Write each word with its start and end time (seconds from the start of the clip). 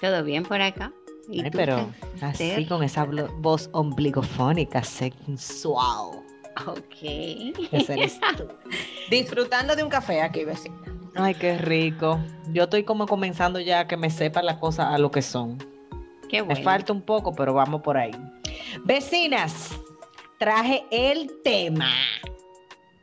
¿Todo 0.00 0.22
bien 0.24 0.44
por 0.44 0.60
acá? 0.60 0.92
Ay, 1.28 1.50
pero 1.52 1.90
así 2.20 2.66
con 2.66 2.82
esa 2.82 3.06
voz 3.38 3.70
ombligofónica, 3.72 4.82
sensual. 4.82 6.22
Ok. 6.66 7.02
Ese 7.72 7.92
eres 7.92 8.20
tú. 8.36 8.48
Disfrutando 9.10 9.76
de 9.76 9.82
un 9.84 9.88
café 9.88 10.20
aquí, 10.22 10.44
vecina. 10.44 10.76
Ay, 11.14 11.34
qué 11.34 11.58
rico. 11.58 12.18
Yo 12.52 12.64
estoy 12.64 12.84
como 12.84 13.06
comenzando 13.06 13.60
ya 13.60 13.80
a 13.80 13.86
que 13.86 13.96
me 13.96 14.10
sepa 14.10 14.42
las 14.42 14.56
cosas 14.56 14.86
a 14.92 14.98
lo 14.98 15.10
que 15.10 15.22
son. 15.22 15.58
Qué 16.28 16.42
bueno. 16.42 16.58
Me 16.58 16.64
falta 16.64 16.92
un 16.92 17.02
poco, 17.02 17.34
pero 17.34 17.54
vamos 17.54 17.82
por 17.82 17.96
ahí. 17.96 18.12
Vecinas, 18.84 19.70
traje 20.38 20.84
el 20.90 21.30
tema. 21.42 21.90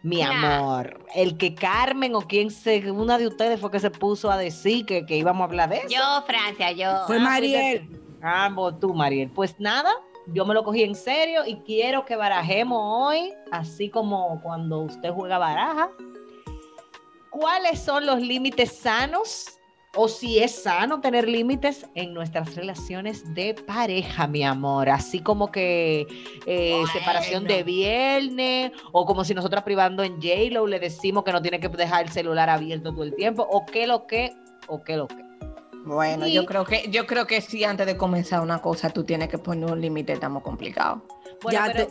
Mi 0.03 0.21
amor, 0.21 0.99
el 1.15 1.37
que 1.37 1.55
Carmen 1.55 2.15
o 2.15 2.21
quien 2.21 2.51
se, 2.51 2.91
una 2.91 3.17
de 3.17 3.27
ustedes 3.27 3.59
fue 3.59 3.71
que 3.71 3.79
se 3.79 3.89
puso 3.89 4.29
a 4.31 4.37
decir 4.37 4.85
que, 4.85 5.05
que 5.05 5.17
íbamos 5.17 5.41
a 5.41 5.45
hablar 5.45 5.69
de 5.69 5.77
eso. 5.77 5.87
Yo, 5.89 6.23
Francia, 6.25 6.71
yo. 6.71 7.05
Fue 7.07 7.19
Mariel. 7.19 7.89
Ah, 8.21 8.49
vos 8.53 8.79
tú, 8.79 8.93
Mariel. 8.93 9.29
Pues 9.31 9.59
nada, 9.59 9.91
yo 10.27 10.45
me 10.45 10.53
lo 10.53 10.63
cogí 10.63 10.83
en 10.83 10.95
serio 10.95 11.45
y 11.45 11.55
quiero 11.61 12.05
que 12.05 12.15
barajemos 12.15 12.79
hoy, 12.81 13.33
así 13.51 13.89
como 13.89 14.39
cuando 14.41 14.81
usted 14.81 15.11
juega 15.11 15.37
baraja. 15.37 15.89
¿Cuáles 17.29 17.79
son 17.79 18.05
los 18.05 18.21
límites 18.21 18.77
sanos? 18.77 19.56
O 19.99 20.07
si 20.07 20.37
es 20.37 20.51
sano 20.63 21.01
tener 21.01 21.27
límites 21.27 21.87
en 21.95 22.13
nuestras 22.13 22.53
relaciones 22.55 23.33
de 23.33 23.55
pareja, 23.55 24.27
mi 24.27 24.43
amor. 24.43 24.89
Así 24.89 25.19
como 25.21 25.51
que 25.51 26.05
eh, 26.45 26.83
separación 26.93 27.45
de 27.45 27.63
viernes, 27.63 28.71
o 28.91 29.05
como 29.07 29.23
si 29.25 29.33
nosotras 29.33 29.63
privando 29.63 30.03
en 30.03 30.21
J-Lo 30.21 30.67
le 30.67 30.79
decimos 30.79 31.23
que 31.23 31.31
no 31.31 31.41
tiene 31.41 31.59
que 31.59 31.67
dejar 31.69 32.05
el 32.05 32.11
celular 32.11 32.47
abierto 32.49 32.91
todo 32.93 33.03
el 33.03 33.15
tiempo, 33.15 33.45
o 33.49 33.65
qué 33.65 33.87
lo 33.87 34.05
que, 34.05 34.35
o 34.67 34.83
qué 34.83 34.97
lo 34.97 35.07
que. 35.07 35.25
Bueno, 35.83 36.27
Y- 36.27 36.33
yo 36.33 36.45
creo 36.45 36.63
que 36.65 36.87
yo 36.91 37.07
creo 37.07 37.25
que 37.25 37.41
sí 37.41 37.63
antes 37.63 37.85
de 37.87 37.97
comenzar 37.97 38.41
una 38.41 38.61
cosa 38.61 38.89
tú 38.89 39.03
tienes 39.03 39.29
que 39.29 39.37
poner 39.37 39.71
un 39.71 39.81
límite, 39.81 40.13
estamos 40.13 40.43
complicados. 40.43 41.01
Bueno, 41.41 41.59
ya 41.65 41.71
te- 41.73 41.87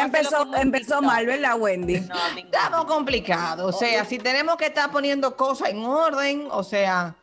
empezó, 0.00 0.46
empezó 0.56 1.02
mal, 1.02 1.26
¿verdad, 1.26 1.56
Wendy? 1.58 2.00
No. 2.00 2.14
Estamos 2.36 2.84
complicados, 2.86 3.74
o 3.74 3.78
sea, 3.78 4.04
si 4.04 4.18
tenemos 4.18 4.56
que 4.56 4.66
estar 4.66 4.90
poniendo 4.90 5.36
cosas 5.36 5.68
en 5.70 5.84
orden, 5.84 6.48
o 6.50 6.62
sea, 6.62 7.14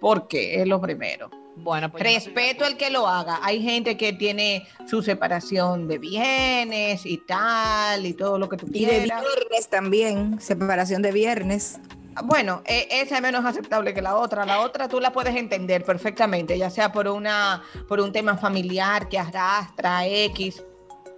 ¿por 0.00 0.28
qué? 0.28 0.60
Es 0.62 0.66
lo 0.66 0.80
primero. 0.80 1.30
Bueno, 1.56 1.90
pues 1.90 2.04
de 2.04 2.10
Respeto 2.14 2.64
al 2.64 2.76
que 2.76 2.88
lo 2.88 3.08
haga. 3.08 3.40
Hay 3.42 3.60
gente 3.60 3.96
que 3.96 4.12
tiene 4.12 4.66
su 4.86 5.02
separación 5.02 5.88
de 5.88 5.98
bienes 5.98 7.04
y 7.04 7.18
tal, 7.18 8.06
y 8.06 8.14
todo 8.14 8.38
lo 8.38 8.48
que 8.48 8.56
tú 8.56 8.66
Y 8.72 8.84
de 8.84 8.98
quieras. 9.00 9.22
viernes 9.22 9.68
también, 9.68 10.40
separación 10.40 11.02
de 11.02 11.10
viernes. 11.10 11.80
Bueno, 12.24 12.62
e- 12.64 12.86
esa 12.90 13.16
es 13.16 13.22
menos 13.22 13.44
aceptable 13.44 13.92
que 13.92 14.02
la 14.02 14.16
otra. 14.16 14.44
La 14.46 14.60
otra 14.60 14.88
tú 14.88 15.00
la 15.00 15.12
puedes 15.12 15.34
entender 15.34 15.84
perfectamente, 15.84 16.56
ya 16.58 16.70
sea 16.70 16.92
por 16.92 17.08
una 17.08 17.62
por 17.88 18.00
un 18.00 18.12
tema 18.12 18.36
familiar 18.36 19.08
que 19.08 19.18
arrastra 19.18 20.06
X, 20.06 20.62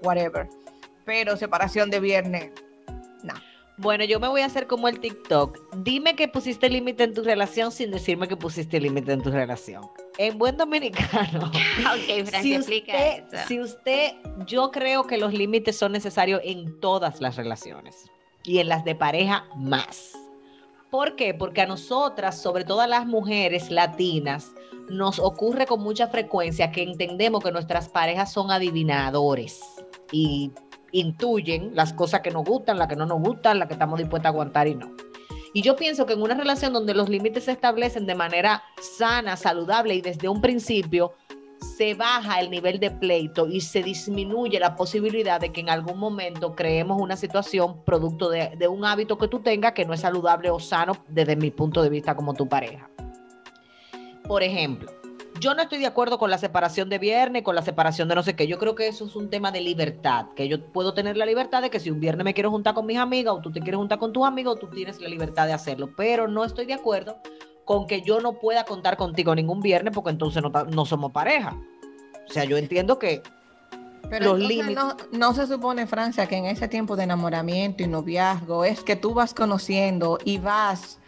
whatever. 0.03 0.49
Pero 1.05 1.37
separación 1.37 1.91
de 1.91 2.01
viernes, 2.01 2.51
no. 3.23 3.35
Bueno, 3.81 4.05
yo 4.05 4.21
me 4.21 4.29
voy 4.29 4.43
a 4.43 4.47
hacer 4.47 4.67
como 4.67 4.89
el 4.89 5.01
TikTok. 5.01 5.59
Dime 5.79 6.15
que 6.15 6.29
pusiste 6.29 6.69
límite 6.69 7.03
en 7.05 7.15
tu 7.15 7.23
relación 7.23 7.73
sin 7.73 7.91
decirme 7.91 8.29
que 8.29 8.37
pusiste 8.37 8.79
límite 8.79 9.13
en 9.13 9.23
tu 9.23 9.31
relación. 9.31 9.89
En 10.19 10.37
buen 10.37 10.59
dominicano. 10.59 11.51
Ok, 11.81 12.27
Francia, 12.27 12.43
si 12.43 12.55
explica 12.55 12.93
usted, 12.93 13.25
eso. 13.33 13.49
si 13.49 13.61
usted, 13.61 14.13
yo 14.47 14.71
creo 14.71 15.07
que 15.07 15.17
los 15.17 15.33
límites 15.33 15.79
son 15.79 15.93
necesarios 15.93 16.43
en 16.45 16.79
todas 16.79 17.23
las 17.23 17.37
relaciones 17.37 18.11
y 18.45 18.59
en 18.59 18.69
las 18.69 18.85
de 18.85 18.95
pareja 18.95 19.47
más. 19.57 20.13
¿Por 20.91 21.17
qué? 21.17 21.33
Porque 21.33 21.63
a 21.63 21.67
nosotras, 21.67 22.39
sobre 22.39 22.65
todo 22.65 22.83
a 22.83 22.87
las 22.87 23.07
mujeres 23.07 23.71
latinas, 23.71 24.53
nos 24.91 25.19
ocurre 25.19 25.65
con 25.65 25.81
mucha 25.81 26.09
frecuencia 26.09 26.71
que 26.71 26.83
entendemos 26.83 27.43
que 27.43 27.51
nuestras 27.51 27.89
parejas 27.89 28.31
son 28.31 28.51
adivinadores 28.51 29.59
y 30.13 30.53
intuyen 30.93 31.73
las 31.75 31.93
cosas 31.93 32.21
que 32.21 32.31
nos 32.31 32.45
gustan, 32.45 32.79
las 32.79 32.89
que 32.89 32.97
no 32.97 33.07
nos 33.07 33.21
gustan, 33.21 33.59
las 33.59 33.69
que 33.69 33.75
estamos 33.75 33.99
dispuestas 33.99 34.27
a 34.27 34.33
aguantar 34.33 34.69
y 34.69 34.75
no. 34.75 34.91
Y 35.53 35.63
yo 35.63 35.75
pienso 35.77 36.07
que 36.07 36.13
en 36.13 36.23
una 36.23 36.35
relación 36.35 36.73
donde 36.73 36.95
los 36.95 37.09
límites 37.09 37.45
se 37.45 37.53
establecen 37.53 38.07
de 38.07 38.15
manera 38.15 38.63
sana, 38.81 39.37
saludable 39.37 39.95
y 39.95 40.01
desde 40.01 40.29
un 40.29 40.41
principio, 40.41 41.13
se 41.61 41.95
baja 41.95 42.41
el 42.41 42.51
nivel 42.51 42.79
de 42.79 42.91
pleito 42.91 43.47
y 43.47 43.61
se 43.61 43.83
disminuye 43.83 44.59
la 44.61 44.77
posibilidad 44.77 45.41
de 45.41 45.53
que 45.53 45.61
en 45.61 45.71
algún 45.71 45.99
momento 45.99 46.55
creemos 46.55 47.01
una 47.01 47.17
situación 47.17 47.85
producto 47.85 48.31
de, 48.31 48.55
de 48.57 48.69
un 48.69 48.85
hábito 48.85 49.19
que 49.19 49.29
tú 49.29 49.41
tengas 49.41 49.73
que 49.73 49.85
no 49.85 49.93
es 49.93 50.01
saludable 50.01 50.51
o 50.51 50.61
sano 50.61 51.05
desde 51.09 51.37
mi 51.37 51.51
punto 51.51 51.83
de 51.83 51.91
vista 51.91 52.15
como 52.15 52.33
tu 52.35 52.49
pareja. 52.49 52.89
Por 54.27 54.43
ejemplo, 54.43 54.91
yo 55.41 55.55
no 55.55 55.63
estoy 55.63 55.79
de 55.79 55.87
acuerdo 55.87 56.19
con 56.19 56.31
la 56.31 56.39
separación 56.39 56.89
de 56.89 56.99
viernes, 56.99 57.43
con 57.43 57.55
la 57.55 57.63
separación 57.63 58.09
de 58.09 58.15
no 58.15 58.23
sé 58.23 58.37
qué. 58.37 58.47
Yo 58.47 58.59
creo 58.59 58.75
que 58.75 58.87
eso 58.89 59.07
es 59.07 59.17
un 59.17 59.31
tema 59.31 59.51
de 59.51 59.61
libertad, 59.61 60.27
que 60.37 60.47
yo 60.49 60.65
puedo 60.73 60.95
tener 60.95 61.17
la 61.17 61.27
libertad 61.27 61.63
de 61.63 61.71
que 61.71 61.81
si 61.81 61.91
un 61.91 61.99
viernes 61.99 62.25
me 62.25 62.35
quiero 62.35 62.51
juntar 62.51 62.75
con 62.75 62.87
mis 62.87 62.99
amigas 62.99 63.35
o 63.35 63.41
tú 63.41 63.51
te 63.51 63.61
quieres 63.61 63.79
juntar 63.79 63.99
con 63.99 64.13
tus 64.13 64.27
amigos, 64.27 64.59
tú 64.61 64.69
tienes 64.69 65.01
la 65.01 65.09
libertad 65.09 65.47
de 65.47 65.55
hacerlo. 65.55 65.91
Pero 65.97 66.29
no 66.29 66.45
estoy 66.45 66.67
de 66.67 66.75
acuerdo 66.75 67.19
con 67.65 67.87
que 67.87 68.03
yo 68.03 68.21
no 68.21 68.35
pueda 68.35 68.65
contar 68.65 68.97
contigo 68.97 69.35
ningún 69.35 69.61
viernes 69.61 69.95
porque 69.95 70.11
entonces 70.11 70.43
no, 70.43 70.51
no 70.51 70.85
somos 70.85 71.13
pareja. 71.13 71.57
O 72.29 72.33
sea, 72.33 72.45
yo 72.45 72.57
entiendo 72.57 72.99
que 72.99 73.23
Pero 74.09 74.37
Los 74.37 74.41
límites. 74.41 74.75
no, 74.75 74.97
no 75.13 75.35
se 75.35 75.47
supone, 75.47 75.87
Francia, 75.87 76.27
que 76.27 76.37
en 76.37 76.47
ese 76.47 76.69
tiempo 76.69 76.97
de 76.97 77.05
enamoramiento 77.05 77.83
y 77.83 77.87
noviazgo 77.87 78.65
es 78.65 78.83
que 78.83 78.97
tú 78.97 79.15
vas 79.15 79.35
conociendo 79.35 80.19
y 80.25 80.39
vas, 80.39 80.99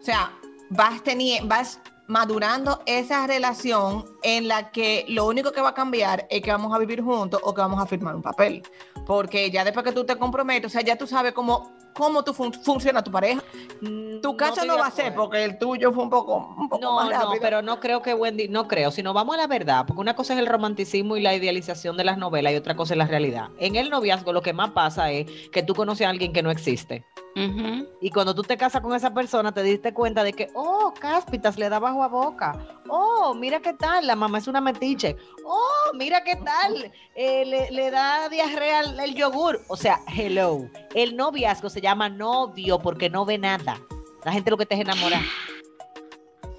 o 0.00 0.04
sea, 0.04 0.32
vas 0.68 1.02
teniendo, 1.02 1.48
vas 1.48 1.80
madurando 2.10 2.82
esa 2.86 3.24
relación 3.28 4.04
en 4.24 4.48
la 4.48 4.72
que 4.72 5.04
lo 5.08 5.26
único 5.26 5.52
que 5.52 5.60
va 5.60 5.68
a 5.70 5.74
cambiar 5.74 6.26
es 6.28 6.42
que 6.42 6.50
vamos 6.50 6.74
a 6.74 6.78
vivir 6.78 7.00
juntos 7.02 7.40
o 7.44 7.54
que 7.54 7.60
vamos 7.60 7.80
a 7.80 7.86
firmar 7.86 8.16
un 8.16 8.22
papel. 8.22 8.62
Porque 9.06 9.48
ya 9.50 9.64
después 9.64 9.84
que 9.84 9.92
tú 9.92 10.04
te 10.04 10.16
comprometes, 10.16 10.66
o 10.66 10.72
sea, 10.72 10.82
ya 10.82 10.96
tú 10.98 11.06
sabes 11.06 11.32
cómo, 11.32 11.72
cómo 11.94 12.24
tú 12.24 12.34
fun- 12.34 12.52
funciona 12.52 13.02
tu 13.04 13.12
pareja. 13.12 13.40
mm, 13.80 14.20
Tu 14.22 14.36
caso 14.36 14.64
no 14.64 14.74
de 14.74 14.80
va 14.80 14.86
a 14.88 14.90
ser 14.90 15.14
porque 15.14 15.44
el 15.44 15.56
tuyo 15.58 15.92
fue 15.92 16.02
un 16.02 16.10
poco, 16.10 16.52
un 16.58 16.68
poco 16.68 16.82
No, 16.84 16.96
más 16.96 17.04
no, 17.06 17.10
rápido. 17.12 17.40
pero 17.40 17.62
no 17.62 17.78
creo 17.78 18.02
que 18.02 18.12
Wendy, 18.12 18.48
no 18.48 18.66
creo, 18.66 18.90
sino 18.90 19.12
vamos 19.14 19.36
a 19.36 19.38
la 19.38 19.46
verdad, 19.46 19.84
porque 19.86 20.00
una 20.00 20.14
cosa 20.16 20.34
es 20.34 20.40
el 20.40 20.46
romanticismo 20.46 21.16
y 21.16 21.20
la 21.22 21.34
idealización 21.34 21.96
de 21.96 22.02
las 22.04 22.18
novelas 22.18 22.52
y 22.52 22.56
otra 22.56 22.74
cosa 22.74 22.94
es 22.94 22.98
la 22.98 23.06
realidad. 23.06 23.50
En 23.58 23.76
el 23.76 23.88
noviazgo 23.88 24.32
lo 24.32 24.42
que 24.42 24.52
más 24.52 24.70
pasa 24.72 25.12
es 25.12 25.26
que 25.52 25.62
tú 25.62 25.74
conoces 25.74 26.06
a 26.06 26.10
alguien 26.10 26.32
que 26.32 26.42
no 26.42 26.50
existe. 26.50 27.04
Y 27.34 28.10
cuando 28.10 28.34
tú 28.34 28.42
te 28.42 28.56
casas 28.56 28.82
con 28.82 28.94
esa 28.94 29.14
persona, 29.14 29.52
te 29.52 29.62
diste 29.62 29.94
cuenta 29.94 30.24
de 30.24 30.32
que, 30.32 30.48
oh, 30.54 30.92
cáspitas, 30.98 31.56
le 31.58 31.68
da 31.68 31.78
bajo 31.78 32.02
a 32.02 32.08
boca. 32.08 32.80
Oh, 32.88 33.34
mira 33.34 33.60
qué 33.60 33.72
tal, 33.72 34.06
la 34.06 34.16
mamá 34.16 34.38
es 34.38 34.48
una 34.48 34.60
metiche. 34.60 35.16
Oh, 35.44 35.94
mira 35.94 36.22
qué 36.24 36.36
tal, 36.36 36.92
eh, 37.14 37.70
le, 37.70 37.90
da 37.90 38.28
diarrea 38.28 38.80
el 38.80 39.14
yogur. 39.14 39.60
O 39.68 39.76
sea, 39.76 40.00
hello. 40.14 40.68
El 40.94 41.16
noviazgo 41.16 41.70
se 41.70 41.80
llama 41.80 42.08
novio 42.08 42.78
porque 42.78 43.08
no 43.08 43.24
ve 43.24 43.38
nada. 43.38 43.80
La 44.24 44.32
gente 44.32 44.50
lo 44.50 44.58
que 44.58 44.66
te 44.66 44.74
es 44.74 44.80
enamorar. 44.80 45.22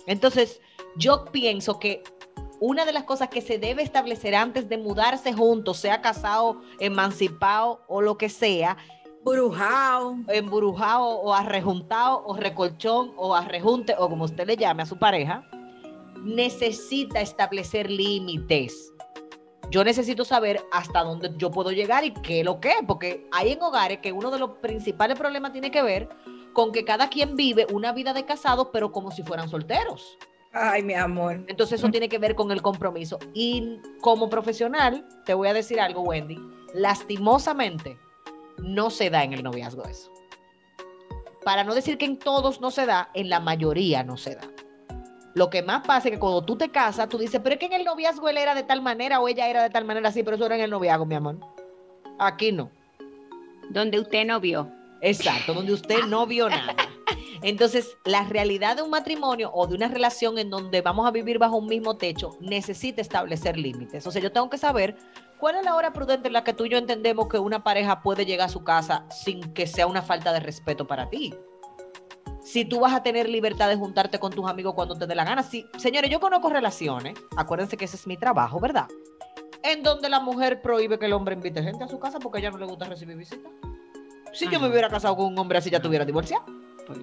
Entonces, 0.07 0.61
yo 0.95 1.25
pienso 1.25 1.79
que 1.79 2.03
una 2.59 2.85
de 2.85 2.93
las 2.93 3.03
cosas 3.03 3.29
que 3.29 3.41
se 3.41 3.57
debe 3.57 3.81
establecer 3.81 4.35
antes 4.35 4.69
de 4.69 4.77
mudarse 4.77 5.33
juntos, 5.33 5.77
sea 5.77 6.01
casado, 6.01 6.61
emancipado 6.79 7.83
o 7.87 8.01
lo 8.01 8.17
que 8.17 8.29
sea, 8.29 8.77
Brujao. 9.23 10.17
embrujado 10.27 11.05
o 11.05 11.33
arrejuntado 11.33 12.23
o 12.25 12.35
recolchón 12.35 13.13
o 13.17 13.35
arrejunte 13.35 13.95
o 13.97 14.09
como 14.09 14.25
usted 14.25 14.47
le 14.47 14.57
llame 14.57 14.83
a 14.83 14.85
su 14.85 14.97
pareja, 14.97 15.47
necesita 16.23 17.21
establecer 17.21 17.89
límites. 17.89 18.91
Yo 19.69 19.83
necesito 19.83 20.25
saber 20.25 20.61
hasta 20.71 21.03
dónde 21.03 21.31
yo 21.37 21.49
puedo 21.51 21.71
llegar 21.71 22.03
y 22.03 22.11
qué 22.11 22.39
es 22.39 22.45
lo 22.45 22.59
que 22.59 22.69
es, 22.69 22.81
porque 22.87 23.25
hay 23.31 23.51
en 23.53 23.61
hogares 23.61 23.99
que 23.99 24.11
uno 24.11 24.29
de 24.29 24.39
los 24.39 24.51
principales 24.57 25.17
problemas 25.17 25.53
tiene 25.53 25.71
que 25.71 25.81
ver 25.81 26.09
con 26.53 26.71
que 26.71 26.83
cada 26.83 27.09
quien 27.09 27.35
vive 27.37 27.65
una 27.71 27.93
vida 27.93 28.13
de 28.13 28.25
casados, 28.25 28.67
pero 28.73 28.91
como 28.91 29.11
si 29.11 29.23
fueran 29.23 29.47
solteros. 29.47 30.17
Ay, 30.51 30.83
mi 30.83 30.93
amor. 30.95 31.45
Entonces 31.47 31.79
eso 31.79 31.89
tiene 31.89 32.09
que 32.09 32.17
ver 32.17 32.35
con 32.35 32.51
el 32.51 32.61
compromiso. 32.61 33.17
Y 33.33 33.79
como 34.01 34.29
profesional, 34.29 35.07
te 35.25 35.33
voy 35.33 35.47
a 35.47 35.53
decir 35.53 35.79
algo, 35.79 36.01
Wendy, 36.01 36.37
lastimosamente 36.73 37.97
no 38.61 38.89
se 38.89 39.09
da 39.09 39.23
en 39.23 39.33
el 39.33 39.43
noviazgo 39.43 39.83
eso. 39.85 40.11
Para 41.43 41.63
no 41.63 41.73
decir 41.73 41.97
que 41.97 42.05
en 42.05 42.19
todos 42.19 42.61
no 42.61 42.71
se 42.71 42.85
da, 42.85 43.09
en 43.13 43.29
la 43.29 43.39
mayoría 43.39 44.03
no 44.03 44.17
se 44.17 44.35
da. 44.35 44.43
Lo 45.33 45.49
que 45.49 45.63
más 45.63 45.85
pasa 45.87 46.09
es 46.09 46.13
que 46.13 46.19
cuando 46.19 46.43
tú 46.43 46.57
te 46.57 46.69
casas, 46.69 47.07
tú 47.07 47.17
dices, 47.17 47.39
pero 47.41 47.53
es 47.53 47.59
que 47.59 47.65
en 47.67 47.73
el 47.73 47.85
noviazgo 47.85 48.27
él 48.29 48.37
era 48.37 48.53
de 48.53 48.63
tal 48.63 48.81
manera 48.81 49.19
o 49.21 49.27
ella 49.27 49.47
era 49.47 49.63
de 49.63 49.69
tal 49.69 49.85
manera, 49.85 50.11
sí, 50.11 50.23
pero 50.23 50.35
eso 50.35 50.45
era 50.45 50.55
en 50.55 50.61
el 50.61 50.69
noviazgo, 50.69 51.05
mi 51.05 51.15
amor. 51.15 51.37
Aquí 52.19 52.51
no. 52.51 52.69
Donde 53.69 53.99
usted 53.99 54.25
no 54.25 54.39
vio. 54.39 54.69
Exacto, 55.01 55.53
donde 55.53 55.73
usted 55.73 56.03
no 56.07 56.27
vio 56.27 56.49
nada. 56.49 56.75
Entonces, 57.41 57.97
la 58.05 58.23
realidad 58.25 58.75
de 58.75 58.83
un 58.83 58.91
matrimonio 58.91 59.49
o 59.53 59.65
de 59.65 59.75
una 59.75 59.87
relación 59.87 60.37
en 60.37 60.49
donde 60.49 60.81
vamos 60.81 61.07
a 61.07 61.11
vivir 61.11 61.39
bajo 61.39 61.57
un 61.57 61.65
mismo 61.65 61.97
techo 61.97 62.37
necesita 62.39 63.01
establecer 63.01 63.57
límites. 63.57 64.05
O 64.05 64.11
sea, 64.11 64.21
yo 64.21 64.31
tengo 64.31 64.49
que 64.49 64.59
saber 64.59 64.95
cuál 65.41 65.55
es 65.55 65.65
la 65.65 65.75
hora 65.75 65.91
prudente 65.91 66.27
en 66.27 66.33
la 66.33 66.43
que 66.43 66.53
tú 66.53 66.65
y 66.65 66.69
yo 66.69 66.77
entendemos 66.77 67.27
que 67.27 67.39
una 67.39 67.63
pareja 67.63 68.03
puede 68.03 68.27
llegar 68.27 68.45
a 68.45 68.51
su 68.51 68.63
casa 68.63 69.05
sin 69.09 69.53
que 69.53 69.65
sea 69.65 69.87
una 69.87 70.03
falta 70.03 70.31
de 70.31 70.39
respeto 70.39 70.85
para 70.85 71.09
ti. 71.09 71.33
Si 72.43 72.63
tú 72.63 72.79
vas 72.79 72.93
a 72.93 73.01
tener 73.01 73.27
libertad 73.27 73.67
de 73.67 73.75
juntarte 73.75 74.19
con 74.19 74.31
tus 74.31 74.47
amigos 74.47 74.75
cuando 74.75 74.95
te 74.95 75.07
dé 75.07 75.15
la 75.15 75.23
gana. 75.23 75.41
Sí, 75.41 75.65
señores, 75.77 76.11
yo 76.11 76.19
conozco 76.19 76.49
relaciones, 76.49 77.15
acuérdense 77.35 77.75
que 77.75 77.85
ese 77.85 77.95
es 77.95 78.05
mi 78.05 78.17
trabajo, 78.17 78.59
¿verdad? 78.59 78.85
En 79.63 79.81
donde 79.81 80.09
la 80.09 80.19
mujer 80.19 80.61
prohíbe 80.61 80.99
que 80.99 81.07
el 81.07 81.13
hombre 81.13 81.33
invite 81.33 81.63
gente 81.63 81.83
a 81.83 81.87
su 81.87 81.99
casa 81.99 82.19
porque 82.19 82.37
a 82.37 82.41
ella 82.41 82.51
no 82.51 82.59
le 82.59 82.67
gusta 82.67 82.85
recibir 82.85 83.17
visitas. 83.17 83.51
Si 84.33 84.47
yo 84.47 84.59
me 84.59 84.69
hubiera 84.69 84.89
casado 84.89 85.15
con 85.15 85.25
un 85.25 85.39
hombre 85.39 85.57
así, 85.57 85.71
ya 85.71 85.81
tuviera 85.81 86.05
divorciado. 86.05 86.45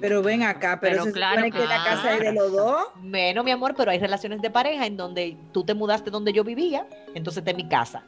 Pero 0.00 0.22
ven 0.22 0.44
acá, 0.44 0.78
pero, 0.80 0.92
Pero 0.92 1.04
se 1.06 1.12
claro, 1.12 1.42
supone 1.42 1.50
que 1.50 1.66
la 1.66 1.82
casa 1.82 2.14
es 2.14 2.20
de 2.20 2.32
los 2.32 2.52
dos. 2.52 2.86
Menos, 3.02 3.44
mi 3.44 3.50
amor, 3.50 3.74
pero 3.76 3.90
hay 3.90 3.98
relaciones 3.98 4.40
de 4.40 4.50
pareja 4.50 4.86
en 4.86 4.96
donde 4.96 5.36
tú 5.52 5.64
te 5.64 5.74
mudaste 5.74 6.10
donde 6.10 6.32
yo 6.32 6.44
vivía, 6.44 6.86
entonces 7.14 7.38
esta 7.40 7.50
es 7.50 7.56
mi 7.56 7.68
casa. 7.68 8.04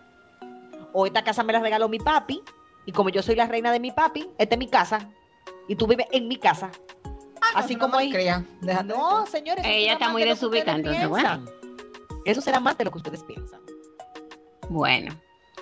O 0.92 1.06
esta 1.06 1.22
casa 1.24 1.42
me 1.42 1.52
la 1.52 1.60
regaló 1.60 1.88
mi 1.88 1.98
papi, 1.98 2.42
y 2.86 2.92
como 2.92 3.10
yo 3.10 3.22
soy 3.22 3.36
la 3.36 3.46
reina 3.46 3.72
de 3.72 3.80
mi 3.80 3.92
papi, 3.92 4.28
esta 4.38 4.54
es 4.54 4.58
mi 4.58 4.68
casa, 4.68 5.08
y 5.68 5.76
tú 5.76 5.86
vives 5.86 6.06
en 6.12 6.28
mi 6.28 6.36
casa. 6.36 6.70
Así 7.54 7.76
como 7.76 7.96
hay... 7.96 8.12
No, 8.84 9.26
señores. 9.26 9.64
Ella 9.66 9.94
está 9.94 10.08
muy 10.08 10.24
desubicada, 10.24 10.76
entonces, 10.76 11.08
bueno. 11.08 11.44
Eso 12.24 12.40
será 12.40 12.60
más 12.60 12.76
de 12.76 12.84
lo 12.84 12.90
que 12.90 12.98
ustedes 12.98 13.22
piensan. 13.24 13.60
Bueno, 14.68 15.12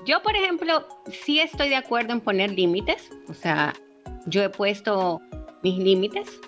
yo 0.05 0.23
por 0.23 0.37
ejemplo, 0.37 0.87
sí 1.07 1.41
estoy 1.41 1.69
de 1.69 1.77
acuerdo 1.77 2.13
en 2.13 2.21
poner 2.21 2.51
límites. 2.51 3.11
O 3.29 3.35
sea, 3.35 3.73
yo 4.27 4.43
he 4.43 4.51
puesto 4.51 5.21
mis 5.63 5.79
límites. 5.79 6.41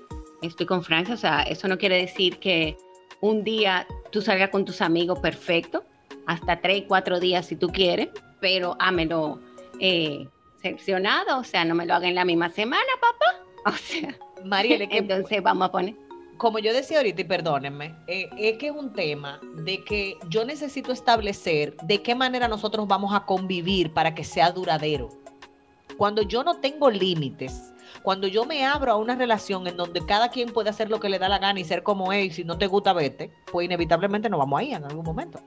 Estoy 0.42 0.66
con 0.66 0.82
Francia, 0.82 1.14
o 1.14 1.18
sea, 1.18 1.42
eso 1.42 1.68
no 1.68 1.78
quiere 1.78 1.96
decir 1.96 2.38
que 2.38 2.76
un 3.20 3.44
día 3.44 3.86
tú 4.10 4.22
salgas 4.22 4.50
con 4.50 4.64
tus 4.64 4.80
amigos 4.80 5.18
perfecto, 5.18 5.84
hasta 6.26 6.60
tres, 6.60 6.84
cuatro 6.88 7.20
días 7.20 7.46
si 7.46 7.56
tú 7.56 7.68
quieres, 7.68 8.08
pero 8.40 8.76
hámelo 8.78 9.38
eh, 9.78 10.26
seccionado, 10.60 11.38
o 11.38 11.44
sea, 11.44 11.64
no 11.64 11.74
me 11.74 11.86
lo 11.86 11.94
haga 11.94 12.08
en 12.08 12.14
la 12.14 12.24
misma 12.24 12.50
semana, 12.50 12.82
papá. 13.00 13.46
O 13.66 13.72
sea, 13.72 14.16
Mariela, 14.42 14.86
que 14.88 14.98
entonces 14.98 15.42
vamos 15.42 15.68
a 15.68 15.72
poner. 15.72 15.94
como 16.38 16.58
yo 16.58 16.72
decía 16.72 16.96
ahorita, 16.96 17.20
y 17.20 17.24
perdónenme, 17.24 17.94
eh, 18.06 18.30
es 18.38 18.56
que 18.56 18.68
es 18.68 18.72
un 18.72 18.92
tema 18.94 19.38
de 19.56 19.84
que 19.84 20.16
yo 20.28 20.46
necesito 20.46 20.92
establecer 20.92 21.76
de 21.82 22.02
qué 22.02 22.14
manera 22.14 22.48
nosotros 22.48 22.88
vamos 22.88 23.14
a 23.14 23.26
convivir 23.26 23.92
para 23.92 24.14
que 24.14 24.24
sea 24.24 24.50
duradero. 24.50 25.10
Cuando 25.98 26.22
yo 26.22 26.42
no 26.42 26.58
tengo 26.60 26.90
límites, 26.90 27.70
cuando 28.02 28.26
yo 28.26 28.46
me 28.46 28.64
abro 28.64 28.92
a 28.92 28.96
una 28.96 29.14
relación 29.14 29.66
en 29.66 29.76
donde 29.76 30.04
cada 30.06 30.30
quien 30.30 30.50
puede 30.50 30.70
hacer 30.70 30.88
lo 30.88 31.00
que 31.00 31.10
le 31.10 31.18
da 31.18 31.28
la 31.28 31.38
gana 31.38 31.60
y 31.60 31.64
ser 31.64 31.82
como 31.82 32.14
es, 32.14 32.26
y 32.26 32.30
si 32.30 32.44
no 32.44 32.56
te 32.56 32.66
gusta, 32.66 32.94
vete, 32.94 33.30
pues 33.52 33.66
inevitablemente 33.66 34.30
nos 34.30 34.38
vamos 34.38 34.60
ahí 34.60 34.72
en 34.72 34.84
algún 34.84 35.04
momento. 35.04 35.40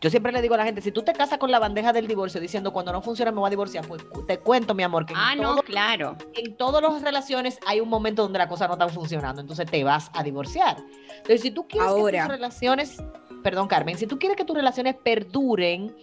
Yo 0.00 0.10
siempre 0.10 0.32
le 0.32 0.42
digo 0.42 0.54
a 0.54 0.58
la 0.58 0.64
gente, 0.64 0.82
si 0.82 0.92
tú 0.92 1.02
te 1.02 1.12
casas 1.14 1.38
con 1.38 1.50
la 1.50 1.58
bandeja 1.58 1.92
del 1.92 2.06
divorcio 2.06 2.38
diciendo 2.40 2.72
cuando 2.72 2.92
no 2.92 3.00
funciona 3.00 3.30
me 3.32 3.38
voy 3.40 3.46
a 3.46 3.50
divorciar, 3.50 3.86
pues 3.86 4.04
te 4.26 4.38
cuento, 4.38 4.74
mi 4.74 4.82
amor, 4.82 5.06
que 5.06 5.14
en 5.14 5.18
Ah, 5.18 5.34
no, 5.34 5.52
todo- 5.54 5.62
claro. 5.62 6.16
en 6.34 6.56
todas 6.56 6.82
las 6.82 7.00
relaciones 7.00 7.58
hay 7.66 7.80
un 7.80 7.88
momento 7.88 8.22
donde 8.22 8.38
la 8.38 8.46
cosa 8.48 8.66
no 8.66 8.74
está 8.74 8.88
funcionando, 8.88 9.40
entonces 9.40 9.70
te 9.70 9.82
vas 9.82 10.10
a 10.12 10.22
divorciar. 10.22 10.76
Entonces, 11.16 11.40
si 11.40 11.50
tú 11.50 11.66
quieres 11.66 11.90
que 11.94 12.00
tus 12.20 12.28
relaciones, 12.28 13.02
perdón 13.42 13.66
Carmen, 13.66 13.96
si 13.96 14.06
tú 14.06 14.18
quieres 14.18 14.36
que 14.36 14.44
tus 14.44 14.56
relaciones 14.56 14.94
perduren, 15.02 15.96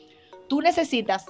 tú 0.47 0.61
necesitas 0.61 1.25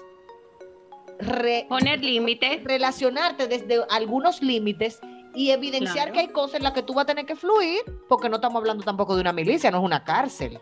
re- 1.20 1.66
Poner 1.68 2.04
límites. 2.04 2.64
relacionarte 2.64 3.48
desde 3.48 3.84
algunos 3.90 4.42
límites 4.42 5.00
y 5.36 5.52
evidenciar 5.52 5.94
Claro. 6.08 6.14
que 6.14 6.20
hay 6.22 6.28
cosas 6.30 6.56
en 6.56 6.64
las 6.64 6.74
que 6.74 6.84
tú 6.84 6.94
vas 6.94 7.04
a 7.04 7.08
tener 7.08 7.26
que 7.26 7.36
fluir, 7.36 7.80
porque 8.08 8.30
no 8.30 8.36
estamos 8.38 8.58
hablando 8.60 8.84
tampoco 8.84 9.16
de 9.16 9.22
una 9.22 9.34
milicia, 9.34 9.72
no 9.72 9.78
es 9.80 9.84
una 9.84 10.04
cárcel. 10.04 10.60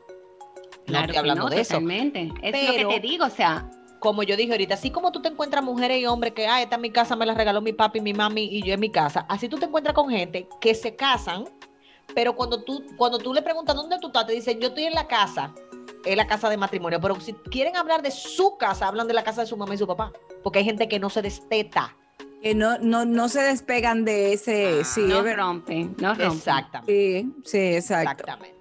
No 0.89 0.97
Claro 0.97 1.03
estoy 1.05 1.13
que 1.13 1.19
hablando 1.19 1.43
no, 1.43 1.49
de 1.49 1.61
eso. 1.61 1.73
totalmente. 1.73 2.31
Es 2.41 2.67
lo 2.67 2.89
que 2.89 2.95
te 2.95 3.07
digo, 3.07 3.25
o 3.25 3.29
sea, 3.29 3.69
como 3.99 4.23
yo 4.23 4.35
dije 4.37 4.51
ahorita, 4.51 4.75
así 4.75 4.91
como 4.91 5.11
tú 5.11 5.21
te 5.21 5.29
encuentras 5.29 5.63
mujeres 5.63 5.99
y 5.99 6.05
hombres 6.05 6.33
que, 6.33 6.47
ah, 6.47 6.61
esta 6.61 6.75
es 6.77 6.81
mi 6.81 6.89
casa, 6.91 7.15
me 7.15 7.25
la 7.25 7.33
regaló 7.33 7.61
mi 7.61 7.73
papi, 7.73 7.99
mi 8.01 8.13
mami 8.13 8.43
y 8.43 8.63
yo 8.63 8.73
en 8.73 8.79
mi 8.79 8.89
casa, 8.91 9.25
así 9.29 9.49
tú 9.49 9.57
te 9.57 9.65
encuentras 9.65 9.93
con 9.93 10.09
gente 10.09 10.47
que 10.61 10.73
se 10.73 10.95
casan, 10.95 11.45
pero 12.15 12.35
cuando 12.35 12.63
tú, 12.63 12.83
cuando 12.97 13.17
tú 13.19 13.33
le 13.33 13.41
preguntas 13.41 13.75
dónde 13.75 13.97
tú 13.99 14.07
estás, 14.07 14.25
te 14.25 14.33
dicen, 14.33 14.59
yo 14.59 14.69
estoy 14.69 14.85
en 14.85 14.93
la 14.93 15.07
casa, 15.07 15.53
es 16.05 16.15
la 16.15 16.25
casa 16.27 16.49
de 16.49 16.57
matrimonio, 16.57 16.99
pero 17.01 17.19
si 17.19 17.33
quieren 17.33 17.75
hablar 17.75 18.01
de 18.01 18.11
su 18.11 18.57
casa, 18.57 18.87
hablan 18.87 19.07
de 19.07 19.13
la 19.13 19.23
casa 19.23 19.41
de 19.41 19.47
su 19.47 19.57
mamá 19.57 19.75
y 19.75 19.77
su 19.77 19.85
papá, 19.87 20.11
porque 20.43 20.59
hay 20.59 20.65
gente 20.65 20.87
que 20.87 20.97
no 20.99 21.09
se 21.09 21.21
desteta. 21.21 21.95
Que 22.41 22.55
no, 22.55 22.77
no, 22.77 23.03
no 23.03 23.27
se 23.27 23.41
despegan 23.41 24.05
de 24.05 24.31
ese. 24.31 24.85
sí, 24.85 25.01
no 25.01 25.21
rompen, 25.21 25.93
no 25.99 26.13
rompen. 26.13 26.31
Exactamente. 26.31 26.93
Sí, 26.93 27.33
sí, 27.43 27.57
exacto. 27.75 28.11
Exactamente. 28.23 28.58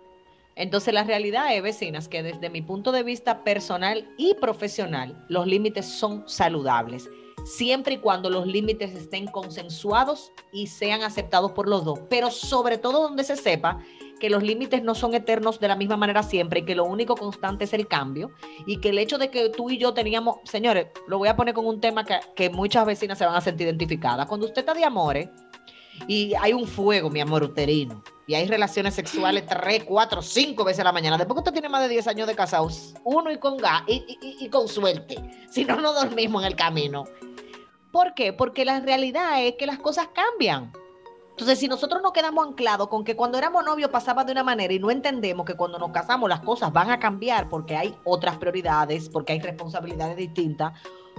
Entonces 0.58 0.92
la 0.92 1.04
realidad 1.04 1.54
es, 1.54 1.62
vecinas, 1.62 2.08
que 2.08 2.24
desde 2.24 2.50
mi 2.50 2.62
punto 2.62 2.90
de 2.90 3.04
vista 3.04 3.44
personal 3.44 4.12
y 4.18 4.34
profesional, 4.34 5.24
los 5.28 5.46
límites 5.46 5.86
son 5.86 6.28
saludables, 6.28 7.08
siempre 7.44 7.94
y 7.94 7.98
cuando 7.98 8.28
los 8.28 8.44
límites 8.44 8.92
estén 8.92 9.28
consensuados 9.28 10.32
y 10.52 10.66
sean 10.66 11.02
aceptados 11.02 11.52
por 11.52 11.68
los 11.68 11.84
dos, 11.84 12.00
pero 12.10 12.32
sobre 12.32 12.76
todo 12.76 13.02
donde 13.02 13.22
se 13.22 13.36
sepa 13.36 13.78
que 14.18 14.30
los 14.30 14.42
límites 14.42 14.82
no 14.82 14.96
son 14.96 15.14
eternos 15.14 15.60
de 15.60 15.68
la 15.68 15.76
misma 15.76 15.96
manera 15.96 16.24
siempre 16.24 16.58
y 16.58 16.64
que 16.64 16.74
lo 16.74 16.84
único 16.86 17.14
constante 17.14 17.62
es 17.62 17.72
el 17.72 17.86
cambio 17.86 18.32
y 18.66 18.78
que 18.78 18.88
el 18.88 18.98
hecho 18.98 19.16
de 19.16 19.30
que 19.30 19.50
tú 19.50 19.70
y 19.70 19.78
yo 19.78 19.94
teníamos, 19.94 20.38
señores, 20.42 20.88
lo 21.06 21.18
voy 21.18 21.28
a 21.28 21.36
poner 21.36 21.54
con 21.54 21.66
un 21.66 21.80
tema 21.80 22.04
que, 22.04 22.18
que 22.34 22.50
muchas 22.50 22.84
vecinas 22.84 23.16
se 23.16 23.24
van 23.24 23.36
a 23.36 23.40
sentir 23.40 23.68
identificadas. 23.68 24.26
Cuando 24.26 24.46
usted 24.46 24.62
está 24.62 24.74
de 24.74 24.84
amores 24.84 25.28
y 26.08 26.34
hay 26.34 26.52
un 26.52 26.66
fuego, 26.66 27.10
mi 27.10 27.20
amor 27.20 27.44
uterino, 27.44 28.02
y 28.28 28.34
hay 28.34 28.46
relaciones 28.46 28.94
sexuales 28.94 29.46
tres, 29.46 29.84
cuatro, 29.84 30.20
cinco 30.20 30.62
veces 30.62 30.80
a 30.82 30.84
la 30.84 30.92
mañana, 30.92 31.16
después 31.16 31.34
que 31.36 31.40
usted 31.40 31.52
tiene 31.52 31.70
más 31.70 31.80
de 31.80 31.88
10 31.88 32.08
años 32.08 32.28
de 32.28 32.34
casados, 32.34 32.94
uno 33.02 33.30
y 33.30 33.38
con 33.38 33.56
gas 33.56 33.82
y 33.86 34.48
con 34.50 34.68
suerte, 34.68 35.16
si 35.50 35.64
no, 35.64 35.80
no 35.80 35.94
dormimos 35.94 36.42
en 36.42 36.48
el 36.48 36.54
camino. 36.54 37.04
¿Por 37.90 38.12
qué? 38.12 38.34
Porque 38.34 38.66
la 38.66 38.80
realidad 38.80 39.42
es 39.42 39.54
que 39.54 39.66
las 39.66 39.78
cosas 39.78 40.08
cambian. 40.14 40.70
Entonces, 41.30 41.58
si 41.58 41.68
nosotros 41.68 42.02
nos 42.02 42.12
quedamos 42.12 42.46
anclados 42.46 42.88
con 42.88 43.02
que 43.02 43.16
cuando 43.16 43.38
éramos 43.38 43.64
novios 43.64 43.90
pasaba 43.90 44.24
de 44.24 44.32
una 44.32 44.44
manera 44.44 44.74
y 44.74 44.78
no 44.78 44.90
entendemos 44.90 45.46
que 45.46 45.54
cuando 45.54 45.78
nos 45.78 45.90
casamos 45.90 46.28
las 46.28 46.40
cosas 46.40 46.70
van 46.70 46.90
a 46.90 46.98
cambiar 46.98 47.48
porque 47.48 47.76
hay 47.76 47.96
otras 48.04 48.36
prioridades, 48.36 49.08
porque 49.08 49.32
hay 49.32 49.40
responsabilidades 49.40 50.18
distintas, 50.18 50.74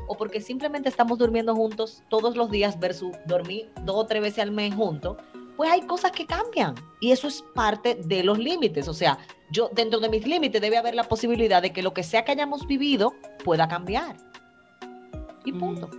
o 0.05 0.15
porque 0.15 0.41
simplemente 0.41 0.89
estamos 0.89 1.17
durmiendo 1.17 1.55
juntos 1.55 2.03
todos 2.09 2.37
los 2.37 2.51
días 2.51 2.79
versus 2.79 3.17
dormir 3.25 3.71
dos 3.83 3.95
o 3.95 4.05
tres 4.05 4.21
veces 4.21 4.39
al 4.39 4.51
mes 4.51 4.75
juntos, 4.75 5.17
pues 5.59 5.69
hay 5.71 5.81
cosas 5.81 6.13
que 6.13 6.25
cambian. 6.25 6.73
Y 7.01 7.11
eso 7.11 7.27
es 7.27 7.41
parte 7.53 7.95
de 7.95 8.23
los 8.23 8.39
límites. 8.39 8.87
O 8.87 8.93
sea, 8.93 9.17
yo 9.51 9.69
dentro 9.75 9.99
de 9.99 10.07
mis 10.07 10.25
límites 10.25 10.61
debe 10.61 10.77
haber 10.77 10.95
la 10.95 11.03
posibilidad 11.03 11.61
de 11.61 11.73
que 11.73 11.83
lo 11.83 11.93
que 11.93 12.01
sea 12.01 12.23
que 12.23 12.31
hayamos 12.31 12.65
vivido 12.65 13.13
pueda 13.43 13.67
cambiar. 13.67 14.15
Y 15.43 15.51
punto. 15.51 15.89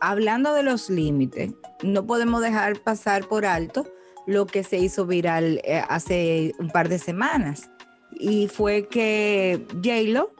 Hablando 0.00 0.54
de 0.54 0.62
los 0.62 0.90
límites, 0.90 1.54
no 1.82 2.06
podemos 2.06 2.40
dejar 2.40 2.80
pasar 2.82 3.26
por 3.26 3.46
alto 3.46 3.84
lo 4.28 4.46
que 4.46 4.62
se 4.62 4.78
hizo 4.78 5.06
viral 5.06 5.60
eh, 5.64 5.82
hace 5.88 6.52
un 6.60 6.68
par 6.68 6.88
de 6.88 7.00
semanas. 7.00 7.72
Y 8.12 8.46
fue 8.46 8.86
que 8.86 9.66
J-Lo, 9.82 10.30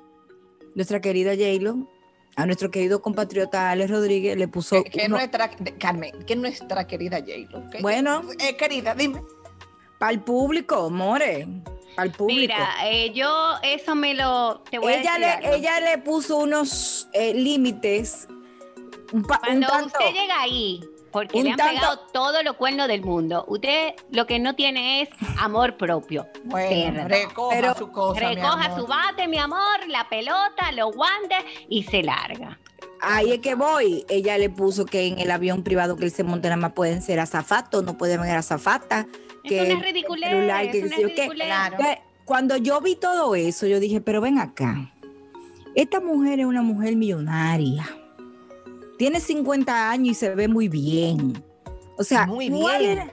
nuestra 0.76 1.00
querida 1.00 1.32
J-Lo, 1.32 1.88
a 2.36 2.46
nuestro 2.46 2.70
querido 2.70 3.00
compatriota 3.00 3.70
Alex 3.70 3.90
Rodríguez 3.90 4.36
le 4.36 4.48
puso. 4.48 4.82
Que, 4.82 4.90
que 4.90 5.06
uno- 5.06 5.16
nuestra, 5.18 5.50
Carmen, 5.78 6.24
que 6.24 6.36
nuestra 6.36 6.86
querida 6.86 7.18
J-Lo. 7.20 7.70
que- 7.70 7.80
Bueno. 7.80 8.22
Eh, 8.40 8.56
querida, 8.56 8.94
dime. 8.94 9.22
Para 9.98 10.12
el 10.12 10.20
público, 10.20 10.90
more. 10.90 11.46
al 11.96 12.10
público. 12.10 12.40
Mira, 12.54 12.68
eh, 12.90 13.12
yo 13.12 13.54
eso 13.62 13.94
me 13.94 14.14
lo 14.14 14.62
te 14.68 14.78
voy 14.78 14.94
ella 14.94 15.14
a 15.14 15.18
decir 15.18 15.42
le, 15.50 15.56
ella 15.56 15.80
le 15.80 15.98
puso 15.98 16.38
unos 16.38 17.08
eh, 17.12 17.32
límites. 17.32 18.26
Un, 19.12 19.22
pa- 19.22 19.36
un 19.36 19.60
Cuando 19.62 19.68
tanto. 19.68 19.98
usted 19.98 20.12
llega 20.20 20.40
ahí, 20.40 20.84
porque 21.14 21.38
un 21.38 21.44
le 21.44 21.50
han 21.52 21.56
tanto- 21.56 21.74
pegado 21.74 21.98
todos 22.12 22.44
los 22.44 22.56
cuernos 22.56 22.88
del 22.88 23.00
mundo, 23.02 23.46
usted 23.48 23.94
lo 24.10 24.26
que 24.26 24.38
no 24.38 24.54
tiene 24.54 25.00
es 25.00 25.08
amor 25.38 25.78
propio. 25.78 26.26
Bueno, 26.44 27.08
recoja 27.08 27.56
Pero 27.56 27.74
su 27.74 27.90
cosa, 27.90 28.20
mi 28.28 28.34
Recoja 28.34 28.64
amor. 28.66 28.78
su 28.80 28.86
bate, 28.86 29.26
mi 29.28 29.38
amor, 29.38 29.88
la 29.88 30.06
pelota, 30.10 30.70
los 30.74 30.94
guantes 30.94 31.38
y 31.70 31.84
se 31.84 32.02
larga. 32.02 32.58
Ahí 33.00 33.32
es 33.32 33.38
que 33.40 33.54
voy. 33.54 34.04
Ella 34.08 34.36
le 34.38 34.50
puso 34.50 34.84
que 34.86 35.06
en 35.06 35.18
el 35.18 35.30
avión 35.30 35.62
privado 35.62 35.96
que 35.96 36.04
él 36.04 36.10
se 36.10 36.24
monta 36.24 36.48
nada 36.48 36.60
más 36.60 36.72
pueden 36.72 37.00
ser 37.00 37.20
azafatos, 37.20 37.82
no 37.84 37.96
pueden 37.96 38.22
ser 38.22 38.36
azafatas. 38.36 39.06
Que 39.42 39.62
es 39.68 39.74
una 39.74 39.82
ridiculez, 39.84 40.30
celular, 40.30 40.70
que 40.70 40.78
es 40.80 41.28
una. 41.28 41.34
Claro. 41.34 41.76
Cuando 42.24 42.56
yo 42.56 42.80
vi 42.80 42.96
todo 42.96 43.34
eso, 43.34 43.66
yo 43.66 43.78
dije, 43.78 44.00
pero 44.00 44.20
ven 44.22 44.38
acá. 44.38 44.90
Esta 45.74 46.00
mujer 46.00 46.40
es 46.40 46.46
una 46.46 46.62
mujer 46.62 46.96
millonaria. 46.96 47.84
Tiene 48.98 49.20
50 49.20 49.90
años 49.90 50.08
y 50.10 50.14
se 50.14 50.34
ve 50.34 50.48
muy 50.48 50.68
bien. 50.68 51.42
O 51.98 52.02
sea, 52.04 52.26
Muy 52.26 52.50
¿cuál 52.50 52.80
bien. 52.82 52.98
era- 52.98 53.12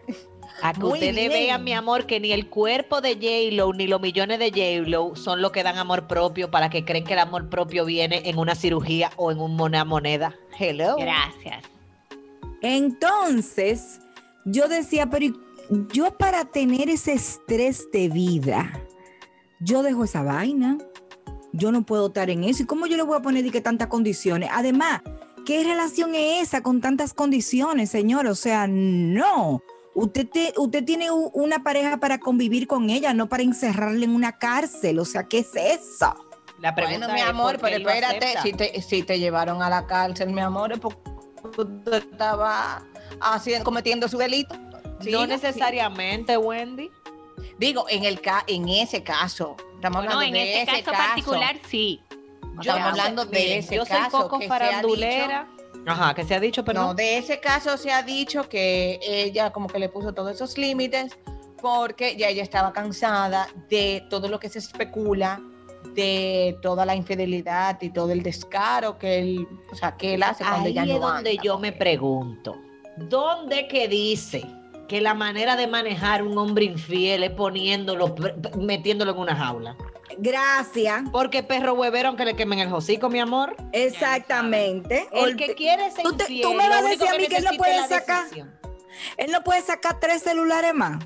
A 0.64 0.74
que 0.74 0.80
Muy 0.82 0.94
ustedes 0.94 1.16
bien. 1.16 1.30
vean, 1.30 1.64
mi 1.64 1.74
amor, 1.74 2.06
que 2.06 2.20
ni 2.20 2.32
el 2.32 2.48
cuerpo 2.48 3.02
de 3.02 3.16
J-Lo 3.16 3.74
ni 3.74 3.88
los 3.88 4.00
millones 4.00 4.38
de 4.38 4.50
J-Lo 4.52 5.16
son 5.16 5.42
los 5.42 5.52
que 5.52 5.64
dan 5.64 5.78
amor 5.78 6.08
propio 6.08 6.52
para 6.52 6.70
que 6.70 6.86
creen 6.86 7.04
que 7.04 7.14
el 7.14 7.20
amor 7.20 7.50
propio 7.50 7.84
viene 7.86 8.22
en 8.30 8.38
una 8.38 8.54
cirugía 8.54 9.12
o 9.16 9.32
en 9.32 9.40
una 9.40 9.86
moneda. 9.86 10.36
Hello. 10.60 10.98
Gracias. 10.98 11.64
Entonces, 12.62 14.00
yo 14.46 14.68
decía, 14.68 15.10
pero 15.10 15.26
¿y 15.26 15.34
yo 15.94 16.16
para 16.18 16.46
tener 16.46 16.90
ese 16.90 17.14
estrés 17.14 17.90
de 17.92 18.10
vida, 18.10 18.72
yo 19.60 19.82
dejo 19.84 20.04
esa 20.04 20.22
vaina. 20.24 20.78
Yo 21.54 21.72
no 21.72 21.86
puedo 21.86 22.08
estar 22.08 22.30
en 22.30 22.44
eso. 22.46 22.64
¿Y 22.64 22.66
cómo 22.66 22.86
yo 22.88 22.96
le 22.98 23.04
voy 23.04 23.18
a 23.18 23.22
poner 23.22 23.44
de 23.44 23.52
que 23.52 23.62
tantas 23.62 23.88
condiciones? 23.90 24.50
Además, 24.54 25.02
¿qué 25.46 25.64
relación 25.64 26.16
es 26.16 26.44
esa 26.48 26.62
con 26.62 26.82
tantas 26.82 27.14
condiciones, 27.14 27.90
señor? 27.90 28.28
O 28.28 28.36
sea, 28.36 28.68
no. 28.68 29.62
Usted, 29.94 30.28
te- 30.30 30.54
usted 30.58 30.86
tiene 30.86 31.12
una 31.12 31.64
pareja 31.64 31.98
para 31.98 32.18
convivir 32.20 32.66
con 32.68 32.90
ella, 32.90 33.14
no 33.14 33.28
para 33.28 33.44
encerrarle 33.44 34.06
en 34.06 34.16
una 34.16 34.38
cárcel. 34.38 35.00
O 35.00 35.06
sea, 35.06 35.28
¿qué 35.28 35.40
es 35.40 35.54
eso? 35.56 36.16
La 36.60 36.74
pregunta 36.76 37.08
Bueno, 37.08 37.14
mi 37.14 37.20
es, 37.22 37.28
amor, 37.28 37.60
¿por 37.60 37.70
qué 37.70 37.80
pero 37.80 37.90
espérate, 37.90 38.42
si 38.42 38.54
te, 38.54 38.82
si 38.82 39.04
te 39.04 39.20
llevaron 39.20 39.62
a 39.62 39.70
la 39.70 39.86
cárcel, 39.88 40.30
mi 40.32 40.42
amor, 40.42 40.72
es 40.74 40.80
porque 40.80 40.98
usted 41.58 41.94
estaba 42.12 42.86
haciendo, 43.20 43.66
cometiendo 43.66 44.08
su 44.08 44.18
delito. 44.18 44.56
Sí, 45.02 45.12
no 45.12 45.24
sí. 45.24 45.28
necesariamente, 45.28 46.38
Wendy. 46.38 46.90
Digo, 47.58 47.86
en 47.90 48.06
el 48.06 48.22
ca 48.22 48.44
en 48.48 48.70
ese 48.70 49.04
caso, 49.04 49.58
estamos 49.76 50.00
hablando 50.00 50.22
en 50.22 50.34
de 50.34 50.62
este 50.62 50.74
ese 50.74 50.84
caso, 50.84 50.98
particular 50.98 51.58
sí. 51.70 52.00
Estamos 52.60 52.66
no 52.66 52.74
sé, 52.96 53.02
hablando 53.02 53.26
de 53.26 53.58
ese 53.58 53.76
yo 53.76 53.86
soy 53.86 53.98
caso 53.98 54.24
poco 54.24 54.40
que 54.40 54.48
se 54.48 54.54
ha 54.54 54.60
farandulera. 54.60 55.48
Ajá, 55.86 56.14
que 56.14 56.24
se 56.26 56.36
ha 56.36 56.40
dicho, 56.40 56.64
pero 56.64 56.82
No, 56.82 56.94
de 56.94 57.18
ese 57.18 57.40
caso 57.40 57.78
se 57.78 57.92
ha 57.92 58.04
dicho 58.04 58.48
que 58.48 59.00
ella 59.04 59.52
como 59.52 59.68
que 59.68 59.80
le 59.80 59.90
puso 59.90 60.14
todos 60.14 60.32
esos 60.34 60.58
límites 60.58 61.18
porque 61.62 62.16
ya 62.16 62.30
ella 62.30 62.44
estaba 62.44 62.74
cansada 62.74 63.48
de 63.70 64.06
todo 64.10 64.28
lo 64.28 64.40
que 64.40 64.50
se 64.50 64.60
especula, 64.60 65.42
de 65.96 66.58
toda 66.62 66.86
la 66.86 66.96
infidelidad 66.96 67.82
y 67.82 67.90
todo 67.92 68.12
el 68.12 68.24
descaro 68.24 68.98
que 68.98 69.20
él, 69.20 69.48
o 69.72 69.76
sea, 69.76 69.96
que 69.98 70.16
él 70.16 70.24
hace 70.24 70.46
cuando 70.46 70.70
Ahí 70.70 70.72
ella 70.72 70.86
no 70.86 70.96
es 70.96 71.00
donde 71.00 71.32
anda 71.32 71.42
yo 71.42 71.58
me 71.58 71.70
él. 71.70 71.78
pregunto, 71.78 72.58
¿dónde 72.98 73.68
que 73.68 73.88
dice 73.88 74.44
que 74.88 75.02
la 75.02 75.14
manera 75.14 75.56
de 75.56 75.68
manejar 75.68 76.24
un 76.24 76.38
hombre 76.38 76.66
infiel 76.66 77.24
es 77.24 77.32
poniéndolo, 77.32 78.14
metiéndolo 78.60 79.12
en 79.12 79.18
una 79.18 79.36
jaula? 79.36 79.78
Gracias. 80.18 81.04
Porque 81.12 81.44
perro 81.44 81.74
huevero 81.74 82.10
aunque 82.10 82.26
le 82.26 82.36
quemen 82.36 82.60
el 82.60 82.74
hocico, 82.74 83.10
mi 83.10 83.20
amor. 83.20 83.56
Exactamente. 83.72 85.08
El 85.12 85.36
que 85.36 85.56
quiere 85.56 85.90
ser 85.92 86.04
Tú 86.04 86.14
te- 86.14 86.26
tú 86.26 86.32
infiel, 86.32 86.58
me 86.58 86.70
vas 86.70 86.84
a 86.86 86.90
decir 86.90 87.08
a 87.08 87.18
mí 87.18 87.28
que 87.28 87.38
él 87.38 87.46
no 87.50 87.58
puede 87.58 87.88
sacar. 87.88 88.24
decisión. 88.24 88.54
Él 89.18 89.32
no 89.32 89.44
puede 89.44 89.62
sacar 89.62 90.00
tres 90.00 90.22
celulares 90.24 90.74
más. 90.74 91.04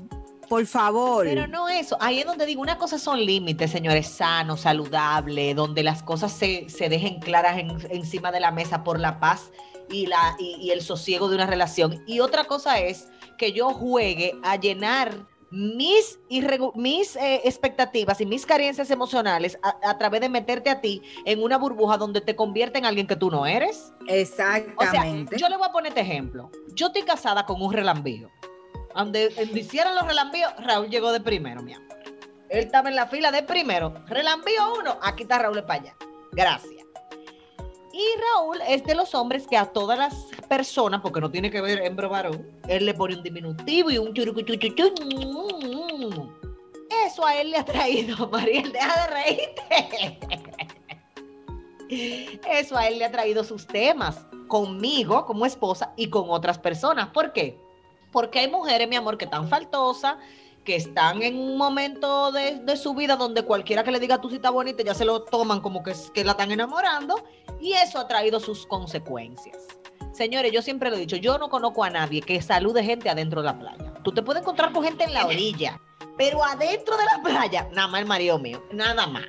Por 0.48 0.64
favor. 0.66 1.24
Pero 1.24 1.48
no 1.48 1.68
eso, 1.68 1.96
ahí 2.00 2.20
es 2.20 2.26
donde 2.26 2.46
digo, 2.46 2.60
una 2.62 2.78
cosa 2.78 2.98
son 3.00 3.24
límites, 3.24 3.70
señores, 3.70 4.06
sanos, 4.06 4.60
saludables, 4.60 5.56
donde 5.56 5.82
las 5.82 6.04
cosas 6.04 6.32
se, 6.32 6.68
se 6.68 6.88
dejen 6.88 7.18
claras 7.18 7.58
en- 7.58 7.76
encima 7.90 8.30
de 8.30 8.38
la 8.38 8.52
mesa 8.52 8.84
por 8.84 9.00
la 9.00 9.18
paz 9.18 9.50
y, 9.90 10.06
la, 10.06 10.36
y, 10.38 10.56
y 10.60 10.70
el 10.70 10.82
sosiego 10.82 11.28
de 11.28 11.34
una 11.34 11.46
relación. 11.46 12.02
Y 12.06 12.20
otra 12.20 12.44
cosa 12.44 12.78
es 12.78 13.08
que 13.38 13.52
yo 13.52 13.70
juegue 13.70 14.34
a 14.44 14.54
llenar 14.56 15.14
mis, 15.50 16.18
mis 16.74 17.16
eh, 17.16 17.42
expectativas 17.44 18.20
y 18.20 18.26
mis 18.26 18.44
carencias 18.44 18.90
emocionales 18.90 19.58
a, 19.62 19.76
a 19.88 19.98
través 19.98 20.20
de 20.20 20.28
meterte 20.28 20.70
a 20.70 20.80
ti 20.80 21.02
en 21.24 21.42
una 21.42 21.56
burbuja 21.58 21.96
donde 21.96 22.20
te 22.20 22.34
convierte 22.34 22.78
en 22.78 22.86
alguien 22.86 23.06
que 23.06 23.16
tú 23.16 23.30
no 23.30 23.46
eres. 23.46 23.92
O 24.02 24.06
sea, 24.06 24.16
Exactamente. 24.16 25.36
yo 25.38 25.48
le 25.48 25.56
voy 25.56 25.68
a 25.68 25.72
poner 25.72 25.90
este 25.90 26.00
ejemplo. 26.00 26.50
Yo 26.74 26.88
estoy 26.88 27.02
casada 27.02 27.46
con 27.46 27.60
un 27.62 27.72
relambío. 27.72 28.30
Donde 28.94 29.28
donde 29.28 29.60
hicieron 29.60 29.94
los 29.94 30.06
relambíos, 30.06 30.50
Raúl 30.58 30.88
llegó 30.88 31.12
de 31.12 31.20
primero, 31.20 31.62
mi 31.62 31.74
amor. 31.74 31.96
Él 32.48 32.60
estaba 32.60 32.88
en 32.88 32.96
la 32.96 33.06
fila 33.06 33.30
de 33.30 33.42
primero. 33.42 33.92
Relambío 34.06 34.74
uno, 34.78 34.98
aquí 35.02 35.24
está 35.24 35.38
Raúl 35.38 35.62
para 35.64 35.82
allá. 35.82 35.96
Gracias. 36.32 36.85
Y 37.96 38.04
Raúl 38.20 38.58
es 38.68 38.84
de 38.84 38.94
los 38.94 39.14
hombres 39.14 39.46
que 39.46 39.56
a 39.56 39.64
todas 39.64 39.96
las 39.96 40.14
personas, 40.50 41.00
porque 41.00 41.18
no 41.18 41.30
tiene 41.30 41.50
que 41.50 41.62
ver 41.62 41.80
hembra 41.82 42.08
o 42.08 42.10
varón, 42.10 42.46
él 42.68 42.84
le 42.84 42.92
pone 42.92 43.16
un 43.16 43.22
diminutivo 43.22 43.90
y 43.90 43.96
un 43.96 44.12
churucuchuchuchu. 44.12 44.92
Eso 47.06 47.24
a 47.24 47.40
él 47.40 47.52
le 47.52 47.56
ha 47.56 47.64
traído, 47.64 48.28
Mariel, 48.32 48.70
deja 48.70 49.00
de 49.00 49.14
reírte. 49.14 49.62
Eso 52.50 52.76
a 52.76 52.86
él 52.86 52.98
le 52.98 53.06
ha 53.06 53.10
traído 53.10 53.42
sus 53.42 53.66
temas 53.66 54.26
conmigo 54.46 55.24
como 55.24 55.46
esposa 55.46 55.94
y 55.96 56.10
con 56.10 56.26
otras 56.28 56.58
personas. 56.58 57.08
¿Por 57.08 57.32
qué? 57.32 57.58
Porque 58.12 58.40
hay 58.40 58.50
mujeres, 58.50 58.90
mi 58.90 58.96
amor, 58.96 59.16
que 59.16 59.24
están 59.24 59.48
faltosas, 59.48 60.16
que 60.66 60.76
están 60.76 61.22
en 61.22 61.38
un 61.38 61.56
momento 61.56 62.32
de, 62.32 62.56
de 62.56 62.76
su 62.76 62.92
vida 62.92 63.16
donde 63.16 63.42
cualquiera 63.42 63.84
que 63.84 63.92
le 63.92 64.00
diga 64.00 64.20
tu 64.20 64.28
cita 64.28 64.50
bonita 64.50 64.82
ya 64.82 64.94
se 64.94 65.04
lo 65.04 65.22
toman 65.22 65.60
como 65.60 65.82
que, 65.82 65.94
que 66.12 66.24
la 66.24 66.32
están 66.32 66.50
enamorando 66.50 67.24
y 67.60 67.72
eso 67.72 67.98
ha 67.98 68.06
traído 68.06 68.40
sus 68.40 68.66
consecuencias. 68.66 69.56
Señores, 70.12 70.52
yo 70.52 70.60
siempre 70.60 70.90
lo 70.90 70.96
he 70.96 71.00
dicho, 71.00 71.16
yo 71.16 71.38
no 71.38 71.48
conozco 71.48 71.84
a 71.84 71.90
nadie 71.90 72.20
que 72.20 72.42
salude 72.42 72.82
gente 72.82 73.08
adentro 73.08 73.40
de 73.40 73.46
la 73.46 73.58
playa. 73.58 73.94
Tú 74.02 74.12
te 74.12 74.22
puedes 74.22 74.42
encontrar 74.42 74.72
con 74.72 74.82
gente 74.82 75.04
en 75.04 75.14
la 75.14 75.26
orilla, 75.26 75.80
pero 76.18 76.44
adentro 76.44 76.96
de 76.96 77.04
la 77.04 77.22
playa, 77.22 77.68
nada 77.72 77.88
más 77.88 78.00
el 78.00 78.06
marido 78.06 78.38
mío, 78.38 78.62
nada 78.72 79.06
más. 79.06 79.24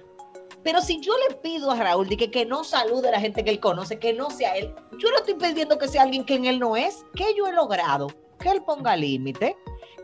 Pero 0.63 0.81
si 0.81 0.99
yo 0.99 1.13
le 1.29 1.35
pido 1.35 1.71
a 1.71 1.75
Raúl 1.75 2.09
de 2.09 2.17
que, 2.17 2.31
que 2.31 2.45
no 2.45 2.63
salude 2.63 3.09
a 3.09 3.11
la 3.11 3.19
gente 3.19 3.43
que 3.43 3.51
él 3.51 3.59
conoce, 3.59 3.99
que 3.99 4.11
no 4.11 4.29
sea 4.29 4.55
él, 4.57 4.73
yo 4.97 5.09
no 5.11 5.17
estoy 5.17 5.35
pidiendo 5.35 5.77
que 5.77 5.87
sea 5.87 6.01
alguien 6.01 6.25
que 6.25 6.35
en 6.35 6.45
él 6.45 6.59
no 6.59 6.75
es. 6.75 7.05
que 7.15 7.33
yo 7.37 7.47
he 7.47 7.53
logrado? 7.53 8.07
Que 8.39 8.49
él 8.49 8.63
ponga 8.63 8.95
límite, 8.95 9.55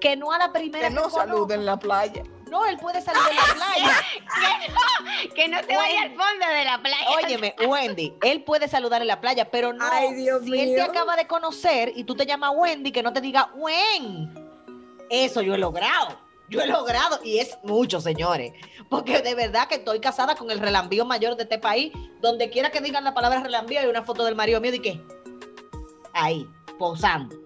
que 0.03 0.17
no 0.17 0.33
a 0.33 0.38
la 0.38 0.51
primera 0.51 0.89
Que 0.89 0.93
no 0.93 1.10
salude 1.10 1.55
en 1.55 1.65
la 1.65 1.79
playa. 1.79 2.24
No, 2.51 2.65
él 2.65 2.77
puede 2.77 3.01
salir 3.01 3.22
de 3.24 3.33
la 3.36 3.53
playa. 3.53 5.33
Que 5.33 5.48
no 5.48 5.60
se 5.63 5.75
vaya 5.77 6.01
al 6.01 6.10
fondo 6.10 6.45
de 6.45 6.65
la 6.65 6.77
playa. 6.81 7.10
Óyeme, 7.15 7.55
Wendy, 7.65 8.13
él 8.22 8.43
puede 8.43 8.67
saludar 8.67 9.01
en 9.01 9.07
la 9.07 9.22
playa, 9.22 9.50
pero 9.50 9.72
no. 9.72 9.86
Ay, 9.89 10.13
Dios 10.15 10.43
si 10.43 10.60
él 10.60 10.75
te 10.75 10.81
acaba 10.81 11.15
de 11.15 11.25
conocer 11.25 11.93
y 11.95 12.03
tú 12.03 12.15
te 12.15 12.25
llamas 12.25 12.51
Wendy, 12.53 12.91
que 12.91 13.01
no 13.01 13.13
te 13.13 13.22
diga 13.22 13.50
Wen. 13.55 14.33
Eso 15.10 15.41
yo 15.41 15.55
he 15.55 15.57
logrado. 15.57 16.19
Yo 16.50 16.60
he 16.60 16.67
logrado, 16.67 17.22
y 17.24 17.39
es 17.39 17.57
mucho, 17.63 18.01
señores. 18.01 18.51
Porque 18.89 19.22
de 19.22 19.36
verdad 19.36 19.69
que 19.69 19.75
estoy 19.75 20.01
casada 20.01 20.36
con 20.36 20.51
el 20.51 20.60
relambío 20.60 21.05
mayor 21.05 21.38
de 21.38 21.43
este 21.43 21.60
país. 21.60 21.93
Donde 22.19 22.50
quiera 22.50 22.72
que 22.72 22.81
digan 22.81 23.05
la 23.05 23.13
palabra 23.13 23.39
relambío, 23.39 23.79
hay 23.79 23.88
una 23.88 24.03
foto 24.03 24.25
del 24.25 24.36
marido 24.36 24.60
mío 24.60 24.74
de 24.74 24.81
que 24.81 25.01
ahí, 26.13 26.45
posando. 26.77 27.38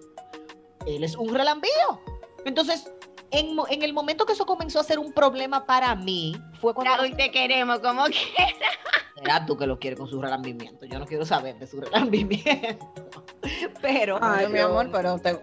Él 0.86 1.04
es 1.04 1.14
un 1.14 1.32
relambío. 1.32 2.17
Entonces, 2.48 2.90
en, 3.30 3.82
el 3.82 3.92
momento 3.92 4.24
que 4.26 4.32
eso 4.32 4.46
comenzó 4.46 4.80
a 4.80 4.84
ser 4.84 4.98
un 4.98 5.12
problema 5.12 5.66
para 5.66 5.94
mí, 5.94 6.34
fue 6.60 6.74
cuando 6.74 6.96
Raúl, 6.96 7.14
te 7.16 7.30
queremos 7.30 7.78
como 7.80 8.06
que. 8.06 8.14
Será 9.16 9.44
tú 9.44 9.56
que 9.56 9.66
lo 9.66 9.78
quieres 9.78 9.98
con 9.98 10.08
su 10.08 10.20
relambimiento. 10.20 10.86
Yo 10.86 10.98
no 10.98 11.06
quiero 11.06 11.26
saber 11.26 11.58
de 11.58 11.66
su 11.66 11.80
relambimiento. 11.80 12.92
Pero 13.82 14.18
Ay, 14.20 14.48
mi 14.48 14.58
amor, 14.58 14.90
pero 14.90 15.18
te, 15.18 15.40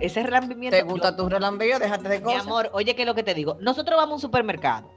ese 0.00 0.22
relambimiento. 0.22 0.76
te 0.76 0.82
gusta 0.82 1.10
yo- 1.10 1.16
tu 1.16 1.28
relambío, 1.28 1.78
déjate 1.78 2.08
de 2.08 2.18
Mi 2.18 2.24
cosas. 2.24 2.42
amor, 2.42 2.70
oye, 2.72 2.94
¿qué 2.94 3.02
es 3.02 3.06
lo 3.06 3.14
que 3.14 3.22
te 3.22 3.34
digo? 3.34 3.56
Nosotros 3.60 3.96
vamos 3.96 4.12
a 4.12 4.14
un 4.14 4.20
supermercado. 4.20 4.90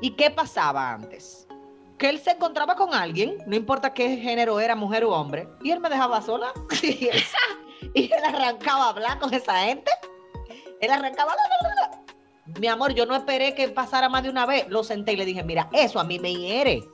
¿Y 0.00 0.10
qué 0.10 0.30
pasaba 0.30 0.92
antes? 0.92 1.46
Que 1.98 2.10
él 2.10 2.18
se 2.18 2.32
encontraba 2.32 2.76
con 2.76 2.92
alguien, 2.94 3.38
no 3.46 3.56
importa 3.56 3.94
qué 3.94 4.16
género 4.18 4.60
era, 4.60 4.74
mujer 4.76 5.04
o 5.04 5.10
hombre, 5.12 5.48
y 5.62 5.70
él 5.70 5.80
me 5.80 5.88
dejaba 5.88 6.20
sola. 6.22 6.52
y, 6.82 7.08
él, 7.08 7.22
y 7.94 8.04
él 8.12 8.24
arrancaba 8.24 8.86
a 8.86 8.88
hablar 8.90 9.18
con 9.18 9.32
esa 9.32 9.58
gente. 9.60 9.90
Él 10.80 10.90
arrancaba. 10.90 11.34
Mi 12.58 12.68
amor, 12.68 12.94
yo 12.94 13.06
no 13.06 13.16
esperé 13.16 13.54
que 13.54 13.68
pasara 13.68 14.08
más 14.08 14.22
de 14.22 14.30
una 14.30 14.46
vez. 14.46 14.66
Lo 14.68 14.84
senté 14.84 15.12
y 15.12 15.16
le 15.16 15.24
dije, 15.24 15.42
mira, 15.42 15.68
eso 15.72 15.98
a 15.98 16.04
mí 16.04 16.18
me 16.18 16.34
hiere. 16.34 16.84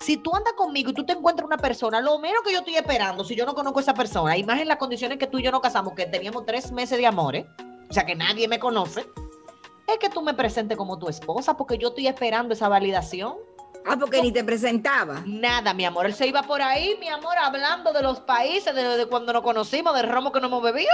Si 0.00 0.16
tú 0.18 0.34
andas 0.34 0.52
conmigo 0.52 0.90
y 0.90 0.94
tú 0.94 1.04
te 1.04 1.14
encuentras 1.14 1.46
una 1.46 1.56
persona, 1.56 2.00
lo 2.00 2.18
menos 2.18 2.42
que 2.44 2.52
yo 2.52 2.58
estoy 2.58 2.76
esperando, 2.76 3.24
si 3.24 3.34
yo 3.34 3.46
no 3.46 3.54
conozco 3.54 3.78
a 3.78 3.82
esa 3.82 3.94
persona, 3.94 4.36
y 4.36 4.44
más 4.44 4.60
en 4.60 4.68
las 4.68 4.76
condiciones 4.76 5.18
que 5.18 5.26
tú 5.26 5.38
y 5.38 5.42
yo 5.42 5.50
nos 5.50 5.60
casamos, 5.60 5.94
que 5.94 6.06
teníamos 6.06 6.44
tres 6.44 6.70
meses 6.70 6.98
de 6.98 7.06
amores, 7.06 7.46
o 7.88 7.92
sea 7.92 8.04
que 8.04 8.14
nadie 8.14 8.46
me 8.46 8.58
conoce, 8.58 9.06
es 9.86 9.98
que 9.98 10.10
tú 10.10 10.20
me 10.20 10.34
presentes 10.34 10.76
como 10.76 10.98
tu 10.98 11.08
esposa, 11.08 11.56
porque 11.56 11.78
yo 11.78 11.88
estoy 11.88 12.08
esperando 12.08 12.52
esa 12.52 12.68
validación. 12.68 13.36
Ah, 13.88 13.96
porque 13.98 14.20
ni 14.20 14.32
te 14.32 14.42
presentaba. 14.42 15.22
Nada, 15.24 15.72
mi 15.72 15.84
amor. 15.84 16.06
Él 16.06 16.14
se 16.14 16.26
iba 16.26 16.42
por 16.42 16.60
ahí, 16.60 16.96
mi 16.98 17.08
amor, 17.08 17.36
hablando 17.38 17.92
de 17.92 18.02
los 18.02 18.20
países, 18.20 18.74
de, 18.74 18.82
de 18.82 19.06
cuando 19.06 19.32
nos 19.32 19.42
conocimos, 19.42 19.94
del 19.94 20.08
romo 20.08 20.32
que 20.32 20.40
no 20.40 20.48
hemos 20.48 20.62
bebido. 20.62 20.92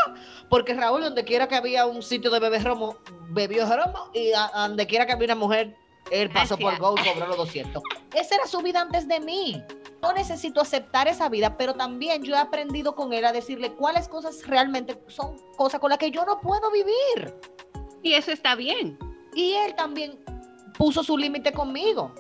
Porque 0.49 0.75
Raúl, 0.75 1.03
donde 1.03 1.25
quiera 1.25 1.49
que 1.49 1.55
había 1.55 1.87
un 1.87 2.03
sitio 2.03 2.31
de 2.31 2.39
beber 2.41 2.65
romo, 2.65 2.97
bebió 3.31 3.65
romo. 3.67 4.11
Y 4.13 4.33
a, 4.33 4.51
a 4.53 4.69
donde 4.69 4.87
quiera 4.87 5.07
que 5.07 5.13
había 5.13 5.27
una 5.27 5.37
mujer, 5.37 5.77
él 6.11 6.31
pasó 6.31 6.59
por 6.59 6.77
Gracias. 6.77 6.81
Go 6.81 6.95
y 6.99 7.09
cobró 7.09 7.27
los 7.29 7.37
200. 7.39 7.83
Esa 8.15 8.35
era 8.35 8.47
su 8.47 8.59
vida 8.61 8.81
antes 8.81 9.09
de 9.09 9.21
mí. 9.21 9.63
Yo 10.03 10.13
necesito 10.13 10.61
aceptar 10.61 11.09
esa 11.09 11.29
vida, 11.29 11.57
pero 11.57 11.75
también 11.75 12.23
yo 12.23 12.35
he 12.35 12.39
aprendido 12.39 12.95
con 12.95 13.13
él 13.13 13.25
a 13.25 13.33
decirle 13.33 13.73
cuáles 13.73 14.09
cosas 14.09 14.47
realmente 14.47 15.01
son 15.07 15.37
cosas 15.57 15.81
con 15.81 15.91
las 15.91 15.99
que 15.99 16.11
yo 16.11 16.25
no 16.25 16.41
puedo 16.41 16.71
vivir. 16.71 17.35
Y 18.03 18.15
eso 18.15 18.33
está 18.33 18.55
bien. 18.55 18.99
Y 19.35 19.53
él 19.53 19.75
también 19.77 20.19
puso 20.77 21.03
su 21.05 21.17
límite 21.17 21.53
conmigo. 21.53 22.13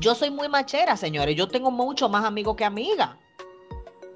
Yo 0.00 0.14
soy 0.14 0.30
muy 0.30 0.48
machera, 0.48 0.96
señores. 0.96 1.36
Yo 1.36 1.48
tengo 1.48 1.70
mucho 1.70 2.08
más 2.08 2.24
amigos 2.24 2.56
que 2.56 2.64
amigas. 2.64 3.10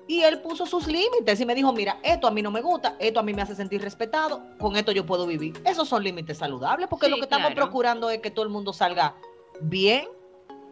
Y 0.07 0.23
él 0.23 0.41
puso 0.41 0.65
sus 0.65 0.87
límites 0.87 1.39
y 1.39 1.45
me 1.45 1.55
dijo, 1.55 1.71
mira, 1.73 1.99
esto 2.03 2.27
a 2.27 2.31
mí 2.31 2.41
no 2.41 2.51
me 2.51 2.63
gusta, 2.63 2.97
esto 2.99 3.21
a 3.21 3.23
mí 3.23 3.35
me 3.35 3.43
hace 3.43 3.55
sentir 3.55 3.83
respetado, 3.83 4.43
con 4.59 4.75
esto 4.75 4.91
yo 4.91 5.05
puedo 5.05 5.27
vivir. 5.27 5.61
Esos 5.67 5.87
son 5.87 6.03
límites 6.03 6.39
saludables, 6.39 6.89
porque 6.89 7.07
Sí, 7.07 7.11
lo 7.11 7.17
que 7.19 7.25
estamos 7.25 7.49
claro. 7.49 7.61
procurando 7.67 8.09
es 8.09 8.21
que 8.21 8.31
todo 8.31 8.45
el 8.47 8.51
mundo 8.51 8.73
salga 8.73 9.15
bien. 9.61 10.09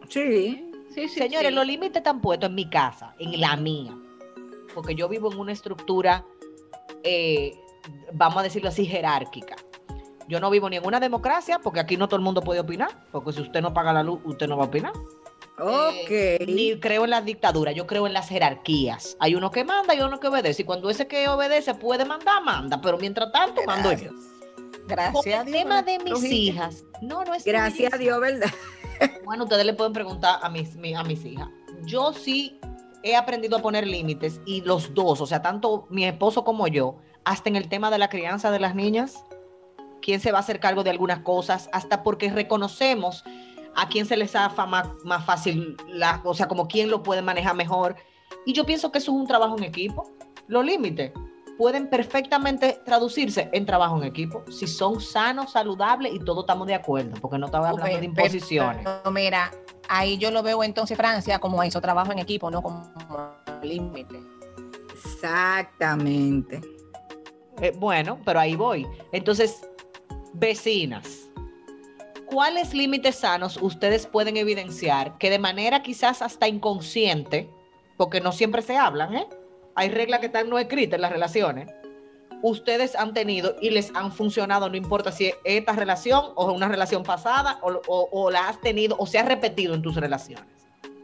Sí. 0.09 0.63
Sí, 0.89 1.07
sí, 1.07 1.19
Señores, 1.19 1.49
sí. 1.49 1.53
los 1.53 1.67
límites 1.67 1.97
están 1.97 2.19
puestos 2.19 2.49
en 2.49 2.55
mi 2.55 2.67
casa, 2.67 3.13
en 3.19 3.39
la 3.39 3.55
mía, 3.57 3.95
porque 4.73 4.95
yo 4.95 5.07
vivo 5.07 5.31
en 5.31 5.37
una 5.37 5.51
estructura, 5.51 6.25
eh, 7.03 7.55
vamos 8.13 8.39
a 8.39 8.41
decirlo 8.43 8.69
así, 8.69 8.87
jerárquica. 8.87 9.56
Yo 10.27 10.39
no 10.39 10.49
vivo 10.49 10.69
ni 10.69 10.75
en 10.77 10.85
una 10.85 10.99
democracia, 10.99 11.59
porque 11.59 11.79
aquí 11.79 11.95
no 11.97 12.07
todo 12.07 12.17
el 12.17 12.21
mundo 12.23 12.41
puede 12.41 12.59
opinar, 12.59 12.89
porque 13.11 13.31
si 13.33 13.41
usted 13.41 13.61
no 13.61 13.73
paga 13.73 13.93
la 13.93 14.03
luz, 14.03 14.19
usted 14.25 14.47
no 14.47 14.57
va 14.57 14.65
a 14.65 14.67
opinar. 14.67 14.91
Ok. 15.59 16.09
Eh, 16.11 16.45
ni 16.47 16.79
creo 16.79 17.05
en 17.05 17.09
las 17.11 17.25
dictaduras, 17.25 17.73
yo 17.73 17.87
creo 17.87 18.05
en 18.05 18.13
las 18.13 18.29
jerarquías. 18.29 19.17
Hay 19.19 19.35
uno 19.35 19.49
que 19.51 19.63
manda 19.63 19.95
y 19.95 20.01
uno 20.01 20.19
que 20.19 20.27
obedece, 20.27 20.61
y 20.61 20.65
cuando 20.65 20.89
ese 20.89 21.07
que 21.07 21.27
obedece 21.29 21.73
puede 21.73 22.05
mandar, 22.05 22.43
manda, 22.43 22.79
pero 22.81 22.97
mientras 22.97 23.31
tanto 23.31 23.61
mando 23.65 23.91
yo. 23.93 24.09
Con 24.11 24.87
Gracias 24.87 25.25
a 25.35 25.39
el 25.41 25.45
Dios. 25.47 25.57
tema 25.57 25.81
de 25.81 25.99
mis 25.99 26.23
hijas, 26.23 26.83
no, 27.01 27.23
no 27.25 27.33
es 27.33 27.43
Gracias 27.43 27.93
a 27.93 27.97
Dios, 27.97 28.19
¿verdad? 28.21 28.49
bueno, 29.25 29.43
ustedes 29.45 29.65
le 29.65 29.73
pueden 29.73 29.93
preguntar 29.93 30.39
a 30.41 30.49
mis, 30.49 30.75
mi- 30.75 30.93
a 30.93 31.03
mis 31.03 31.25
hijas. 31.25 31.49
Yo 31.85 32.13
sí 32.13 32.59
he 33.03 33.15
aprendido 33.15 33.57
a 33.57 33.61
poner 33.61 33.85
límites 33.87 34.39
y 34.45 34.61
los 34.61 34.93
dos, 34.93 35.21
o 35.21 35.25
sea, 35.25 35.41
tanto 35.41 35.87
mi 35.89 36.05
esposo 36.05 36.43
como 36.43 36.67
yo, 36.67 36.97
hasta 37.25 37.49
en 37.49 37.55
el 37.55 37.67
tema 37.67 37.89
de 37.91 37.97
la 37.97 38.09
crianza 38.09 38.51
de 38.51 38.59
las 38.59 38.75
niñas, 38.75 39.23
quién 40.07 40.21
se 40.21 40.31
va 40.31 40.37
a 40.37 40.39
hacer 40.39 40.61
cargo 40.61 40.85
de 40.85 40.89
algunas 40.89 41.19
cosas, 41.19 41.69
hasta 41.73 42.01
porque 42.01 42.31
reconocemos 42.31 43.25
a 43.75 43.89
quién 43.89 44.05
se 44.05 44.15
les 44.15 44.37
hace 44.37 44.65
más, 44.65 44.87
más 45.03 45.25
fácil, 45.25 45.75
la, 45.89 46.21
o 46.23 46.33
sea, 46.33 46.47
como 46.47 46.69
quién 46.69 46.89
lo 46.89 47.03
puede 47.03 47.21
manejar 47.21 47.57
mejor. 47.57 47.97
Y 48.45 48.53
yo 48.53 48.65
pienso 48.65 48.89
que 48.89 48.99
eso 48.99 49.11
es 49.11 49.17
un 49.17 49.27
trabajo 49.27 49.57
en 49.57 49.65
equipo. 49.65 50.09
Los 50.47 50.63
límites 50.63 51.11
pueden 51.57 51.89
perfectamente 51.89 52.79
traducirse 52.85 53.49
en 53.51 53.65
trabajo 53.65 53.97
en 53.97 54.05
equipo 54.05 54.45
si 54.49 54.65
son 54.65 55.01
sanos, 55.01 55.51
saludables 55.51 56.13
y 56.13 56.19
todos 56.19 56.43
estamos 56.43 56.67
de 56.67 56.75
acuerdo, 56.75 57.19
porque 57.19 57.37
no 57.37 57.47
estaba 57.47 57.67
hablando 57.67 57.99
de 57.99 58.05
imposiciones. 58.05 58.85
pero 58.85 59.11
mira, 59.11 59.51
ahí 59.89 60.17
yo 60.17 60.31
lo 60.31 60.41
veo 60.41 60.63
entonces 60.63 60.95
Francia 60.95 61.37
como 61.39 61.61
hizo 61.65 61.81
trabajo 61.81 62.13
en 62.13 62.19
equipo, 62.19 62.49
no 62.49 62.61
como 62.61 62.89
límite. 63.61 64.21
Exactamente. 64.93 66.61
Eh, 67.59 67.73
bueno, 67.77 68.19
pero 68.23 68.39
ahí 68.39 68.55
voy. 68.55 68.87
Entonces, 69.11 69.67
vecinas, 70.39 71.29
¿cuáles 72.27 72.73
límites 72.73 73.15
sanos 73.15 73.57
ustedes 73.61 74.05
pueden 74.05 74.37
evidenciar 74.37 75.17
que 75.17 75.29
de 75.29 75.39
manera 75.39 75.81
quizás 75.81 76.21
hasta 76.21 76.47
inconsciente, 76.47 77.49
porque 77.97 78.21
no 78.21 78.31
siempre 78.31 78.61
se 78.61 78.77
hablan, 78.77 79.15
¿eh? 79.15 79.27
Hay 79.75 79.89
reglas 79.89 80.19
que 80.19 80.27
están 80.27 80.49
no 80.49 80.57
escritas 80.59 80.97
en 80.97 81.01
las 81.01 81.11
relaciones. 81.11 81.69
Ustedes 82.43 82.95
han 82.95 83.13
tenido 83.13 83.55
y 83.61 83.71
les 83.71 83.93
han 83.95 84.11
funcionado, 84.11 84.69
no 84.69 84.77
importa 84.77 85.11
si 85.11 85.27
es 85.27 85.35
esta 85.43 85.73
relación 85.73 86.25
o 86.35 86.51
una 86.51 86.67
relación 86.67 87.03
pasada 87.03 87.59
o, 87.63 87.71
o- 87.87 88.09
o 88.11 88.29
la 88.31 88.47
has 88.49 88.61
tenido 88.61 88.95
o 88.99 89.07
se 89.07 89.17
ha 89.17 89.23
repetido 89.23 89.73
en 89.73 89.81
tus 89.81 89.95
relaciones. 89.95 90.45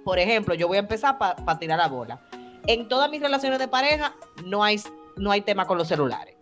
Por 0.04 0.20
ejemplo, 0.20 0.54
yo 0.54 0.68
voy 0.68 0.78
a 0.78 0.82
empezar 0.82 1.18
para 1.18 1.58
tirar 1.60 1.80
la 1.80 1.88
bola. 1.88 2.22
En 2.68 2.88
todas 2.88 3.10
mis 3.10 3.22
relaciones 3.22 3.58
de 3.58 3.68
pareja 3.68 4.14
no 4.46 4.64
hay, 4.64 4.80
no 5.18 5.32
hay 5.32 5.42
tema 5.42 5.66
con 5.66 5.78
los 5.78 5.88
celulares. 5.88 6.36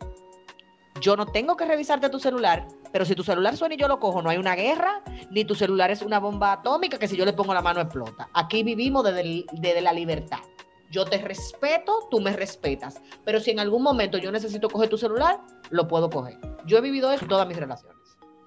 Yo 0.99 1.15
no 1.15 1.25
tengo 1.25 1.55
que 1.55 1.65
revisarte 1.65 2.09
tu 2.09 2.19
celular, 2.19 2.67
pero 2.91 3.05
si 3.05 3.15
tu 3.15 3.23
celular 3.23 3.55
suena 3.57 3.75
y 3.75 3.77
yo 3.77 3.87
lo 3.87 3.99
cojo, 3.99 4.21
no 4.21 4.29
hay 4.29 4.37
una 4.37 4.55
guerra, 4.55 5.01
ni 5.29 5.45
tu 5.45 5.55
celular 5.55 5.91
es 5.91 6.01
una 6.01 6.19
bomba 6.19 6.51
atómica 6.53 6.97
que 6.99 7.07
si 7.07 7.15
yo 7.17 7.25
le 7.25 7.33
pongo 7.33 7.53
la 7.53 7.61
mano 7.61 7.81
explota. 7.81 8.29
Aquí 8.33 8.63
vivimos 8.63 9.03
desde, 9.03 9.21
el- 9.21 9.45
desde 9.53 9.81
la 9.81 9.93
libertad. 9.93 10.39
Yo 10.91 11.05
te 11.05 11.17
respeto, 11.19 12.07
tú 12.11 12.19
me 12.19 12.33
respetas. 12.35 13.01
Pero 13.23 13.39
si 13.39 13.51
en 13.51 13.59
algún 13.59 13.81
momento 13.81 14.17
yo 14.17 14.31
necesito 14.31 14.69
coger 14.69 14.89
tu 14.89 14.97
celular, 14.97 15.39
lo 15.69 15.87
puedo 15.87 16.09
coger. 16.09 16.37
Yo 16.65 16.77
he 16.77 16.81
vivido 16.81 17.11
eso 17.13 17.23
en 17.23 17.29
todas 17.29 17.47
mis 17.47 17.55
relaciones. 17.57 17.97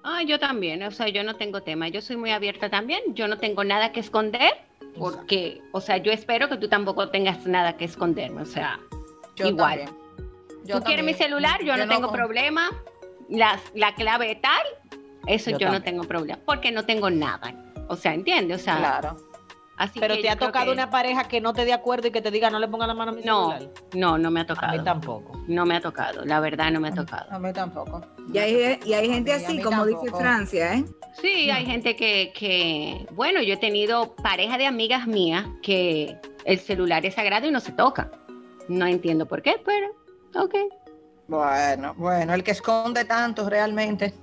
Ah, 0.03 0.21
yo 0.21 0.37
también, 0.37 0.83
o 0.83 0.91
sea, 0.91 1.09
yo 1.09 1.23
no 1.23 1.35
tengo 1.35 1.61
tema, 1.63 1.87
yo 1.87 1.99
soy 2.01 2.15
muy 2.17 2.29
abierta 2.29 2.69
también, 2.69 3.01
yo 3.15 3.27
no 3.27 3.39
tengo 3.39 3.63
nada 3.63 3.91
que 3.91 3.99
esconder, 3.99 4.53
porque, 4.99 5.61
o 5.71 5.81
sea, 5.81 5.97
yo 5.97 6.11
espero 6.11 6.47
que 6.47 6.57
tú 6.57 6.67
tampoco 6.69 7.09
tengas 7.09 7.47
nada 7.47 7.75
que 7.77 7.85
esconderme, 7.85 8.43
o 8.43 8.45
sea, 8.45 8.79
Yo 9.35 9.47
Igual. 9.47 9.79
también. 9.79 9.97
Yo 10.65 10.77
tú 10.77 10.83
quieres 10.85 11.03
mi 11.03 11.13
celular, 11.15 11.61
yo, 11.63 11.75
no 11.75 11.87
tengo 11.87 12.07
con- 12.07 12.15
problema, 12.15 12.69
la, 13.29 13.59
la 13.73 13.93
clave 13.95 14.35
tal, 14.41 14.61
eso 15.27 15.51
Yo 15.51 15.57
yo, 15.57 15.71
no 15.71 15.81
tengo 15.81 16.03
problema, 16.03 16.39
porque 16.45 16.71
no 16.71 16.83
tengo 16.85 17.09
nada, 17.09 17.53
o 17.87 17.95
sea, 17.95 18.13
¿entiendes? 18.13 18.61
O 18.61 18.63
sea, 18.63 18.77
Claro. 18.77 19.17
así 19.77 19.99
Pero 19.99 20.15
que 20.15 20.21
te 20.21 20.29
ha 20.29 20.35
tocado 20.35 20.65
que- 20.67 20.71
una 20.71 20.89
pareja 20.89 21.27
que 21.27 21.41
no 21.41 21.53
te 21.53 21.65
dé 21.65 21.73
acuerdo 21.73 22.07
y 22.07 22.11
que 22.11 22.21
te 22.21 22.29
diga 22.31 22.49
no 22.49 22.59
le 22.59 22.67
ponga 22.67 22.85
la 22.87 22.93
mano 22.93 23.11
a 23.11 23.15
mi 23.15 23.21
No, 23.23 23.51
celular. 23.51 23.73
no, 23.95 24.17
no 24.17 24.31
me 24.31 24.39
ha 24.41 24.43
A 24.43 24.45
tocado, 24.47 24.77
mí 24.77 24.83
tampoco. 24.83 25.31
no 25.47 25.65
me 25.65 25.75
ha 25.75 25.81
tocado, 25.81 26.23
la 26.25 26.39
verdad 26.39 26.71
no 26.71 26.79
me 26.79 26.89
ha 26.89 26.93
tocado. 26.93 27.31
A 27.31 27.39
mí 27.39 27.51
tampoco. 27.53 28.01
Y 28.31 28.37
hay, 28.37 28.79
y 28.85 28.93
hay 28.93 29.09
gente 29.09 29.31
A 29.33 29.35
a 29.35 29.37
así, 29.39 29.59
como 29.61 29.85
dice 29.85 29.99
tampoco. 30.01 30.19
Francia, 30.23 30.73
¿eh? 30.75 30.85
Sí, 31.21 31.49
hay 31.49 31.65
gente 31.65 31.95
que, 31.95 32.33
que, 32.37 33.07
bueno, 33.11 33.41
yo 33.41 33.53
he 33.53 33.57
tenido 33.57 34.15
pareja 34.17 34.57
de 34.57 34.67
amigas 34.67 35.07
mías 35.07 35.45
que 35.63 36.17
el 36.43 36.59
celular 36.59 37.05
es 37.05 37.15
sagrado 37.15 37.47
y 37.47 37.51
no 37.51 37.61
se 37.61 37.71
toca. 37.71 38.11
No 38.67 38.85
entiendo 38.85 39.25
por 39.25 39.41
qué, 39.41 39.55
pero, 39.65 39.87
ok, 40.35 40.55
Bueno, 41.27 41.93
bueno, 41.97 42.33
el 42.33 42.43
que 42.43 42.51
esconde 42.51 43.05
tanto 43.05 43.49
realmente. 43.49 44.13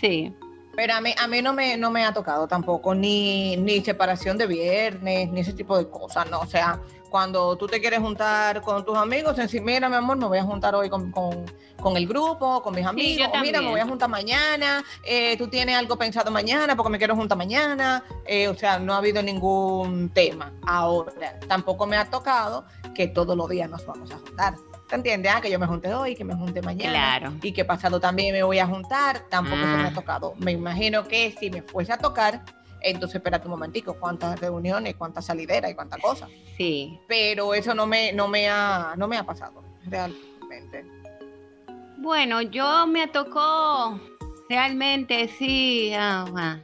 sí. 0.00 0.34
Pero 0.76 0.94
a 0.94 1.00
mí, 1.00 1.14
a 1.22 1.28
mí 1.28 1.40
no, 1.40 1.52
me, 1.52 1.76
no 1.76 1.92
me 1.92 2.04
ha 2.04 2.12
tocado 2.12 2.48
tampoco, 2.48 2.96
ni, 2.96 3.56
ni 3.56 3.80
separación 3.80 4.36
de 4.36 4.48
viernes, 4.48 5.30
ni 5.30 5.38
ese 5.42 5.52
tipo 5.52 5.78
de 5.78 5.88
cosas, 5.88 6.28
¿no? 6.28 6.40
O 6.40 6.46
sea, 6.48 6.80
cuando 7.10 7.54
tú 7.56 7.68
te 7.68 7.80
quieres 7.80 8.00
juntar 8.00 8.60
con 8.60 8.84
tus 8.84 8.96
amigos, 8.98 9.36
decir, 9.36 9.62
mira, 9.62 9.88
mi 9.88 9.94
amor, 9.94 10.16
me 10.16 10.26
voy 10.26 10.38
a 10.38 10.42
juntar 10.42 10.74
hoy 10.74 10.90
con, 10.90 11.12
con- 11.12 11.44
con 11.80 11.96
el 11.96 12.08
grupo, 12.08 12.60
con 12.60 12.74
mis 12.74 12.84
amigos, 12.84 13.28
mira, 13.40 13.60
me 13.60 13.70
voy 13.70 13.80
a 13.80 13.86
juntar 13.86 14.08
mañana, 14.08 14.82
eh, 15.04 15.36
tú 15.36 15.46
tienes 15.46 15.76
algo 15.76 15.96
pensado 15.96 16.32
mañana 16.32 16.74
porque 16.74 16.90
me 16.90 16.98
quiero 16.98 17.14
juntar 17.14 17.38
mañana, 17.38 18.02
eh, 18.26 18.48
o 18.48 18.56
sea, 18.56 18.80
no 18.80 18.94
ha 18.94 18.96
habido 18.96 19.22
ningún 19.22 20.08
tema. 20.08 20.50
Ahora, 20.66 21.38
tampoco 21.46 21.86
me 21.86 21.96
ha 21.96 22.10
tocado 22.10 22.64
que 22.96 23.06
todos 23.06 23.36
los 23.36 23.48
días 23.48 23.70
nos 23.70 23.86
vamos 23.86 24.10
a 24.10 24.16
juntar. 24.18 24.54
¿Te 24.94 24.98
entiendes? 24.98 25.32
Ah, 25.34 25.40
que 25.40 25.50
yo 25.50 25.58
me 25.58 25.66
junte 25.66 25.92
hoy, 25.92 26.14
que 26.14 26.22
me 26.24 26.36
junte 26.36 26.62
mañana 26.62 26.92
Claro. 27.18 27.32
y 27.42 27.50
que 27.50 27.64
pasado 27.64 27.98
también 27.98 28.32
me 28.32 28.44
voy 28.44 28.60
a 28.60 28.66
juntar, 28.66 29.28
tampoco 29.28 29.56
se 29.60 29.66
me 29.66 29.88
ha 29.88 29.92
tocado. 29.92 30.34
Me 30.38 30.52
imagino 30.52 31.02
que 31.02 31.34
si 31.36 31.50
me 31.50 31.62
fuese 31.62 31.92
a 31.92 31.98
tocar, 31.98 32.44
entonces 32.80 33.16
espérate 33.16 33.46
un 33.46 33.50
momentico, 33.50 33.96
cuántas 33.98 34.38
reuniones, 34.38 34.94
cuántas 34.94 35.24
salideras 35.24 35.72
y 35.72 35.74
cuántas 35.74 36.00
cosas. 36.00 36.30
Sí. 36.56 37.00
Pero 37.08 37.54
eso 37.54 37.74
no 37.74 37.88
me, 37.88 38.12
no 38.12 38.28
me 38.28 38.48
ha, 38.48 38.94
no 38.96 39.08
me 39.08 39.18
ha 39.18 39.24
pasado, 39.24 39.64
realmente. 39.84 40.84
Bueno, 41.98 42.40
yo 42.42 42.86
me 42.86 43.08
tocó 43.08 43.98
realmente, 44.48 45.26
sí. 45.26 45.92
ah, 45.98 46.24
ah, 46.36 46.58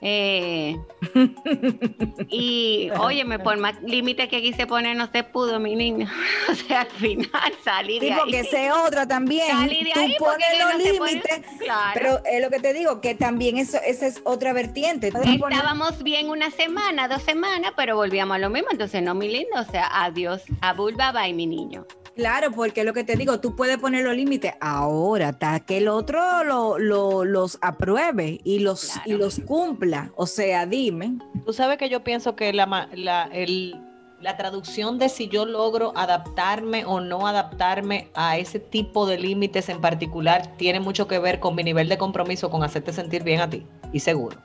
eh, 0.00 0.76
y 2.28 2.90
óyeme, 2.98 3.38
por 3.38 3.56
más 3.58 3.80
límite 3.82 4.28
que 4.28 4.40
quise 4.42 4.66
poner, 4.66 4.96
no 4.96 5.10
se 5.10 5.24
pudo, 5.24 5.58
mi 5.60 5.74
niño. 5.74 6.08
O 6.50 6.54
sea, 6.54 6.80
al 6.82 6.86
final 6.88 7.28
salí 7.62 7.98
de 8.00 8.12
ahí. 8.12 8.18
porque 8.18 8.40
esa 8.40 8.62
es 8.66 8.72
otra 8.72 9.06
también. 9.06 9.68
De 9.68 9.90
Tú 9.92 10.00
ahí 10.00 10.14
pones 10.18 10.46
los 10.58 10.72
no 10.72 10.78
límites, 11.08 11.40
Claro. 11.58 11.90
pero 11.94 12.20
es 12.24 12.42
lo 12.42 12.50
que 12.50 12.58
te 12.60 12.72
digo, 12.72 13.00
que 13.00 13.14
también 13.14 13.58
eso, 13.58 13.78
esa 13.84 14.06
es 14.06 14.20
otra 14.24 14.52
vertiente. 14.52 15.08
Estábamos 15.08 16.02
bien 16.02 16.30
una 16.30 16.50
semana, 16.50 17.06
dos 17.08 17.22
semanas, 17.22 17.72
pero 17.76 17.96
volvíamos 17.96 18.36
a 18.36 18.38
lo 18.38 18.50
mismo. 18.50 18.68
Entonces, 18.70 19.02
no, 19.02 19.14
mi 19.14 19.28
lindo, 19.28 19.60
o 19.60 19.64
sea, 19.70 19.88
adiós, 20.04 20.42
a 20.60 20.72
Bulba, 20.72 21.12
bye, 21.12 21.32
mi 21.34 21.46
niño. 21.46 21.86
Claro, 22.18 22.50
porque 22.50 22.80
es 22.80 22.86
lo 22.86 22.92
que 22.92 23.04
te 23.04 23.14
digo, 23.14 23.38
tú 23.38 23.54
puedes 23.54 23.78
poner 23.78 24.04
los 24.04 24.16
límites 24.16 24.52
ahora, 24.60 25.28
hasta 25.28 25.60
que 25.60 25.78
el 25.78 25.86
otro 25.86 26.42
lo, 26.42 26.76
lo- 26.76 27.24
los 27.24 27.58
apruebe 27.62 28.40
y 28.42 28.58
los, 28.58 28.90
y 29.06 29.12
los 29.12 29.38
cumpla. 29.38 30.10
O 30.16 30.26
sea, 30.26 30.66
dime. 30.66 31.16
Tú 31.46 31.52
sabes 31.52 31.78
que 31.78 31.88
yo 31.88 32.02
pienso 32.02 32.34
que 32.34 32.52
la, 32.52 32.88
la- 32.92 33.28
el, 33.32 33.80
la 34.20 34.36
traducción 34.36 34.98
de 34.98 35.08
si 35.10 35.28
yo 35.28 35.46
logro 35.46 35.92
adaptarme 35.96 36.84
o 36.84 36.98
no 37.00 37.28
adaptarme 37.28 38.08
a 38.14 38.36
ese 38.36 38.58
tipo 38.58 39.06
de 39.06 39.16
límites 39.16 39.68
en 39.68 39.80
particular 39.80 40.56
tiene 40.56 40.80
mucho 40.80 41.06
que 41.06 41.20
ver 41.20 41.38
con 41.38 41.54
mi 41.54 41.62
nivel 41.62 41.88
de 41.88 41.98
compromiso 41.98 42.50
con 42.50 42.64
hacerte 42.64 42.92
sentir 42.92 43.22
bien 43.22 43.40
a 43.42 43.48
ti 43.48 43.64
y 43.92 44.00
seguro. 44.00 44.38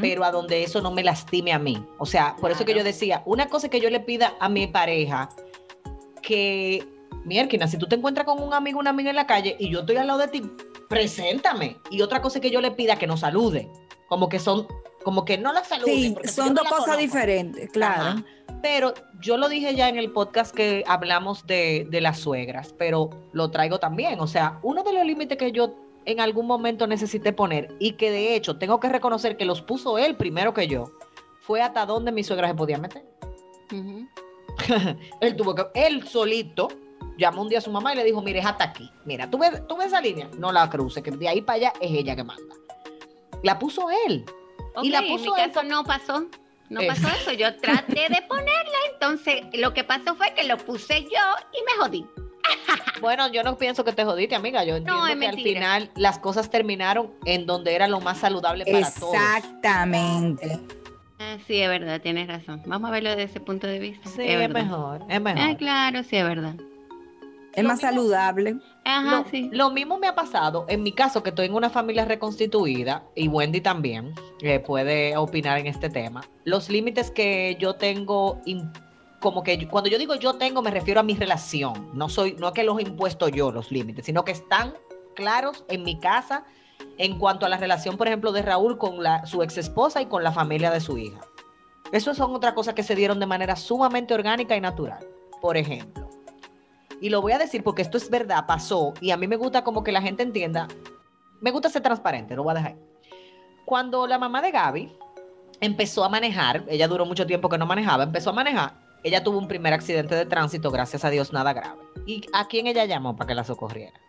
Pero 0.00 0.22
a 0.22 0.30
donde 0.30 0.62
eso 0.62 0.80
no 0.80 0.92
me 0.92 1.02
lastime 1.02 1.52
a 1.52 1.58
mí. 1.58 1.84
O 1.98 2.06
sea, 2.06 2.36
por 2.40 2.52
eso 2.52 2.64
que 2.64 2.72
yo 2.76 2.84
decía, 2.84 3.22
una 3.26 3.46
cosa 3.48 3.68
que 3.68 3.80
yo 3.80 3.90
le 3.90 3.98
pida 3.98 4.34
a 4.38 4.48
mi 4.48 4.68
pareja 4.68 5.28
que, 6.22 6.86
mierda, 7.24 7.66
si 7.66 7.76
tú 7.76 7.86
te 7.86 7.96
encuentras 7.96 8.26
con 8.26 8.42
un 8.42 8.54
amigo, 8.54 8.78
una 8.78 8.90
amiga 8.90 9.10
en 9.10 9.16
la 9.16 9.26
calle 9.26 9.56
y 9.58 9.70
yo 9.70 9.80
estoy 9.80 9.96
al 9.96 10.06
lado 10.06 10.20
de 10.20 10.28
ti, 10.28 10.42
preséntame. 10.88 11.76
Y 11.90 12.02
otra 12.02 12.22
cosa 12.22 12.40
que 12.40 12.50
yo 12.50 12.60
le 12.60 12.70
pida 12.70 12.96
que 12.96 13.06
nos 13.06 13.20
salude. 13.20 13.68
Como 14.08 14.28
que 14.28 14.38
son, 14.38 14.66
como 15.02 15.24
que 15.24 15.38
no 15.38 15.52
la 15.52 15.64
saluden. 15.64 15.94
Sí, 15.94 16.10
porque 16.10 16.28
son 16.28 16.54
dos 16.54 16.64
cosas 16.64 16.84
conozco. 16.84 17.00
diferentes, 17.00 17.70
claro. 17.70 18.02
Ajá. 18.02 18.24
Pero 18.62 18.94
yo 19.20 19.36
lo 19.36 19.48
dije 19.48 19.74
ya 19.74 19.88
en 19.88 19.96
el 19.96 20.12
podcast 20.12 20.54
que 20.54 20.84
hablamos 20.86 21.46
de, 21.46 21.86
de 21.90 22.00
las 22.00 22.20
suegras, 22.20 22.74
pero 22.78 23.10
lo 23.32 23.50
traigo 23.50 23.80
también. 23.80 24.20
O 24.20 24.26
sea, 24.26 24.60
uno 24.62 24.84
de 24.84 24.92
los 24.92 25.04
límites 25.04 25.36
que 25.36 25.50
yo 25.50 25.74
en 26.04 26.20
algún 26.20 26.46
momento 26.46 26.86
necesité 26.86 27.32
poner 27.32 27.74
y 27.78 27.92
que 27.92 28.10
de 28.10 28.34
hecho 28.34 28.58
tengo 28.58 28.80
que 28.80 28.88
reconocer 28.88 29.36
que 29.36 29.44
los 29.44 29.62
puso 29.62 29.98
él 29.98 30.16
primero 30.16 30.54
que 30.54 30.66
yo, 30.68 30.92
fue 31.40 31.62
hasta 31.62 31.86
donde 31.86 32.12
mi 32.12 32.22
suegra 32.24 32.48
se 32.48 32.54
podía 32.54 32.78
meter. 32.78 33.04
Él 35.20 35.36
tuvo 35.36 35.54
que, 35.54 35.66
él 35.74 36.06
solito 36.06 36.68
llamó 37.18 37.42
un 37.42 37.48
día 37.48 37.58
a 37.58 37.60
su 37.62 37.70
mamá 37.70 37.92
y 37.92 37.96
le 37.96 38.04
dijo, 38.04 38.22
mire, 38.22 38.40
es 38.40 38.46
hasta 38.46 38.64
aquí. 38.64 38.90
Mira, 39.04 39.30
¿tú 39.30 39.38
ves, 39.38 39.66
tú 39.68 39.76
ves 39.76 39.88
esa 39.88 40.00
línea? 40.00 40.28
No 40.38 40.50
la 40.52 40.68
cruce, 40.68 41.02
que 41.02 41.10
de 41.10 41.28
ahí 41.28 41.40
para 41.42 41.56
allá 41.56 41.72
es 41.80 41.90
ella 41.90 42.16
que 42.16 42.24
manda. 42.24 42.54
La 43.42 43.58
puso 43.58 43.88
él. 44.06 44.24
Y 44.82 44.90
la 44.90 44.98
en 44.98 45.04
mi 45.04 45.10
puso 45.18 45.36
él 45.36 45.52
caso 45.52 45.62
no 45.66 45.84
pasó. 45.84 46.26
No 46.70 46.80
Eh. 46.80 46.86
pasó 46.86 47.08
eso. 47.08 47.32
Yo 47.32 47.54
traté 47.58 48.08
de 48.08 48.22
ponerla, 48.28 48.78
entonces 48.92 49.42
lo 49.52 49.74
que 49.74 49.84
pasó 49.84 50.14
fue 50.16 50.32
que 50.34 50.44
lo 50.44 50.56
puse 50.56 51.02
yo 51.02 51.08
y 51.52 51.62
me 51.64 51.84
jodí. 51.84 52.06
Bueno, 53.00 53.26
yo 53.32 53.42
no 53.42 53.56
pienso 53.58 53.84
que 53.84 53.92
te 53.92 54.04
jodiste, 54.04 54.36
amiga. 54.36 54.62
Yo 54.62 54.76
entiendo 54.76 55.06
es 55.08 55.16
que 55.18 55.26
al 55.26 55.34
final 55.34 55.90
las 55.96 56.20
cosas 56.20 56.50
terminaron 56.50 57.12
en 57.24 57.46
donde 57.46 57.74
era 57.74 57.88
lo 57.88 58.00
más 58.00 58.18
saludable 58.18 58.64
para 58.64 58.92
todos. 58.94 59.14
Exactamente. 59.14 60.60
Ah, 61.22 61.36
sí, 61.46 61.60
es 61.60 61.68
verdad, 61.68 62.00
tienes 62.00 62.26
razón. 62.28 62.62
Vamos 62.66 62.88
a 62.88 62.92
verlo 62.92 63.10
desde 63.10 63.24
ese 63.24 63.40
punto 63.40 63.66
de 63.66 63.78
vista. 63.78 64.08
Sí, 64.08 64.22
es, 64.22 64.50
mejor, 64.50 65.02
es 65.08 65.20
mejor. 65.20 65.40
Ah, 65.40 65.56
claro, 65.56 66.02
sí, 66.02 66.16
es 66.16 66.24
verdad. 66.24 66.54
Es 67.54 67.62
Lo 67.62 67.68
más 67.68 67.78
mismo- 67.82 67.90
saludable. 67.90 68.56
Ajá, 68.84 69.20
Lo, 69.24 69.28
sí. 69.30 69.50
lo 69.52 69.70
mismo 69.70 69.98
me 69.98 70.08
ha 70.08 70.14
pasado 70.14 70.64
en 70.68 70.82
mi 70.82 70.92
caso, 70.92 71.22
que 71.22 71.28
estoy 71.30 71.46
en 71.46 71.54
una 71.54 71.70
familia 71.70 72.04
reconstituida, 72.04 73.04
y 73.14 73.28
Wendy 73.28 73.60
también 73.60 74.14
eh, 74.40 74.58
puede 74.58 75.16
opinar 75.16 75.58
en 75.58 75.66
este 75.66 75.88
tema. 75.90 76.22
Los 76.44 76.68
límites 76.70 77.10
que 77.10 77.56
yo 77.60 77.74
tengo, 77.74 78.40
como 79.20 79.42
que 79.42 79.58
yo- 79.58 79.68
cuando 79.68 79.90
yo 79.90 79.98
digo 79.98 80.14
yo 80.16 80.34
tengo, 80.34 80.62
me 80.62 80.70
refiero 80.70 81.00
a 81.00 81.02
mi 81.02 81.14
relación. 81.14 81.90
No 81.94 82.08
soy, 82.08 82.34
no 82.38 82.48
es 82.48 82.54
que 82.54 82.64
los 82.64 82.78
he 82.78 82.82
impuesto 82.82 83.28
yo 83.28 83.52
los 83.52 83.70
límites, 83.70 84.06
sino 84.06 84.24
que 84.24 84.32
están 84.32 84.74
claros 85.14 85.64
en 85.68 85.82
mi 85.84 86.00
casa 86.00 86.44
en 86.98 87.18
cuanto 87.18 87.46
a 87.46 87.48
la 87.48 87.56
relación, 87.56 87.96
por 87.96 88.06
ejemplo, 88.06 88.32
de 88.32 88.42
Raúl 88.42 88.78
con 88.78 89.02
la, 89.02 89.26
su 89.26 89.42
ex 89.42 89.58
esposa 89.58 90.00
y 90.02 90.06
con 90.06 90.22
la 90.22 90.32
familia 90.32 90.70
de 90.70 90.80
su 90.80 90.98
hija. 90.98 91.20
Eso 91.92 92.14
son 92.14 92.34
otras 92.34 92.54
cosas 92.54 92.74
que 92.74 92.82
se 92.82 92.94
dieron 92.94 93.20
de 93.20 93.26
manera 93.26 93.56
sumamente 93.56 94.14
orgánica 94.14 94.56
y 94.56 94.60
natural. 94.60 95.06
Por 95.40 95.56
ejemplo, 95.56 96.08
y 97.02 97.10
lo 97.10 97.20
voy 97.20 97.32
a 97.32 97.38
decir 97.38 97.64
porque 97.64 97.82
esto 97.82 97.98
es 97.98 98.08
verdad, 98.08 98.46
pasó, 98.46 98.94
y 99.00 99.10
a 99.10 99.16
mí 99.16 99.26
me 99.26 99.36
gusta 99.36 99.64
como 99.64 99.82
que 99.82 99.90
la 99.90 100.00
gente 100.00 100.22
entienda, 100.22 100.68
me 101.40 101.50
gusta 101.50 101.68
ser 101.68 101.82
transparente, 101.82 102.36
lo 102.36 102.44
voy 102.44 102.52
a 102.52 102.54
dejar. 102.54 102.76
Cuando 103.64 104.06
la 104.06 104.18
mamá 104.18 104.40
de 104.40 104.52
Gaby 104.52 104.92
empezó 105.60 106.04
a 106.04 106.08
manejar, 106.08 106.64
ella 106.68 106.86
duró 106.86 107.04
mucho 107.04 107.26
tiempo 107.26 107.48
que 107.48 107.58
no 107.58 107.66
manejaba, 107.66 108.04
empezó 108.04 108.30
a 108.30 108.34
manejar, 108.34 108.74
ella 109.02 109.24
tuvo 109.24 109.38
un 109.38 109.48
primer 109.48 109.72
accidente 109.72 110.14
de 110.14 110.26
tránsito, 110.26 110.70
gracias 110.70 111.04
a 111.04 111.10
Dios, 111.10 111.32
nada 111.32 111.52
grave. 111.52 111.82
¿Y 112.06 112.24
a 112.32 112.46
quién 112.46 112.68
ella 112.68 112.84
llamó 112.84 113.16
para 113.16 113.26
que 113.26 113.34
la 113.34 113.42
socorriera? 113.42 114.00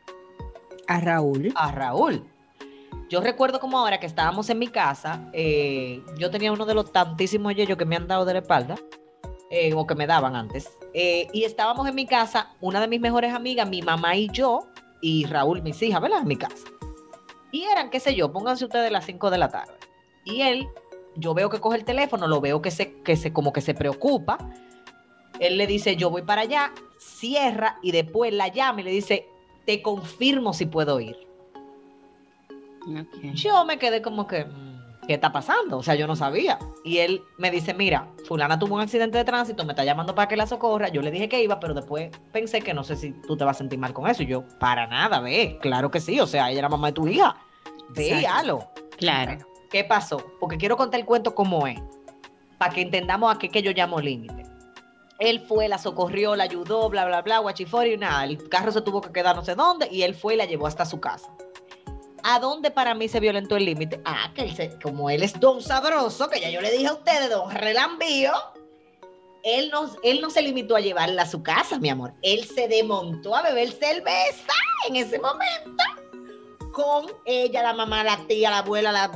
A 0.87 0.99
Raúl. 0.99 1.51
a 1.55 1.71
Raúl. 1.71 2.23
Yo 3.13 3.21
recuerdo 3.21 3.59
como 3.59 3.77
ahora 3.77 3.99
que 3.99 4.07
estábamos 4.07 4.49
en 4.49 4.57
mi 4.57 4.69
casa, 4.69 5.29
eh, 5.33 6.01
yo 6.17 6.31
tenía 6.31 6.51
uno 6.51 6.65
de 6.65 6.73
los 6.73 6.91
tantísimos 6.91 7.53
yeyos 7.53 7.77
que 7.77 7.85
me 7.85 7.95
han 7.95 8.07
dado 8.07 8.25
de 8.25 8.33
la 8.33 8.39
espalda, 8.39 8.75
eh, 9.51 9.71
o 9.75 9.85
que 9.85 9.93
me 9.93 10.07
daban 10.07 10.35
antes, 10.35 10.75
eh, 10.95 11.27
y 11.31 11.43
estábamos 11.43 11.87
en 11.87 11.93
mi 11.93 12.07
casa, 12.07 12.55
una 12.59 12.81
de 12.81 12.87
mis 12.87 12.99
mejores 12.99 13.31
amigas, 13.31 13.69
mi 13.69 13.83
mamá 13.83 14.15
y 14.15 14.29
yo, 14.29 14.61
y 14.99 15.25
Raúl, 15.25 15.61
mis 15.61 15.79
hijas, 15.83 16.01
¿verdad? 16.01 16.21
En 16.21 16.27
mi 16.27 16.37
casa. 16.37 16.65
Y 17.51 17.65
eran, 17.65 17.91
qué 17.91 17.99
sé 17.99 18.15
yo, 18.15 18.33
pónganse 18.33 18.65
ustedes 18.65 18.91
las 18.91 19.05
5 19.05 19.29
de 19.29 19.37
la 19.37 19.49
tarde. 19.49 19.75
Y 20.25 20.41
él, 20.41 20.67
yo 21.15 21.35
veo 21.35 21.51
que 21.51 21.59
coge 21.59 21.77
el 21.77 21.85
teléfono, 21.85 22.27
lo 22.27 22.41
veo 22.41 22.63
que 22.63 22.71
se, 22.71 22.99
que 23.03 23.15
se, 23.15 23.31
como 23.31 23.53
que 23.53 23.61
se 23.61 23.75
preocupa. 23.75 24.39
Él 25.39 25.59
le 25.59 25.67
dice, 25.67 25.95
yo 25.97 26.09
voy 26.09 26.23
para 26.23 26.41
allá, 26.41 26.73
cierra 26.97 27.77
y 27.83 27.91
después 27.91 28.33
la 28.33 28.47
llama 28.47 28.81
y 28.81 28.85
le 28.85 28.91
dice, 28.91 29.27
te 29.67 29.83
confirmo 29.83 30.53
si 30.53 30.65
puedo 30.65 30.99
ir. 30.99 31.31
Yo 33.33 33.65
me 33.65 33.77
quedé 33.77 34.01
como 34.01 34.27
que, 34.27 34.45
mm, 34.45 35.05
¿qué 35.07 35.13
está 35.13 35.31
pasando? 35.31 35.77
O 35.77 35.83
sea, 35.83 35.95
yo 35.95 36.07
no 36.07 36.15
sabía. 36.15 36.59
Y 36.83 36.99
él 36.99 37.21
me 37.37 37.51
dice, 37.51 37.73
mira, 37.73 38.07
fulana 38.27 38.59
tuvo 38.59 38.75
un 38.75 38.81
accidente 38.81 39.17
de 39.17 39.23
tránsito, 39.23 39.65
me 39.65 39.73
está 39.73 39.83
llamando 39.83 40.15
para 40.15 40.27
que 40.27 40.35
la 40.35 40.47
socorra. 40.47 40.89
Yo 40.89 41.01
le 41.01 41.11
dije 41.11 41.29
que 41.29 41.43
iba, 41.43 41.59
pero 41.59 41.73
después 41.73 42.11
pensé 42.31 42.61
que 42.61 42.73
no 42.73 42.83
sé 42.83 42.95
si 42.95 43.11
tú 43.27 43.37
te 43.37 43.43
vas 43.43 43.57
a 43.57 43.59
sentir 43.59 43.79
mal 43.79 43.93
con 43.93 44.09
eso. 44.09 44.23
Y 44.23 44.27
yo, 44.27 44.43
para 44.59 44.87
nada, 44.87 45.19
ve, 45.19 45.57
claro 45.61 45.91
que 45.91 45.99
sí. 45.99 46.19
O 46.19 46.27
sea, 46.27 46.49
ella 46.49 46.59
era 46.59 46.69
mamá 46.69 46.87
de 46.87 46.93
tu 46.93 47.07
hija. 47.07 47.35
Ve, 47.89 48.25
halo. 48.27 48.69
Claro. 48.97 49.37
¿Qué 49.69 49.83
pasó? 49.83 50.23
Porque 50.39 50.57
quiero 50.57 50.77
contar 50.77 50.99
el 50.99 51.05
cuento 51.05 51.33
como 51.33 51.65
es, 51.65 51.79
para 52.57 52.73
que 52.73 52.81
entendamos 52.81 53.33
a 53.33 53.39
qué 53.39 53.49
que 53.49 53.63
yo 53.63 53.71
llamo 53.71 53.99
límite. 53.99 54.43
Él 55.19 55.39
fue, 55.39 55.67
la 55.67 55.77
socorrió, 55.77 56.35
la 56.35 56.43
ayudó, 56.43 56.89
bla, 56.89 57.05
bla, 57.05 57.21
bla, 57.21 57.39
guachifori, 57.39 57.93
y 57.93 57.97
nada. 57.97 58.23
El 58.25 58.49
carro 58.49 58.71
se 58.71 58.81
tuvo 58.81 59.01
que 59.01 59.11
quedar 59.11 59.35
no 59.35 59.43
sé 59.43 59.55
dónde 59.55 59.87
y 59.89 60.01
él 60.03 60.15
fue 60.15 60.33
y 60.33 60.37
la 60.37 60.45
llevó 60.45 60.67
hasta 60.67 60.85
su 60.85 60.99
casa. 60.99 61.29
¿A 62.23 62.39
dónde 62.39 62.71
para 62.71 62.93
mí 62.93 63.07
se 63.09 63.19
violentó 63.19 63.57
el 63.57 63.65
límite? 63.65 64.01
Ah, 64.05 64.31
que 64.33 64.43
él 64.43 64.55
se- 64.55 64.79
como 64.81 65.09
él 65.09 65.23
es 65.23 65.39
don 65.39 65.61
sabroso, 65.61 66.29
que 66.29 66.39
ya 66.39 66.49
yo 66.49 66.61
le 66.61 66.71
dije 66.71 66.87
a 66.87 66.93
ustedes, 66.93 67.29
don 67.29 67.51
relambío, 67.51 68.31
él 69.43 69.69
no, 69.71 69.91
él 70.03 70.21
no 70.21 70.29
se 70.29 70.41
limitó 70.41 70.75
a 70.75 70.79
llevarla 70.79 71.23
a 71.23 71.27
su 71.27 71.43
casa, 71.43 71.77
mi 71.79 71.89
amor. 71.89 72.13
Él 72.21 72.45
se 72.45 72.67
desmontó 72.69 73.35
a 73.35 73.41
beber 73.41 73.71
cerveza 73.71 74.53
en 74.87 74.95
ese 74.95 75.19
momento 75.19 75.83
con 76.71 77.07
ella, 77.25 77.61
la 77.61 77.73
mamá, 77.73 78.03
la 78.03 78.17
tía, 78.25 78.49
la 78.49 78.59
abuela, 78.59 78.91
la... 78.91 79.11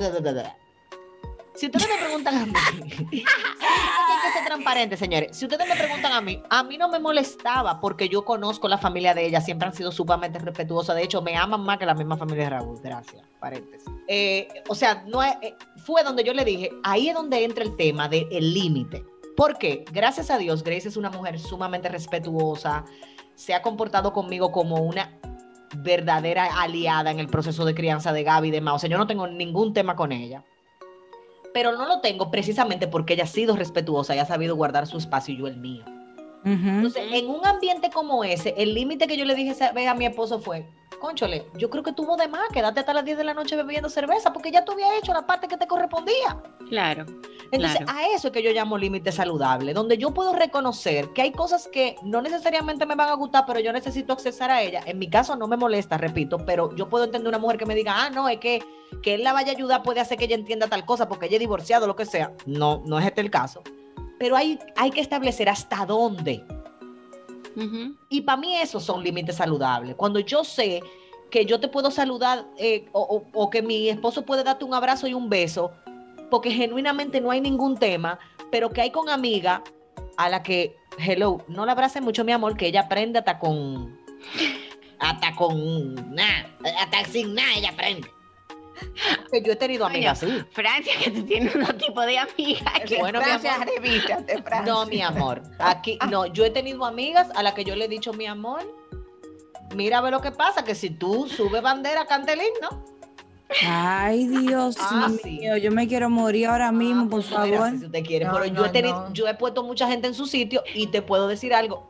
Si 1.58 1.66
ustedes 1.66 1.88
me 1.90 1.98
preguntan 2.06 2.36
a 2.36 2.46
mí, 2.46 2.54
hay 3.12 3.20
que 3.20 4.32
ser 4.34 4.46
transparente, 4.46 4.96
señores. 4.96 5.36
Si 5.36 5.46
ustedes 5.46 5.68
me 5.68 5.76
preguntan 5.76 6.12
a 6.14 6.22
mí, 6.22 6.42
a 6.50 6.64
mí 6.64 6.78
no 6.78 6.88
me 6.90 7.00
molestaba 7.00 7.80
porque 7.82 8.10
yo 8.10 8.24
conozco 8.26 8.68
la 8.68 8.78
familia 8.78 9.14
de 9.14 9.26
ella, 9.26 9.42
siempre 9.42 9.68
han 9.68 9.74
sido 9.74 9.92
sumamente 9.92 10.38
respetuosas. 10.40 10.96
De 10.96 11.04
hecho, 11.04 11.22
me 11.22 11.36
aman 11.36 11.62
más 11.62 11.80
que 11.80 11.86
la 11.86 11.96
misma 11.96 12.16
familia 12.16 12.44
de 12.46 12.50
Raúl. 12.52 12.80
Gracias, 12.84 13.24
paréntesis. 13.40 13.88
Eh, 14.08 14.48
o 14.68 14.76
sea, 14.76 15.04
no 15.08 15.24
es- 15.24 15.36
eh, 15.42 15.56
fue 15.78 16.04
donde 16.04 16.24
yo 16.24 16.34
le 16.34 16.46
dije, 16.46 16.70
ahí 16.84 17.10
es 17.10 17.16
donde 17.16 17.44
entra 17.44 17.64
el 17.64 17.76
tema 17.76 18.08
del 18.08 18.54
límite. 18.54 19.04
Porque, 19.36 19.84
gracias 19.92 20.30
a 20.32 20.38
Dios, 20.38 20.64
Grace 20.64 20.88
es 20.88 20.98
una 20.98 21.10
mujer 21.10 21.40
sumamente 21.40 21.90
respetuosa, 21.90 22.86
se 23.36 23.54
ha 23.54 23.62
comportado 23.62 24.12
conmigo 24.14 24.52
como 24.52 24.78
una 24.78 25.12
verdadera 25.78 26.46
aliada 26.62 27.12
en 27.12 27.20
el 27.20 27.28
proceso 27.28 27.66
de 27.66 27.76
crianza 27.76 28.14
de 28.14 28.24
Gaby 28.24 28.48
y 28.48 28.52
demás. 28.52 28.76
O 28.76 28.80
sea, 28.80 28.90
yo 28.90 28.98
no 28.98 29.06
tengo 29.06 29.28
ningún 29.28 29.74
tema 29.74 29.96
con 29.96 30.12
ella. 30.12 30.44
Pero 31.58 31.76
no 31.76 31.88
lo 31.88 32.02
tengo 32.02 32.30
precisamente 32.30 32.88
porque 32.88 33.16
ella 33.16 33.24
ha 33.24 33.26
sido 33.26 33.56
respetuosa 33.56 34.16
y 34.16 34.20
ha 34.20 34.26
sabido 34.26 34.56
guardar 34.56 34.86
su 34.86 35.00
espacio 35.00 35.34
y 35.34 35.38
yo 35.40 35.48
el 35.48 35.58
mío. 35.58 35.84
Entonces, 36.46 37.02
en 37.12 37.28
un 37.28 37.44
ambiente 37.48 37.90
como 37.90 38.24
ese, 38.24 38.54
el 38.60 38.76
límite 38.76 39.08
que 39.08 39.18
yo 39.18 39.26
le 39.26 39.34
dije 39.34 39.56
a 39.64 39.94
mi 39.96 40.06
esposo 40.06 40.38
fue, 40.38 40.68
conchole, 41.00 41.46
yo 41.56 41.70
creo 41.70 41.84
que 41.84 41.94
tuvo 41.94 42.16
de 42.18 42.28
más, 42.28 42.48
quédate 42.52 42.80
hasta 42.80 42.94
las 42.94 43.06
10 43.06 43.18
de 43.18 43.24
la 43.24 43.34
noche 43.34 43.56
bebiendo 43.56 43.90
cerveza 43.90 44.34
porque 44.34 44.52
ya 44.52 44.64
tú 44.66 44.74
habías 44.74 44.92
hecho 44.98 45.14
la 45.14 45.26
parte 45.26 45.48
que 45.48 45.58
te 45.58 45.68
correspondía. 45.68 46.42
Claro. 46.70 47.06
Entonces, 47.52 47.80
Claro. 47.86 47.98
a 48.00 48.08
eso 48.16 48.28
es 48.28 48.34
que 48.34 48.44
yo 48.44 48.52
llamo 48.52 48.78
límite 48.78 49.12
saludable, 49.12 49.74
donde 49.74 49.98
yo 49.98 50.14
puedo 50.14 50.34
reconocer 50.34 51.10
que 51.14 51.22
hay 51.22 51.32
cosas 51.32 51.68
que 51.70 51.96
no 52.04 52.22
necesariamente 52.22 52.86
me 52.86 52.96
van 52.96 53.10
a 53.10 53.14
gustar, 53.14 53.46
pero 53.48 53.60
yo 53.60 53.72
necesito 53.72 54.12
accesar 54.14 54.52
a 54.52 54.62
ella. 54.62 54.82
En 54.86 55.00
mi 55.00 55.10
caso 55.10 55.36
no 55.36 55.48
me 55.48 55.56
molesta, 55.56 55.98
repito, 55.98 56.38
pero 56.46 56.76
yo 56.76 56.90
puedo 56.90 57.06
entender 57.06 57.30
una 57.30 57.40
mujer 57.40 57.58
que 57.58 57.66
me 57.66 57.76
diga, 57.76 57.94
ah, 57.96 58.10
no, 58.10 58.28
es 58.28 58.40
que 58.40 58.64
que 59.02 59.16
él 59.16 59.24
la 59.24 59.34
vaya 59.34 59.52
a 59.52 59.56
ayudar 59.56 59.84
puede 59.84 60.00
hacer 60.00 60.18
que 60.18 60.26
ella 60.26 60.36
entienda 60.36 60.68
tal 60.68 60.86
cosa 60.86 61.10
porque 61.10 61.26
ella 61.26 61.36
es 61.36 61.42
divorciado, 61.42 61.88
lo 61.88 61.96
que 61.96 62.06
sea. 62.06 62.32
No, 62.46 62.82
no 62.86 62.98
es 63.00 63.06
este 63.06 63.20
el 63.22 63.30
caso. 63.30 63.62
Pero 64.18 64.36
hay, 64.36 64.58
hay 64.78 64.92
que 64.92 65.02
establecer 65.02 65.50
hasta 65.50 65.86
dónde. 65.86 66.44
Y 68.10 68.22
para 68.22 68.38
mí 68.38 68.56
esos 68.56 68.84
son 68.84 69.04
límites 69.04 69.38
saludables. 69.38 69.96
Cuando 69.96 70.20
yo 70.20 70.44
sé 70.44 70.82
que 71.32 71.46
yo 71.46 71.60
te 71.60 71.68
puedo 71.68 71.92
saludar 71.92 72.46
eh, 72.58 72.86
o 72.92 73.50
que 73.50 73.62
mi 73.62 73.90
esposo 73.90 74.24
puede 74.24 74.44
darte 74.44 74.64
un 74.64 74.74
abrazo 74.74 75.08
y 75.08 75.14
un 75.14 75.30
beso, 75.30 75.72
porque 76.30 76.52
genuinamente 76.52 77.22
no 77.22 77.32
hay 77.32 77.42
ningún 77.42 77.78
tema, 77.78 78.20
pero 78.52 78.70
que 78.70 78.82
hay 78.82 78.92
con 78.92 79.10
amiga 79.10 79.64
a 80.18 80.30
la 80.30 80.44
que, 80.44 80.76
hello, 80.98 81.44
no 81.48 81.66
la 81.66 81.74
abrace 81.74 82.02
mucho 82.02 82.24
mi 82.24 82.32
amor, 82.32 82.58
que 82.58 82.68
ella 82.68 82.82
aprende 82.82 83.20
hasta 83.20 83.40
con, 83.40 83.98
hasta 85.00 85.36
con 85.36 86.16
nada, 86.16 86.50
hasta 86.80 87.06
sin 87.06 87.34
nada 87.34 87.50
ella 87.56 87.70
aprende. 87.70 88.10
Que 89.32 89.42
yo 89.42 89.52
he 89.52 89.56
tenido 89.56 89.86
amigas 89.86 90.24
así. 90.24 90.44
Francia, 90.52 90.94
que 91.04 91.12
tú 91.12 91.24
tienes 91.24 91.54
unos 91.56 91.78
tipos 91.78 92.06
de 92.06 92.18
amigas 92.18 92.64
que 92.86 92.98
Bueno, 93.00 93.20
mi 93.20 93.26
Francia, 93.26 93.56
amor. 93.56 93.68
revístate, 93.76 94.42
Francia. 94.44 94.62
No, 94.74 94.86
mi 94.86 95.02
amor. 95.02 95.42
Aquí, 95.60 95.98
no, 96.10 96.26
yo 96.28 96.46
he 96.46 96.50
tenido 96.50 96.86
amigas 96.86 97.28
a 97.36 97.44
las 97.44 97.54
que 97.54 97.64
yo 97.64 97.76
le 97.76 97.86
he 97.86 97.88
dicho, 97.88 98.14
mi 98.14 98.26
amor, 98.26 98.62
mira 99.76 99.98
a 99.98 100.02
ver 100.02 100.12
lo 100.14 100.22
que 100.22 100.32
pasa, 100.32 100.64
que 100.64 100.76
si 100.76 100.90
tú 100.90 101.28
subes 101.28 101.62
bandera, 101.62 102.06
canta 102.06 102.34
el 102.34 102.40
himno. 102.42 102.84
Ay, 103.66 104.28
Dios 104.28 104.76
Ah, 104.80 105.10
sí. 105.24 105.40
mío, 105.40 105.56
yo 105.58 105.72
me 105.72 105.88
quiero 105.88 106.10
morir 106.10 106.48
ahora 106.48 106.72
mismo, 106.72 107.04
Ah, 107.06 107.10
por 107.10 107.24
pues, 107.26 107.30
mira, 107.46 107.58
favor. 107.58 107.80
Si 107.80 107.86
usted 107.86 108.04
quiere, 108.06 108.26
No, 108.26 108.34
pero 108.34 108.46
yo, 108.46 108.54
no, 108.54 108.66
he 108.66 108.70
tenido, 108.70 109.08
no. 109.08 109.14
yo 109.14 109.28
he 109.28 109.34
puesto 109.36 109.64
mucha 109.64 109.88
gente 109.88 110.08
en 110.08 110.14
su 110.14 110.26
sitio 110.26 110.64
y 110.76 110.88
te 110.88 111.02
puedo 111.02 111.28
decir 111.28 111.54
algo. 111.54 111.90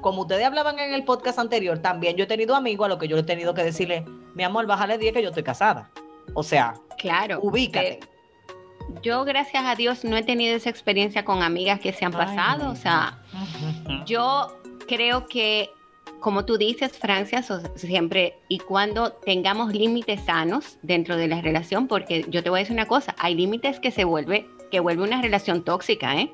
Como 0.00 0.22
ustedes 0.22 0.44
hablaban 0.46 0.78
en 0.78 0.92
el 0.94 1.04
podcast 1.04 1.38
anterior, 1.38 1.78
también 1.78 2.16
yo 2.16 2.24
he 2.24 2.26
tenido 2.26 2.54
amigos 2.54 2.86
a 2.86 2.88
los 2.88 2.98
que 2.98 3.08
yo 3.08 3.16
le 3.16 3.22
he 3.22 3.24
tenido 3.24 3.52
que 3.54 3.62
decirle, 3.64 4.04
mi 4.34 4.44
amor, 4.44 4.66
bájale 4.66 4.96
10 4.98 5.12
que 5.14 5.22
yo 5.22 5.28
estoy 5.28 5.42
casada. 5.42 5.90
O 6.34 6.42
sea, 6.42 6.74
Claro. 6.98 7.40
ubícate. 7.42 8.00
Yo, 9.02 9.24
gracias 9.24 9.64
a 9.64 9.74
Dios, 9.74 10.04
no 10.04 10.16
he 10.16 10.22
tenido 10.22 10.56
esa 10.56 10.70
experiencia 10.70 11.24
con 11.24 11.42
amigas 11.42 11.80
que 11.80 11.92
se 11.92 12.04
han 12.04 12.14
Ay, 12.14 12.26
pasado. 12.26 12.70
O 12.70 12.76
sea, 12.76 13.18
yo 14.06 14.48
creo 14.86 15.26
que, 15.26 15.70
como 16.20 16.44
tú 16.44 16.56
dices, 16.58 16.96
Francia, 16.98 17.42
so- 17.42 17.60
siempre 17.76 18.38
y 18.48 18.58
cuando 18.58 19.12
tengamos 19.12 19.72
límites 19.72 20.20
sanos 20.24 20.78
dentro 20.82 21.16
de 21.16 21.28
la 21.28 21.40
relación, 21.40 21.88
porque 21.88 22.24
yo 22.28 22.42
te 22.42 22.50
voy 22.50 22.58
a 22.58 22.62
decir 22.62 22.74
una 22.74 22.86
cosa, 22.86 23.14
hay 23.18 23.34
límites 23.34 23.80
que 23.80 23.90
se 23.90 24.04
vuelve, 24.04 24.46
que 24.70 24.80
vuelve 24.80 25.02
una 25.02 25.20
relación 25.22 25.64
tóxica, 25.64 26.16
¿eh? 26.16 26.32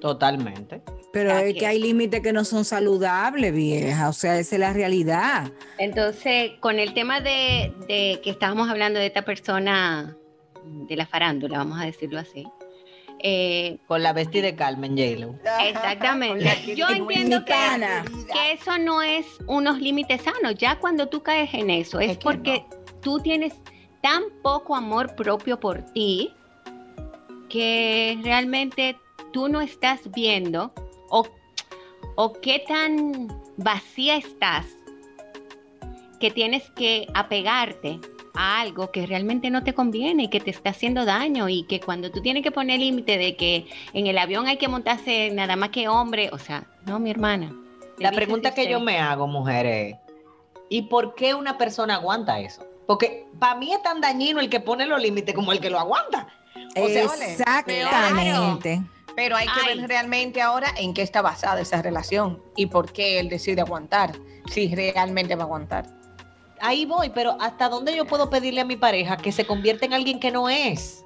Totalmente. 0.00 0.82
Pero 1.12 1.30
es 1.38 1.54
que- 1.54 1.66
hay 1.66 1.78
límites 1.80 2.20
que 2.20 2.32
no 2.32 2.44
son 2.44 2.64
saludables, 2.64 3.52
vieja. 3.52 4.08
O 4.08 4.12
sea, 4.12 4.38
esa 4.38 4.56
es 4.56 4.60
la 4.60 4.72
realidad. 4.72 5.50
Entonces, 5.78 6.52
con 6.60 6.78
el 6.78 6.92
tema 6.94 7.20
de, 7.20 7.72
de 7.88 8.20
que 8.22 8.30
estábamos 8.30 8.68
hablando 8.68 8.98
de 9.00 9.06
esta 9.06 9.22
persona 9.22 10.16
de 10.64 10.96
la 10.96 11.06
farándula, 11.06 11.58
vamos 11.58 11.80
a 11.80 11.84
decirlo 11.84 12.18
así. 12.18 12.44
eh, 13.22 13.78
Con 13.86 14.02
la 14.02 14.12
bestia 14.12 14.42
de 14.42 14.54
Carmen 14.54 14.90
J-Lo. 14.96 15.36
Exactamente. 15.64 16.74
Yo 16.74 16.86
entiendo 16.90 17.44
que, 17.46 17.54
eso 18.52 18.76
no 18.76 19.00
es 19.00 19.24
unos 19.46 19.80
límites 19.80 20.20
sanos. 20.22 20.54
Ya 20.56 20.78
cuando 20.78 21.08
tú 21.08 21.22
caes 21.22 21.54
en 21.54 21.70
eso, 21.70 21.98
es, 21.98 22.10
Es 22.12 22.18
que 22.18 22.22
porque 22.22 22.64
tú 23.00 23.18
tienes 23.20 23.54
tan 24.02 24.22
poco 24.42 24.76
amor 24.76 25.14
propio 25.16 25.58
por 25.58 25.80
ti 25.92 26.30
que 27.48 28.18
realmente 28.22 28.96
tú 29.36 29.48
no 29.48 29.60
estás 29.60 30.00
viendo 30.12 30.72
o, 31.10 31.26
o 32.14 32.32
qué 32.40 32.64
tan 32.66 33.28
vacía 33.58 34.16
estás 34.16 34.64
que 36.18 36.30
tienes 36.30 36.62
que 36.70 37.06
apegarte 37.12 38.00
a 38.32 38.62
algo 38.62 38.90
que 38.90 39.04
realmente 39.04 39.50
no 39.50 39.62
te 39.62 39.74
conviene 39.74 40.22
y 40.22 40.28
que 40.28 40.40
te 40.40 40.48
está 40.48 40.70
haciendo 40.70 41.04
daño 41.04 41.50
y 41.50 41.64
que 41.64 41.80
cuando 41.80 42.10
tú 42.10 42.22
tienes 42.22 42.42
que 42.42 42.50
poner 42.50 42.80
límite 42.80 43.18
de 43.18 43.36
que 43.36 43.66
en 43.92 44.06
el 44.06 44.16
avión 44.16 44.46
hay 44.46 44.56
que 44.56 44.68
montarse 44.68 45.30
nada 45.32 45.54
más 45.54 45.68
que 45.68 45.86
hombre, 45.86 46.30
o 46.32 46.38
sea, 46.38 46.66
no, 46.86 46.98
mi 46.98 47.10
hermana. 47.10 47.54
La 47.98 48.12
pregunta 48.12 48.54
que 48.54 48.70
yo 48.70 48.80
me 48.80 48.98
hago, 48.98 49.26
mujeres, 49.26 49.96
¿y 50.70 50.80
por 50.80 51.14
qué 51.14 51.34
una 51.34 51.58
persona 51.58 51.96
aguanta 51.96 52.40
eso? 52.40 52.66
Porque 52.86 53.26
para 53.38 53.56
mí 53.56 53.70
es 53.70 53.82
tan 53.82 54.00
dañino 54.00 54.40
el 54.40 54.48
que 54.48 54.60
pone 54.60 54.86
los 54.86 54.98
límites 54.98 55.34
como 55.34 55.52
el 55.52 55.60
que 55.60 55.68
lo 55.68 55.78
aguanta. 55.78 56.26
O 56.74 56.88
sea, 56.88 57.06
vale, 57.06 57.32
Exactamente. 57.32 58.80
Pero 59.16 59.34
hay 59.34 59.46
que 59.46 59.60
Ay. 59.64 59.78
ver 59.78 59.88
realmente 59.88 60.42
ahora 60.42 60.68
en 60.76 60.94
qué 60.94 61.02
está 61.02 61.22
basada 61.22 61.60
esa 61.60 61.82
relación 61.82 62.42
y 62.54 62.66
por 62.66 62.92
qué 62.92 63.18
él 63.18 63.28
decide 63.28 63.62
aguantar, 63.62 64.12
si 64.50 64.72
realmente 64.74 65.34
va 65.34 65.42
a 65.42 65.46
aguantar. 65.46 65.86
Ahí 66.60 66.86
voy, 66.86 67.10
pero 67.10 67.36
¿hasta 67.40 67.68
dónde 67.68 67.96
yo 67.96 68.06
puedo 68.06 68.30
pedirle 68.30 68.60
a 68.60 68.64
mi 68.64 68.76
pareja 68.76 69.16
que 69.16 69.32
se 69.32 69.46
convierta 69.46 69.86
en 69.86 69.94
alguien 69.94 70.20
que 70.20 70.30
no 70.30 70.48
es? 70.48 71.02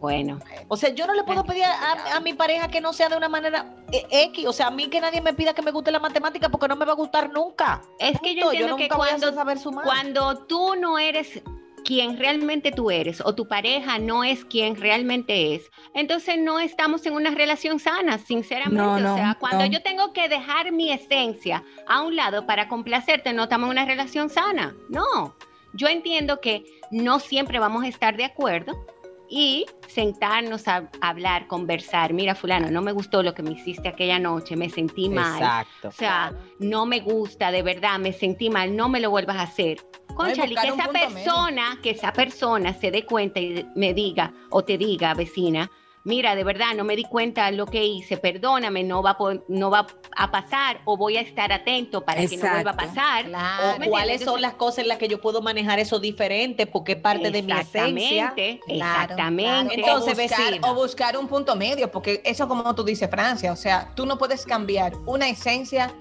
Bueno, 0.00 0.38
O 0.68 0.76
sea, 0.76 0.90
yo 0.90 1.06
no 1.06 1.14
le 1.14 1.24
puedo 1.24 1.42
pedir 1.44 1.64
a, 1.64 2.16
a 2.16 2.20
mi 2.20 2.34
pareja 2.34 2.68
que 2.68 2.80
no 2.80 2.92
sea 2.92 3.08
de 3.08 3.16
una 3.16 3.28
manera 3.28 3.74
eh, 3.90 4.06
X. 4.10 4.46
O 4.46 4.52
sea, 4.52 4.66
a 4.66 4.70
mí 4.70 4.88
que 4.88 5.00
nadie 5.00 5.20
me 5.22 5.32
pida 5.32 5.54
que 5.54 5.62
me 5.62 5.70
guste 5.70 5.90
la 5.90 5.98
matemática 5.98 6.50
porque 6.50 6.68
no 6.68 6.76
me 6.76 6.84
va 6.84 6.92
a 6.92 6.96
gustar 6.96 7.32
nunca. 7.32 7.82
es 7.98 8.20
que 8.20 8.34
yo 8.34 8.52
entiendo 8.52 8.76
que 8.76 8.82
nunca 8.84 8.96
voy 8.96 9.08
a 9.08 9.18
saber 9.18 9.58
sumar. 9.58 9.84
cuando 9.84 10.36
tú 10.46 10.76
no 10.76 10.98
eres 10.98 11.42
quien 11.86 12.18
realmente 12.18 12.72
tú 12.72 12.90
eres 12.90 13.22
o 13.24 13.36
tu 13.36 13.46
pareja 13.46 13.98
no 14.00 14.24
es 14.24 14.44
quien 14.44 14.74
realmente 14.74 15.54
es, 15.54 15.70
entonces 15.94 16.36
no 16.36 16.58
estamos 16.58 17.06
en 17.06 17.14
una 17.14 17.30
relación 17.30 17.78
sana, 17.78 18.18
sinceramente. 18.18 19.02
No, 19.02 19.14
o 19.14 19.16
sea, 19.16 19.36
cuando 19.38 19.64
no. 19.64 19.70
yo 19.70 19.80
tengo 19.82 20.12
que 20.12 20.28
dejar 20.28 20.72
mi 20.72 20.90
esencia 20.90 21.62
a 21.86 22.02
un 22.02 22.16
lado 22.16 22.44
para 22.44 22.66
complacerte, 22.68 23.32
no 23.32 23.44
estamos 23.44 23.68
en 23.68 23.70
una 23.70 23.84
relación 23.84 24.28
sana. 24.28 24.74
No, 24.88 25.36
yo 25.74 25.86
entiendo 25.86 26.40
que 26.40 26.64
no 26.90 27.20
siempre 27.20 27.60
vamos 27.60 27.84
a 27.84 27.88
estar 27.88 28.16
de 28.16 28.24
acuerdo. 28.24 28.84
Y 29.28 29.66
sentarnos 29.88 30.68
a 30.68 30.88
hablar, 31.00 31.46
conversar. 31.46 32.12
Mira, 32.12 32.34
fulano, 32.34 32.70
no 32.70 32.82
me 32.82 32.92
gustó 32.92 33.22
lo 33.22 33.34
que 33.34 33.42
me 33.42 33.52
hiciste 33.52 33.88
aquella 33.88 34.18
noche, 34.18 34.56
me 34.56 34.70
sentí 34.70 35.08
mal. 35.08 35.36
Exacto. 35.36 35.88
O 35.88 35.92
sea, 35.92 36.32
no 36.60 36.86
me 36.86 37.00
gusta, 37.00 37.50
de 37.50 37.62
verdad, 37.62 37.98
me 37.98 38.12
sentí 38.12 38.50
mal, 38.50 38.76
no 38.76 38.88
me 38.88 39.00
lo 39.00 39.10
vuelvas 39.10 39.36
a 39.36 39.42
hacer. 39.42 39.78
Conchale, 40.14 40.54
buscar 40.54 40.64
que 40.64 40.68
esa 40.68 40.92
persona, 40.92 41.78
que 41.82 41.90
esa 41.90 42.12
persona 42.12 42.72
se 42.72 42.90
dé 42.90 43.04
cuenta 43.04 43.40
y 43.40 43.66
me 43.74 43.92
diga, 43.92 44.32
o 44.50 44.62
te 44.64 44.78
diga, 44.78 45.12
vecina, 45.14 45.70
mira, 46.06 46.36
de 46.36 46.44
verdad, 46.44 46.68
no 46.76 46.84
me 46.84 46.94
di 46.94 47.02
cuenta 47.02 47.50
lo 47.50 47.66
que 47.66 47.84
hice, 47.84 48.16
perdóname, 48.16 48.84
no 48.84 49.02
va 49.02 49.10
a, 49.10 49.18
no 49.48 49.70
va 49.70 49.88
a 50.16 50.30
pasar, 50.30 50.80
o 50.84 50.96
voy 50.96 51.16
a 51.16 51.20
estar 51.20 51.52
atento 51.52 52.04
para 52.04 52.24
que 52.24 52.36
no 52.36 52.48
vuelva 52.48 52.70
a 52.70 52.76
pasar. 52.76 53.26
O 53.26 53.28
Claro. 53.28 53.78
¿me 53.80 53.88
cuáles 53.88 54.22
son 54.22 54.40
las 54.40 54.54
cosas 54.54 54.78
en 54.78 54.88
las 54.88 54.98
que 54.98 55.08
yo 55.08 55.20
puedo 55.20 55.42
manejar 55.42 55.80
eso 55.80 55.98
diferente 55.98 56.66
porque 56.66 56.92
es 56.92 56.98
parte 56.98 57.30
de 57.32 57.42
mi 57.42 57.52
esencia. 57.52 58.32
Exactamente, 58.36 58.60
exactamente. 58.68 59.74
claro. 59.82 60.04
Entonces, 60.04 60.14
o 60.14 60.22
buscar, 60.22 60.46
vecina. 60.46 60.70
o 60.70 60.74
buscar 60.74 61.16
un 61.18 61.26
punto 61.26 61.56
medio, 61.56 61.90
porque 61.90 62.22
eso 62.24 62.46
como 62.46 62.72
tú 62.74 62.84
dices, 62.84 63.10
Francia, 63.10 63.52
o 63.52 63.56
sea, 63.56 63.92
tú 63.96 64.06
no 64.06 64.16
puedes 64.16 64.46
cambiar 64.46 64.94
una 65.06 65.28
esencia 65.28 65.92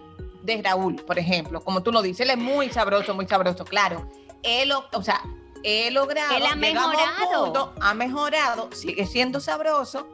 de 0.43 0.61
Raúl, 0.61 0.97
por 0.97 1.17
ejemplo, 1.17 1.63
como 1.63 1.81
tú 1.81 1.91
lo 1.91 2.03
dices, 2.03 2.21
él 2.21 2.29
es 2.29 2.37
muy 2.37 2.69
sabroso, 2.69 3.15
muy 3.15 3.27
sabroso, 3.27 3.65
claro. 3.65 4.07
Él, 4.43 4.71
o 4.71 5.01
sea, 5.01 5.19
he 5.65 5.89
logrado, 5.89 6.37
Él 6.37 6.45
ha 6.45 6.55
mejorado. 6.55 7.43
punto, 7.43 7.73
ha 7.81 7.93
mejorado, 7.95 8.69
sigue 8.71 9.07
siendo 9.07 9.39
sabroso, 9.39 10.07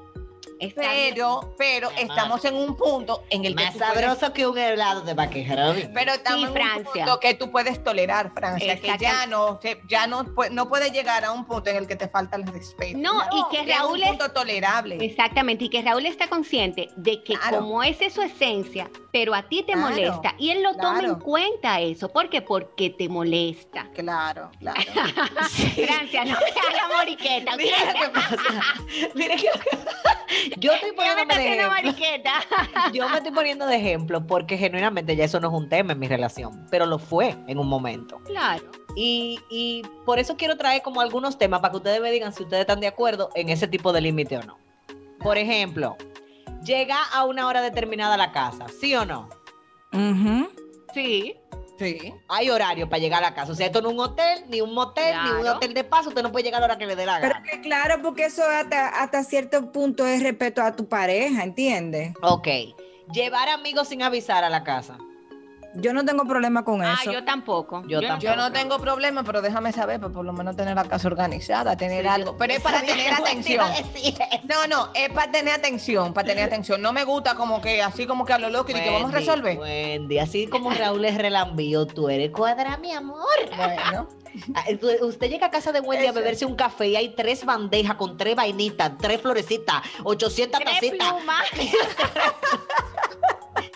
Está 0.61 0.81
pero, 0.83 1.55
pero 1.57 1.89
estamos 1.97 2.45
en 2.45 2.53
un 2.55 2.77
punto 2.77 3.23
en 3.31 3.45
el 3.45 3.55
que 3.55 3.63
Más 3.65 3.73
puedes- 3.73 3.87
sabroso 3.93 4.31
que 4.31 4.45
un 4.45 4.57
helado 4.57 5.01
de 5.01 5.15
vaquejero. 5.15 5.73
pero 5.93 6.13
estamos 6.13 6.49
Sí, 6.53 6.59
en 6.61 6.77
un 6.77 6.83
punto 6.83 7.19
que 7.19 7.33
tú 7.33 7.49
puedes 7.51 7.83
tolerar, 7.83 8.31
Francia, 8.35 8.79
que 8.79 8.95
ya 8.99 9.25
no, 9.25 9.59
que 9.59 9.81
ya 9.89 10.05
no, 10.05 10.23
no 10.51 10.69
puede 10.69 10.91
llegar 10.91 11.25
a 11.25 11.31
un 11.31 11.45
punto 11.45 11.71
en 11.71 11.77
el 11.77 11.87
que 11.87 11.95
te 11.95 12.07
falta 12.07 12.35
el 12.35 12.45
respeto. 12.45 12.97
No, 12.99 13.11
y 13.31 13.43
que 13.55 13.61
es 13.61 13.75
Raúl 13.77 13.97
un 13.97 14.03
es- 14.03 14.09
punto 14.09 14.31
tolerable. 14.31 14.97
Exactamente, 15.03 15.65
y 15.65 15.69
que 15.69 15.81
Raúl 15.81 16.05
está 16.05 16.27
consciente 16.27 16.89
de 16.95 17.23
que 17.23 17.33
Claro. 17.33 17.59
como 17.61 17.81
esa 17.81 18.05
es 18.05 18.13
su 18.13 18.21
esencia, 18.21 18.87
pero 19.11 19.33
a 19.33 19.41
ti 19.49 19.63
te 19.63 19.73
Claro, 19.73 19.89
molesta, 19.89 20.35
y 20.37 20.51
él 20.51 20.61
lo 20.61 20.75
toma 20.75 20.99
en 20.99 21.15
cuenta 21.15 21.79
eso. 21.81 22.09
¿Por 22.09 22.29
qué? 22.29 22.43
Porque 22.43 22.91
te 22.91 23.09
molesta. 23.09 23.87
Claro, 23.95 24.51
claro. 24.59 24.79
Francia, 25.75 26.23
no 26.25 26.31
me 26.39 26.77
haga 26.77 26.87
moriqueta. 26.97 27.57
Mira 27.57 27.77
que 27.93 28.09
pasa. 28.09 28.61
Mira 29.15 29.35
que 29.35 29.49
yo 30.59 30.71
estoy 30.73 30.91
poniéndome 30.91 31.37
de 31.37 31.45
ejemplo. 31.47 31.69
mariqueta. 31.69 32.33
Yo 32.93 33.07
me 33.09 33.17
estoy 33.17 33.31
poniendo 33.31 33.65
de 33.65 33.75
ejemplo 33.75 34.25
porque 34.25 34.57
genuinamente 34.57 35.15
ya 35.15 35.25
eso 35.25 35.39
no 35.39 35.47
es 35.49 35.53
un 35.53 35.69
tema 35.69 35.93
en 35.93 35.99
mi 35.99 36.07
relación, 36.07 36.65
pero 36.69 36.85
lo 36.85 36.99
fue 36.99 37.35
en 37.47 37.57
un 37.57 37.67
momento. 37.67 38.19
Claro. 38.25 38.69
Y, 38.95 39.39
y 39.49 39.83
por 40.05 40.19
eso 40.19 40.35
quiero 40.35 40.57
traer 40.57 40.81
como 40.81 41.01
algunos 41.01 41.37
temas 41.37 41.61
para 41.61 41.71
que 41.71 41.77
ustedes 41.77 42.01
me 42.01 42.11
digan 42.11 42.33
si 42.33 42.43
ustedes 42.43 42.61
están 42.61 42.79
de 42.81 42.87
acuerdo 42.87 43.29
en 43.35 43.49
ese 43.49 43.67
tipo 43.67 43.93
de 43.93 44.01
límite 44.01 44.37
o 44.37 44.43
no. 44.43 44.57
Por 45.19 45.37
ejemplo, 45.37 45.95
llega 46.63 47.01
a 47.13 47.25
una 47.25 47.47
hora 47.47 47.61
determinada 47.61 48.15
a 48.15 48.17
la 48.17 48.31
casa, 48.31 48.65
¿sí 48.67 48.95
o 48.95 49.05
no? 49.05 49.29
Ujú. 49.93 50.49
Sí. 50.93 51.35
Sí. 51.77 52.13
Hay 52.27 52.49
horario 52.49 52.87
para 52.87 52.99
llegar 52.99 53.23
a 53.23 53.29
la 53.29 53.33
casa. 53.33 53.51
O 53.51 53.55
sea, 53.55 53.65
esto 53.65 53.81
no 53.81 53.89
es 53.89 53.93
un 53.95 53.99
hotel, 54.01 54.43
ni 54.49 54.61
un 54.61 54.73
motel, 54.73 55.15
ni 55.23 55.31
un 55.41 55.47
hotel 55.47 55.73
de 55.73 55.83
paso. 55.83 56.09
Usted 56.09 56.21
no 56.21 56.31
puede 56.31 56.43
llegar 56.43 56.59
a 56.63 56.67
la 56.67 56.73
hora 56.73 56.77
que 56.77 56.85
le 56.85 56.95
dé 56.95 57.05
la 57.05 57.19
Pero 57.19 57.33
gana. 57.33 57.43
que 57.49 57.61
claro, 57.61 58.01
porque 58.03 58.25
eso 58.25 58.43
hasta, 58.43 58.87
hasta 58.89 59.23
cierto 59.23 59.71
punto 59.71 60.05
es 60.05 60.21
respeto 60.21 60.61
a 60.61 60.75
tu 60.75 60.87
pareja, 60.87 61.43
¿entiendes? 61.43 62.13
Ok. 62.21 62.47
Llevar 63.13 63.49
amigos 63.49 63.87
sin 63.87 64.03
avisar 64.03 64.43
a 64.43 64.49
la 64.49 64.63
casa. 64.63 64.97
Yo 65.75 65.93
no 65.93 66.03
tengo 66.03 66.25
problema 66.25 66.63
con 66.63 66.83
Ah, 66.83 66.97
eso. 67.01 67.11
yo 67.11 67.23
tampoco. 67.23 67.83
Yo 67.87 68.01
tampoco. 68.01 68.21
Yo 68.21 68.35
no 68.35 68.51
tengo 68.51 68.79
problema, 68.79 69.23
pero 69.23 69.41
déjame 69.41 69.71
saber, 69.71 69.99
pues 69.99 70.11
por 70.11 70.25
lo 70.25 70.33
menos 70.33 70.55
tener 70.55 70.75
la 70.75 70.83
casa 70.85 71.07
organizada, 71.07 71.77
tener 71.77 72.07
algo. 72.07 72.35
Pero 72.37 72.53
es 72.53 72.59
para 72.61 72.81
tener 72.81 73.13
atención. 73.13 73.65
No, 74.43 74.67
no, 74.67 74.89
es 74.93 75.09
para 75.11 75.31
tener 75.31 75.53
atención, 75.53 76.13
para 76.13 76.27
tener 76.27 76.43
atención. 76.47 76.81
No 76.81 76.91
me 76.93 77.03
gusta 77.03 77.35
como 77.35 77.61
que 77.61 77.81
así 77.81 78.05
como 78.05 78.25
que 78.25 78.33
a 78.33 78.37
lo 78.39 78.49
loco 78.49 78.71
y 78.71 78.73
que 78.73 78.89
vamos 78.89 79.13
a 79.13 79.17
resolver. 79.17 79.57
Wendy, 79.57 80.19
así 80.19 80.47
como 80.47 80.71
Raúl 80.71 81.05
es 81.05 81.17
relambío, 81.17 81.85
tú 81.87 82.09
eres 82.09 82.31
cuadra, 82.31 82.77
mi 82.77 82.91
amor. 82.91 83.27
Bueno, 83.55 84.07
Ah, 84.55 84.63
Usted 85.01 85.29
llega 85.29 85.47
a 85.47 85.51
casa 85.51 85.73
de 85.73 85.81
Wendy 85.81 86.07
a 86.07 86.13
beberse 86.13 86.45
un 86.45 86.55
café 86.55 86.87
y 86.87 86.95
hay 86.95 87.09
tres 87.15 87.43
bandejas 87.43 87.95
con 87.95 88.15
tres 88.15 88.33
vainitas, 88.33 88.93
tres 88.97 89.19
florecitas, 89.19 89.81
800 90.05 90.61
Tres 90.61 90.73
tacitas. 90.73 91.13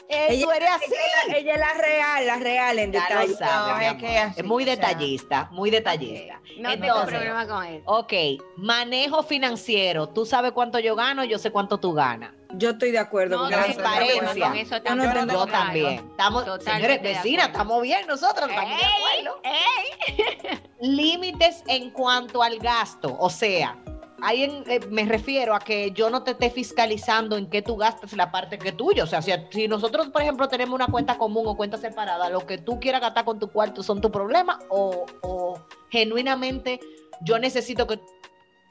Eh, 0.08 0.28
Ella- 0.30 0.46
tú 0.46 0.52
eres 0.52 0.70
así. 0.70 0.86
Ella, 1.28 1.38
ella 1.40 1.54
es 1.54 1.60
la 1.60 1.74
real, 1.74 2.28
la 2.28 2.36
real 2.38 2.80
en 2.80 2.92
detalle. 2.92 3.36
No, 3.40 3.80
es 3.80 3.94
que 3.96 4.18
así, 4.20 4.40
es 4.40 4.46
muy 4.46 4.64
detallista, 4.64 5.48
muy 5.52 5.72
detallista. 5.72 6.40
No 6.58 6.70
tengo 6.72 6.86
Entonces, 6.86 7.10
problema 7.16 7.48
con 7.48 7.66
eso. 7.66 7.84
Ok, 7.86 8.14
manejo 8.58 9.24
financiero. 9.24 10.08
Tú 10.10 10.26
sabes 10.26 10.52
cuánto 10.52 10.78
yo 10.80 10.96
gano, 10.96 11.24
yo 11.24 11.40
sé 11.40 11.52
cuánto 11.52 11.80
tú 11.80 11.94
ganas. 11.94 12.32
Yo 12.58 12.70
estoy 12.70 12.92
de 12.92 13.00
acuerdo 13.00 13.36
No, 13.38 13.42
con 13.44 13.52
transparencia. 13.52 14.48
Con 14.48 14.58
eso 14.58 14.78
Yo 14.84 14.96
no 14.96 15.12
tengo- 15.14 15.34
Yo 15.34 15.46
también. 15.48 15.94
Estamos, 16.12 16.46
Totalmente 16.46 16.94
señores, 16.96 17.02
vecinas, 17.24 17.48
estamos 17.48 17.82
bien 17.82 18.08
nosotros, 18.08 18.48
estamos 18.50 18.80
de 18.80 18.86
acuerdo. 18.86 19.42
Límites 20.82 21.64
en 21.68 21.90
cuanto 21.90 22.44
al 22.44 22.60
gasto. 22.60 23.16
O 23.20 23.30
sea, 23.30 23.76
ahí 24.22 24.44
en- 24.44 24.64
eh, 24.70 24.80
me 24.90 25.06
refiero 25.06 25.54
a 25.56 25.60
que 25.60 25.92
yo 25.92 26.10
no 26.10 26.24
te 26.24 26.32
esté 26.32 26.50
fiscalizando 26.50 27.38
en 27.38 27.50
qué 27.50 27.62
tú 27.62 27.76
gastas 27.78 28.14
la 28.14 28.32
parte 28.32 28.58
que 28.58 28.70
es 28.70 28.78
tuya. 28.78 29.04
O 29.04 29.08
sea, 29.08 29.22
si, 29.22 29.68
nosotros, 29.68 30.10
por 30.10 30.22
ejemplo, 30.22 30.48
tenemos 30.48 30.76
una 30.76 30.88
cuenta 30.88 31.18
común 31.18 31.46
o 31.48 31.56
cuenta 31.58 31.78
separada, 31.78 32.30
lo 32.30 32.46
que 32.46 32.58
tú 32.58 32.80
quieras 32.80 33.02
gastar 33.02 33.26
con 33.26 33.40
tu 33.40 33.50
cuarto 33.50 33.84
son 33.84 34.02
tu 34.02 34.12
problema 34.12 34.60
o, 34.70 35.06
o 35.22 35.60
genuinamente 35.90 36.80
yo 37.22 37.40
necesito 37.40 37.88
que 37.88 38.00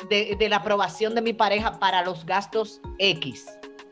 de 0.09 0.49
la 0.49 0.57
aprobación 0.57 1.15
de 1.15 1.23
mi 1.23 1.33
pareja 1.33 1.79
para 1.79 2.05
los 2.05 2.27
gastos 2.27 2.81
X. 2.99 3.47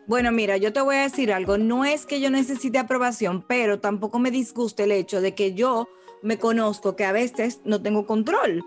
Bueno, 0.07 0.33
mira, 0.33 0.57
yo 0.57 0.73
te 0.73 0.81
voy 0.81 0.97
a 0.97 1.03
decir 1.03 1.33
algo. 1.33 1.59
No 1.59 1.85
es 1.85 2.07
que 2.07 2.21
yo 2.21 2.29
necesite 2.29 2.79
aprobación, 2.79 3.43
pero 3.47 3.79
tampoco 3.81 4.19
me 4.19 4.31
disgusta 4.31 4.83
el 4.83 4.93
hecho 4.93 5.21
de 5.21 5.35
que 5.35 5.55
yo 5.55 5.88
me 6.23 6.38
conozco 6.38 6.97
que 6.97 7.05
a 7.05 7.12
veces 7.12 7.61
no 7.65 7.81
tengo 7.81 8.05
control. 8.05 8.62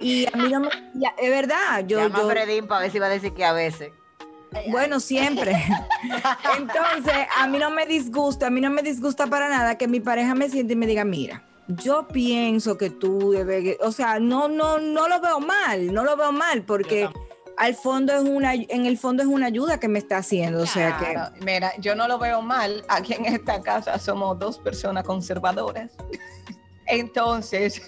Y 0.00 0.26
a 0.26 0.36
mí 0.36 0.48
no 0.50 0.60
me. 0.60 0.68
ya, 0.94 1.14
es 1.18 1.30
verdad, 1.30 1.84
yo. 1.86 1.98
Llama 1.98 2.18
yo 2.18 2.26
a 2.26 2.30
Fredín 2.30 2.66
para 2.66 2.82
ver 2.82 2.90
si 2.90 2.98
va 2.98 3.06
a 3.06 3.10
decir 3.10 3.32
que 3.32 3.44
a 3.44 3.52
veces. 3.52 3.90
bueno, 4.70 5.00
siempre. 5.00 5.52
Entonces, 6.58 7.26
a 7.36 7.46
mí 7.46 7.58
no 7.58 7.70
me 7.70 7.86
disgusta, 7.86 8.46
a 8.46 8.50
mí 8.50 8.60
no 8.60 8.70
me 8.70 8.82
disgusta 8.82 9.26
para 9.26 9.48
nada 9.48 9.76
que 9.76 9.88
mi 9.88 10.00
pareja 10.00 10.34
me 10.34 10.48
siente 10.48 10.74
y 10.74 10.76
me 10.76 10.86
diga, 10.86 11.04
mira, 11.04 11.44
yo 11.68 12.08
pienso 12.08 12.78
que 12.78 12.90
tú 12.90 13.32
debes, 13.32 13.76
o 13.80 13.92
sea, 13.92 14.18
no, 14.18 14.48
no, 14.48 14.78
no 14.78 15.08
lo 15.08 15.20
veo 15.20 15.40
mal, 15.40 15.92
no 15.92 16.04
lo 16.04 16.16
veo 16.16 16.32
mal, 16.32 16.62
porque 16.62 17.08
al 17.58 17.74
fondo 17.74 18.14
es 18.14 18.22
una, 18.22 18.54
en 18.54 18.86
el 18.86 18.96
fondo 18.96 19.22
es 19.22 19.28
una 19.28 19.46
ayuda 19.46 19.80
que 19.80 19.88
me 19.88 19.98
está 19.98 20.18
haciendo, 20.18 20.62
o 20.62 20.66
sea 20.66 20.96
que. 20.96 21.44
Mira, 21.44 21.72
yo 21.78 21.94
no 21.94 22.06
lo 22.06 22.18
veo 22.18 22.40
mal. 22.40 22.84
Aquí 22.88 23.14
en 23.14 23.26
esta 23.26 23.60
casa 23.60 23.98
somos 23.98 24.38
dos 24.38 24.58
personas 24.58 25.04
conservadoras. 25.04 25.90
Entonces, 26.86 27.82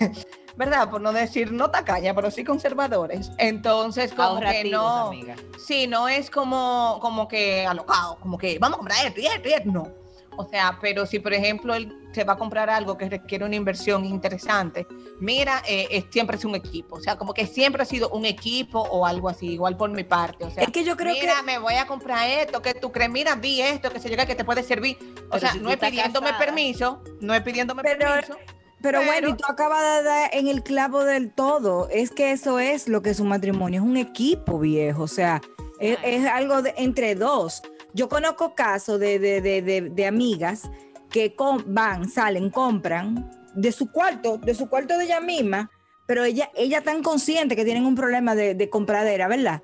¿verdad? 0.61 0.91
Por 0.91 1.01
no 1.01 1.11
decir 1.13 1.51
no 1.53 1.71
tacaña, 1.71 2.15
pero 2.15 2.31
sí 2.31 2.45
conservadores. 2.45 3.33
Entonces, 3.39 4.13
como 4.13 4.41
que 4.41 4.65
no. 4.65 5.07
amiga. 5.07 5.35
Sí, 5.59 5.87
no 5.87 6.07
es 6.07 6.29
como, 6.31 6.99
como 7.01 7.27
que 7.27 7.67
alocado, 7.67 8.17
como 8.21 8.37
que 8.37 8.59
vamos 8.59 8.75
a 8.77 8.79
comprar 8.79 9.07
esto 9.07 9.21
y 9.21 9.27
esto 9.27 9.49
y 9.49 9.53
esto. 9.55 9.71
No. 9.71 9.89
O 10.37 10.45
sea, 10.49 10.79
pero 10.81 11.07
si 11.07 11.19
por 11.19 11.33
ejemplo 11.35 11.75
él 11.75 11.93
se 12.13 12.25
va 12.25 12.35
a 12.35 12.37
comprar 12.37 12.71
algo 12.71 12.97
que 12.97 13.09
requiere 13.09 13.45
una 13.45 13.57
inversión 13.57 14.05
interesante, 14.05 14.87
mira, 15.19 15.63
eh, 15.67 15.89
es- 15.91 16.05
siempre 16.11 16.37
es 16.37 16.45
un 16.45 16.55
equipo. 16.55 16.97
O 16.97 17.01
sea, 17.01 17.17
como 17.17 17.33
que 17.35 17.47
siempre 17.47 17.83
ha 17.83 17.87
sido 17.87 18.09
un 18.11 18.25
equipo 18.25 18.81
o 18.81 19.07
algo 19.07 19.29
así, 19.29 19.49
igual 19.53 19.77
por 19.77 19.91
mi 19.91 20.05
parte. 20.05 20.45
O 20.45 20.51
sea, 20.51 20.63
Es 20.65 20.71
que 20.71 20.85
yo 20.85 20.97
creo 20.97 21.15
mira, 21.15 21.37
que 21.37 21.43
me 21.43 21.59
voy 21.59 21.75
a 21.75 21.87
comprar 21.87 22.29
esto, 22.29 22.63
que 22.63 22.75
tú 22.75 22.93
crees, 22.93 23.11
mira, 23.11 23.35
vi 23.35 23.61
esto, 23.63 23.91
que 23.91 23.99
se 23.99 24.09
llega 24.09 24.25
que 24.27 24.35
te 24.35 24.45
puede 24.45 24.63
servir. 24.63 24.97
O 25.01 25.31
Pero 25.31 25.41
sea, 25.41 25.53
si 25.53 25.59
no 25.59 25.71
es 25.71 25.77
pidiéndome 25.79 26.29
casada. 26.31 26.45
permiso, 26.47 27.03
no 27.21 27.35
es 27.35 27.41
pidiéndome 27.43 27.83
Pero- 27.83 27.99
permiso. 28.13 28.37
Pero, 28.83 29.01
Pero- 29.01 29.11
Wendy, 29.11 29.33
tú 29.35 29.45
acabas 29.47 29.83
de 29.99 30.03
dar 30.05 30.31
en 30.33 30.49
el 30.49 30.63
clavo 30.63 31.05
del 31.05 31.31
todo. 31.33 31.89
Es 31.91 32.11
que 32.11 32.33
eso 32.33 32.59
es 32.59 32.89
lo 32.89 33.03
que 33.03 33.11
es 33.11 33.21
un 33.21 33.29
matrimonio, 33.29 33.81
es 33.83 33.87
un 33.87 33.97
equipo 33.97 34.59
viejo, 34.59 35.03
o 35.03 35.09
sea, 35.09 35.41
es, 35.79 35.99
es 36.03 36.27
algo 36.27 36.63
de- 36.63 36.75
entre 36.77 37.15
dos. 37.15 37.63
Yo 37.93 38.09
conozco 38.09 38.55
casos 38.55 38.99
de, 39.01 39.19
de, 39.19 39.41
de, 39.41 40.07
amigas 40.07 40.71
que 41.11 41.35
van, 41.67 42.09
salen, 42.09 42.51
compran 42.51 43.31
de 43.55 43.73
su 43.73 43.91
cuarto, 43.91 44.39
de 44.39 44.55
su 44.55 44.69
cuarto 44.69 44.97
de 44.97 45.05
ella 45.05 45.21
misma, 45.21 45.71
pero 46.07 46.25
ella, 46.25 46.51
ella 46.55 46.83
tan 46.83 47.03
consciente 47.03 47.57
que 47.57 47.65
tienen 47.65 47.85
un 47.85 47.95
problema 47.97 48.35
de, 48.35 48.55
de 48.55 48.71
compradera, 48.71 49.27
¿verdad? 49.29 49.63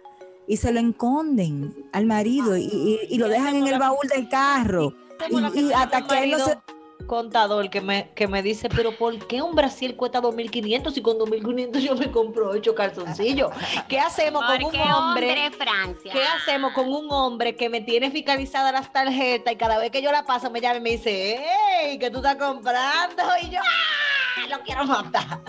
Y 0.48 0.56
se 0.58 0.72
lo 0.72 0.80
esconden 0.80 1.74
al 1.92 2.06
marido 2.06 2.56
y, 2.56 2.62
y- 2.64 2.98
y 3.08 3.18
lo 3.18 3.28
dejan 3.28 3.56
en 3.56 3.66
el 3.68 3.78
baúl 3.78 4.06
del 4.14 4.28
carro. 4.28 4.92
Y- 5.30 5.60
y 5.60 5.72
hasta 5.72 6.06
que 6.06 6.24
él 6.24 6.30
no 6.32 6.38
se- 6.44 6.58
contador 7.06 7.70
que 7.70 7.80
me, 7.80 8.10
que 8.14 8.26
me 8.28 8.42
dice, 8.42 8.68
pero 8.68 8.96
¿por 8.96 9.18
qué 9.26 9.42
un 9.42 9.54
Brasil 9.54 9.96
cuesta 9.96 10.20
2.500 10.20 10.96
y 10.96 11.02
con 11.02 11.18
2.500 11.18 11.78
yo 11.78 11.94
me 11.94 12.10
compro 12.10 12.50
ocho 12.50 12.74
calzoncillos? 12.74 13.50
¿Qué 13.88 13.98
hacemos 13.98 14.44
con 14.44 14.64
un 14.64 14.80
hombre? 14.80 14.92
hombre 14.92 15.50
Francia. 15.52 16.12
¿Qué 16.12 16.22
hacemos 16.22 16.72
con 16.72 16.92
un 16.92 17.10
hombre 17.10 17.56
que 17.56 17.68
me 17.68 17.80
tiene 17.80 18.10
fiscalizadas 18.10 18.72
las 18.72 18.92
tarjetas 18.92 19.52
y 19.52 19.56
cada 19.56 19.78
vez 19.78 19.90
que 19.90 20.02
yo 20.02 20.12
la 20.12 20.24
paso 20.24 20.50
me 20.50 20.60
llama 20.60 20.78
y 20.78 20.80
me 20.80 20.90
dice, 20.90 21.38
¡Ey! 21.82 21.98
¿Qué 21.98 22.10
tú 22.10 22.18
estás 22.18 22.36
comprando? 22.36 23.22
Y 23.42 23.50
yo, 23.50 23.60
¡ah! 23.60 24.46
Lo 24.48 24.60
quiero 24.62 24.84
matar. 24.84 25.40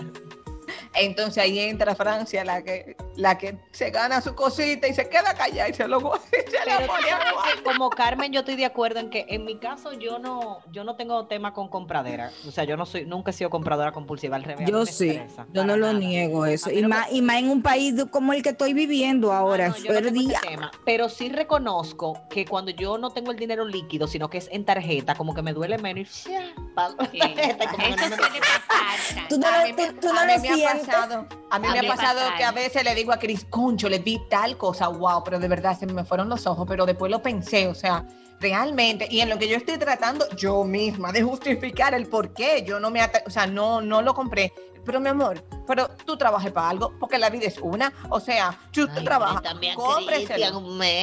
Entonces 0.94 1.42
ahí 1.42 1.58
entra 1.58 1.94
Francia, 1.94 2.44
la 2.44 2.62
que, 2.62 2.96
la 3.18 3.36
que 3.36 3.58
se 3.72 3.90
gana 3.90 4.20
su 4.20 4.32
cosita 4.36 4.86
y 4.86 4.94
se 4.94 5.08
queda 5.08 5.34
callada 5.34 5.68
y 5.68 5.74
se 5.74 5.88
lo, 5.88 5.98
se 6.30 6.44
Pero 6.64 6.78
que 6.78 7.62
como 7.64 7.90
Carmen, 7.90 8.32
yo 8.32 8.40
estoy 8.40 8.54
de 8.54 8.64
acuerdo 8.64 9.00
en 9.00 9.10
que 9.10 9.26
en 9.28 9.44
mi 9.44 9.58
caso 9.58 9.92
yo 9.92 10.20
no, 10.20 10.60
yo 10.70 10.84
no 10.84 10.94
tengo 10.94 11.26
tema 11.26 11.52
con 11.52 11.68
compradera. 11.68 12.30
O 12.46 12.52
sea, 12.52 12.62
yo 12.62 12.76
no 12.76 12.86
soy, 12.86 13.06
nunca 13.06 13.30
he 13.32 13.34
sido 13.34 13.50
compradora 13.50 13.90
compulsiva 13.90 14.36
al 14.36 14.44
revés. 14.44 14.62
a 14.62 14.66
mí 14.66 14.70
Yo 14.70 14.86
sí, 14.86 15.10
estresa, 15.10 15.46
yo 15.52 15.64
no 15.64 15.76
lo 15.76 15.92
niego 15.94 16.46
eso. 16.46 16.70
Mí 16.70 16.78
Y 16.78 16.82
no 16.82 16.88
más, 16.90 17.08
y 17.10 17.20
más 17.20 17.38
en 17.38 17.50
un 17.50 17.60
país 17.60 17.94
como 18.12 18.32
el 18.32 18.42
que 18.42 18.50
estoy 18.50 18.72
viviendo 18.72 19.32
ahora, 19.32 19.66
Ah, 19.66 19.68
no, 19.70 19.76
yo 19.78 19.92
no 19.94 20.00
tengo 20.00 20.08
ese 20.20 20.28
día. 20.28 20.40
tema, 20.40 20.70
pero 20.84 21.08
sí 21.08 21.28
reconozco 21.28 22.22
que 22.30 22.44
cuando 22.46 22.70
yo 22.70 22.98
no 22.98 23.10
tengo 23.10 23.32
el 23.32 23.36
dinero 23.36 23.64
líquido, 23.64 24.06
sino 24.06 24.30
que 24.30 24.38
es 24.38 24.48
en 24.52 24.64
tarjeta, 24.64 25.16
como 25.16 25.34
que 25.34 25.42
me 25.42 25.52
duele 25.52 25.76
menos 25.78 26.24
y 26.24 26.30
la 26.30 26.88
Sí. 27.10 27.18
tarjeta, 27.18 27.64
y 27.64 27.66
como 27.66 27.84
que 27.84 27.90
Eso 27.94 28.08
no 28.10 28.16
me- 28.16 28.16
suele 28.16 28.38
pasar. 28.40 29.28
Tú 29.28 29.38
no 29.38 29.46
A 29.48 29.64
mí 29.64 29.72
tú- 29.72 30.06
no 30.12 30.20
a 30.20 30.24
lo 30.26 30.32
mí 30.40 30.48
me 30.48 30.62
ha 30.64 30.74
pasado, 30.78 31.26
a 31.50 31.58
mí 31.58 31.66
A 31.66 31.72
me 31.72 31.78
ha 31.78 31.82
mí 31.82 31.88
pasado 31.88 32.20
pasa. 32.20 32.36
que 32.36 32.44
a 32.44 32.52
veces 32.52 32.84
le 32.84 32.94
digo 32.94 33.07
a 33.12 33.18
Cris, 33.18 33.44
concho, 33.48 33.88
le 33.88 33.98
di 33.98 34.20
tal 34.28 34.56
cosa, 34.56 34.88
wow, 34.88 35.22
pero 35.24 35.38
de 35.38 35.48
verdad 35.48 35.78
se 35.78 35.86
me 35.86 36.04
fueron 36.04 36.28
los 36.28 36.46
ojos, 36.46 36.66
pero 36.68 36.86
después 36.86 37.10
lo 37.10 37.20
pensé, 37.22 37.68
o 37.68 37.74
sea, 37.74 38.06
realmente, 38.40 39.06
y 39.10 39.20
en 39.20 39.28
lo 39.28 39.38
que 39.38 39.48
yo 39.48 39.56
estoy 39.56 39.78
tratando 39.78 40.26
yo 40.36 40.64
misma 40.64 41.12
de 41.12 41.22
justificar 41.22 41.94
el 41.94 42.06
por 42.06 42.32
qué 42.34 42.64
yo 42.66 42.78
no 42.80 42.90
me, 42.90 43.00
atra- 43.00 43.22
o 43.26 43.30
sea, 43.30 43.46
no, 43.46 43.80
no 43.80 44.02
lo 44.02 44.14
compré. 44.14 44.52
Pero 44.84 45.00
mi 45.00 45.08
amor, 45.10 45.44
pero 45.66 45.88
tú 46.06 46.16
trabajas 46.16 46.50
para 46.52 46.70
algo, 46.70 46.94
porque 46.98 47.18
la 47.18 47.28
vida 47.28 47.46
es 47.46 47.58
una, 47.58 47.92
o 48.08 48.20
sea, 48.20 48.58
si 48.72 48.82
usted 48.82 48.98
Ay, 48.98 49.04
trabaja, 49.04 49.42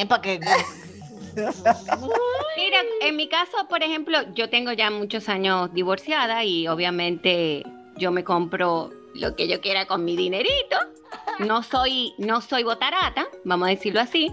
para 0.08 0.22
que... 0.22 0.40
Mira, 1.36 2.78
en 3.02 3.16
mi 3.16 3.28
caso, 3.28 3.68
por 3.70 3.84
ejemplo, 3.84 4.18
yo 4.34 4.50
tengo 4.50 4.72
ya 4.72 4.90
muchos 4.90 5.28
años 5.30 5.74
divorciada 5.74 6.44
y 6.44 6.68
obviamente 6.68 7.64
yo 7.98 8.12
me 8.12 8.24
compro 8.24 8.92
lo 9.16 9.36
que 9.36 9.48
yo 9.48 9.62
quiera 9.62 9.86
con 9.88 10.06
mi 10.06 10.16
dinerito. 10.16 10.78
No 11.40 11.64
soy, 11.64 12.14
no 12.18 12.42
soy 12.42 12.64
botarata, 12.64 13.28
vamos 13.44 13.68
a 13.68 13.72
decirlo 13.72 14.02
así. 14.02 14.32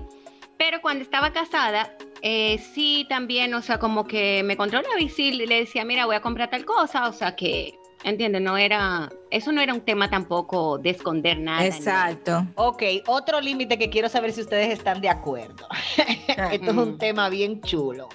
Pero 0.58 0.80
cuando 0.80 1.02
estaba 1.02 1.32
casada, 1.32 1.96
eh, 2.22 2.58
sí 2.58 3.06
también, 3.08 3.52
o 3.54 3.62
sea, 3.62 3.78
como 3.78 4.04
que 4.06 4.42
me 4.44 4.56
controlaba 4.56 5.00
y 5.00 5.08
sí 5.08 5.32
le 5.32 5.46
decía, 5.60 5.84
mira, 5.84 6.06
voy 6.06 6.14
a 6.16 6.20
comprar 6.20 6.50
tal 6.50 6.64
cosa, 6.64 7.08
o 7.08 7.12
sea 7.12 7.34
que, 7.34 7.74
¿entiendes? 8.04 8.42
No 8.42 8.56
era, 8.56 9.10
eso 9.30 9.50
no 9.50 9.60
era 9.60 9.74
un 9.74 9.80
tema 9.80 10.08
tampoco 10.08 10.78
de 10.78 10.90
esconder 10.90 11.38
nada. 11.40 11.62
ni- 11.62 11.66
Exacto. 11.68 12.46
Ok, 12.54 12.82
otro 13.06 13.40
límite 13.40 13.76
que 13.78 13.90
quiero 13.90 14.08
saber 14.08 14.32
si 14.32 14.42
ustedes 14.42 14.70
están 14.70 15.00
de 15.00 15.08
acuerdo. 15.08 15.66
Esto 16.52 16.70
es 16.70 16.76
un 16.76 16.98
tema 16.98 17.28
bien 17.28 17.60
chulo. 17.62 18.08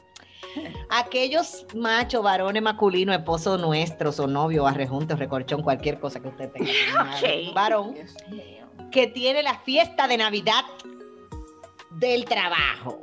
Aquellos 0.89 1.65
machos, 1.75 2.23
varones 2.23 2.62
masculinos, 2.63 3.15
esposos 3.15 3.60
nuestros 3.60 4.19
o 4.19 4.27
novios, 4.27 4.67
arrejuntos, 4.67 5.19
recorchón, 5.19 5.62
cualquier 5.62 5.99
cosa 5.99 6.19
que 6.19 6.27
usted 6.29 6.49
tenga. 6.51 6.71
Ok. 7.47 7.53
Varón 7.53 7.95
que 8.91 9.07
tiene 9.07 9.43
la 9.43 9.60
fiesta 9.60 10.07
de 10.07 10.17
Navidad 10.17 10.63
del 11.91 12.25
trabajo, 12.25 13.01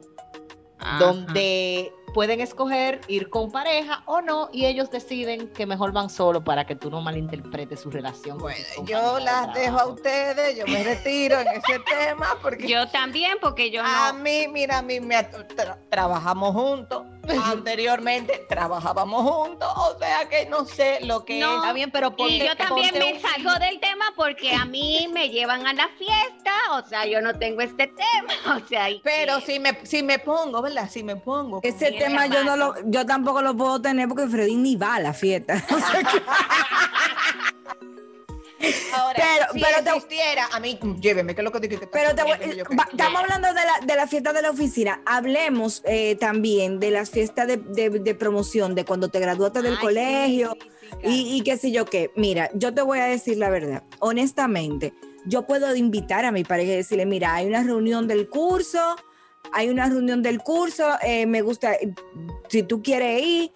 Ajá. 0.78 0.98
donde 0.98 1.92
pueden 2.14 2.40
escoger 2.40 3.00
ir 3.08 3.28
con 3.28 3.50
pareja 3.50 4.02
o 4.06 4.20
no 4.20 4.48
y 4.52 4.66
ellos 4.66 4.88
deciden 4.90 5.48
que 5.48 5.66
mejor 5.66 5.90
van 5.92 6.08
solo 6.08 6.44
para 6.44 6.64
que 6.64 6.76
tú 6.76 6.88
no 6.90 7.00
malinterpretes 7.00 7.80
su 7.80 7.90
relación. 7.90 8.38
Bueno, 8.38 8.64
yo 8.86 9.18
las 9.18 9.52
dejo 9.52 9.80
a 9.80 9.86
ustedes, 9.88 10.56
yo 10.56 10.64
me 10.68 10.84
retiro 10.84 11.40
en 11.40 11.48
ese 11.48 11.80
tema 11.90 12.36
porque 12.40 12.68
Yo 12.68 12.86
también, 12.88 13.36
porque 13.42 13.70
yo 13.72 13.82
a 13.84 14.12
no. 14.12 14.20
mí, 14.20 14.46
mira, 14.48 14.78
a 14.78 14.82
mí 14.82 15.00
me 15.00 15.16
tra- 15.28 15.76
trabajamos 15.90 16.54
juntos, 16.54 17.02
anteriormente 17.44 18.46
trabajábamos 18.48 19.22
juntos, 19.22 19.68
o 19.76 19.98
sea 19.98 20.28
que 20.28 20.46
no 20.46 20.64
sé 20.64 20.98
lo 21.04 21.24
que 21.24 21.40
No. 21.40 21.56
Está 21.56 21.72
bien, 21.72 21.90
pero 21.90 22.14
ponte, 22.16 22.34
Y 22.34 22.38
yo 22.40 22.56
también 22.56 22.90
ponte 22.90 23.06
me 23.06 23.14
un- 23.14 23.20
salgo 23.20 23.54
del 23.64 23.80
tema 23.80 24.04
porque 24.16 24.52
a 24.54 24.64
mí 24.64 25.08
me 25.12 25.30
llevan 25.30 25.66
a 25.66 25.72
la 25.72 25.88
fiesta, 25.98 26.52
o 26.72 26.86
sea, 26.88 27.06
yo 27.06 27.20
no 27.20 27.34
tengo 27.38 27.60
este 27.60 27.86
tema, 27.88 28.56
o 28.64 28.68
sea, 28.68 28.86
Pero 29.02 29.38
que- 29.40 29.46
si 29.46 29.58
me, 29.60 29.78
si 29.84 30.02
me 30.02 30.18
pongo, 30.18 30.62
¿verdad? 30.62 30.88
Si 30.90 31.02
me 31.02 31.16
pongo. 31.16 31.60
Ese 31.62 31.92
tema 31.92 32.26
yo 32.26 32.44
no 32.44 32.56
lo, 32.56 32.74
yo 32.86 33.04
tampoco 33.06 33.42
lo 33.42 33.56
puedo 33.56 33.80
tener 33.80 34.08
porque 34.08 34.26
Freddy 34.28 34.56
ni 34.56 34.76
va 34.76 34.96
a 34.96 35.00
la 35.00 35.12
fiesta. 35.14 35.62
O 35.70 35.78
sea 35.78 36.02
que- 36.02 36.22
Ahora, 38.94 39.16
Pero- 39.22 39.52
si 39.52 39.60
pero 39.60 39.82
te- 39.84 39.90
existiera, 39.90 40.46
a 40.52 40.60
mí, 40.60 40.78
lléveme, 41.00 41.34
que 41.34 41.40
es 41.40 41.44
lo 41.44 41.52
que 41.52 41.66
está 41.66 41.86
Pero 41.90 42.14
te 42.14 42.22
voy- 42.22 42.56
yo 42.56 42.64
que- 42.64 42.76
va- 42.76 42.88
estamos 42.90 43.20
hablando 43.22 43.48
de 43.48 43.54
la, 43.54 43.86
de 43.86 43.96
la 43.96 44.06
fiesta 44.06 44.32
de 44.32 44.42
la 44.42 44.50
oficina. 44.50 45.00
Hablemos 45.06 45.82
eh, 45.84 46.16
también 46.16 46.78
de 46.80 46.90
las 46.90 47.10
fiestas 47.10 47.46
de, 47.46 47.56
de- 47.58 47.90
de 47.90 48.14
promoción, 48.14 48.74
de 48.74 48.84
cuando 48.84 49.08
te 49.08 49.20
graduaste 49.20 49.62
del 49.62 49.74
Ay, 49.74 49.80
colegio 49.80 50.52
sí, 50.60 50.68
sí, 50.80 50.96
sí, 51.02 51.08
y, 51.34 51.36
y 51.36 51.40
qué 51.42 51.56
sé 51.56 51.70
yo 51.72 51.84
qué. 51.84 52.10
Mira, 52.16 52.50
yo 52.54 52.72
te 52.74 52.82
voy 52.82 52.98
a 52.98 53.04
decir 53.06 53.38
la 53.38 53.50
verdad. 53.50 53.82
Honestamente, 54.00 54.92
yo 55.26 55.46
puedo 55.46 55.74
invitar 55.74 56.24
a 56.24 56.32
mi 56.32 56.44
pareja 56.44 56.72
y 56.72 56.76
decirle, 56.76 57.06
mira, 57.06 57.34
hay 57.34 57.46
una 57.46 57.62
reunión 57.62 58.06
del 58.06 58.28
curso, 58.28 58.96
hay 59.52 59.68
una 59.70 59.88
reunión 59.88 60.22
del 60.22 60.38
curso, 60.40 60.96
eh, 61.02 61.26
me 61.26 61.40
gusta, 61.42 61.76
si 62.48 62.62
tú 62.62 62.82
quieres 62.82 63.22
ir. 63.22 63.50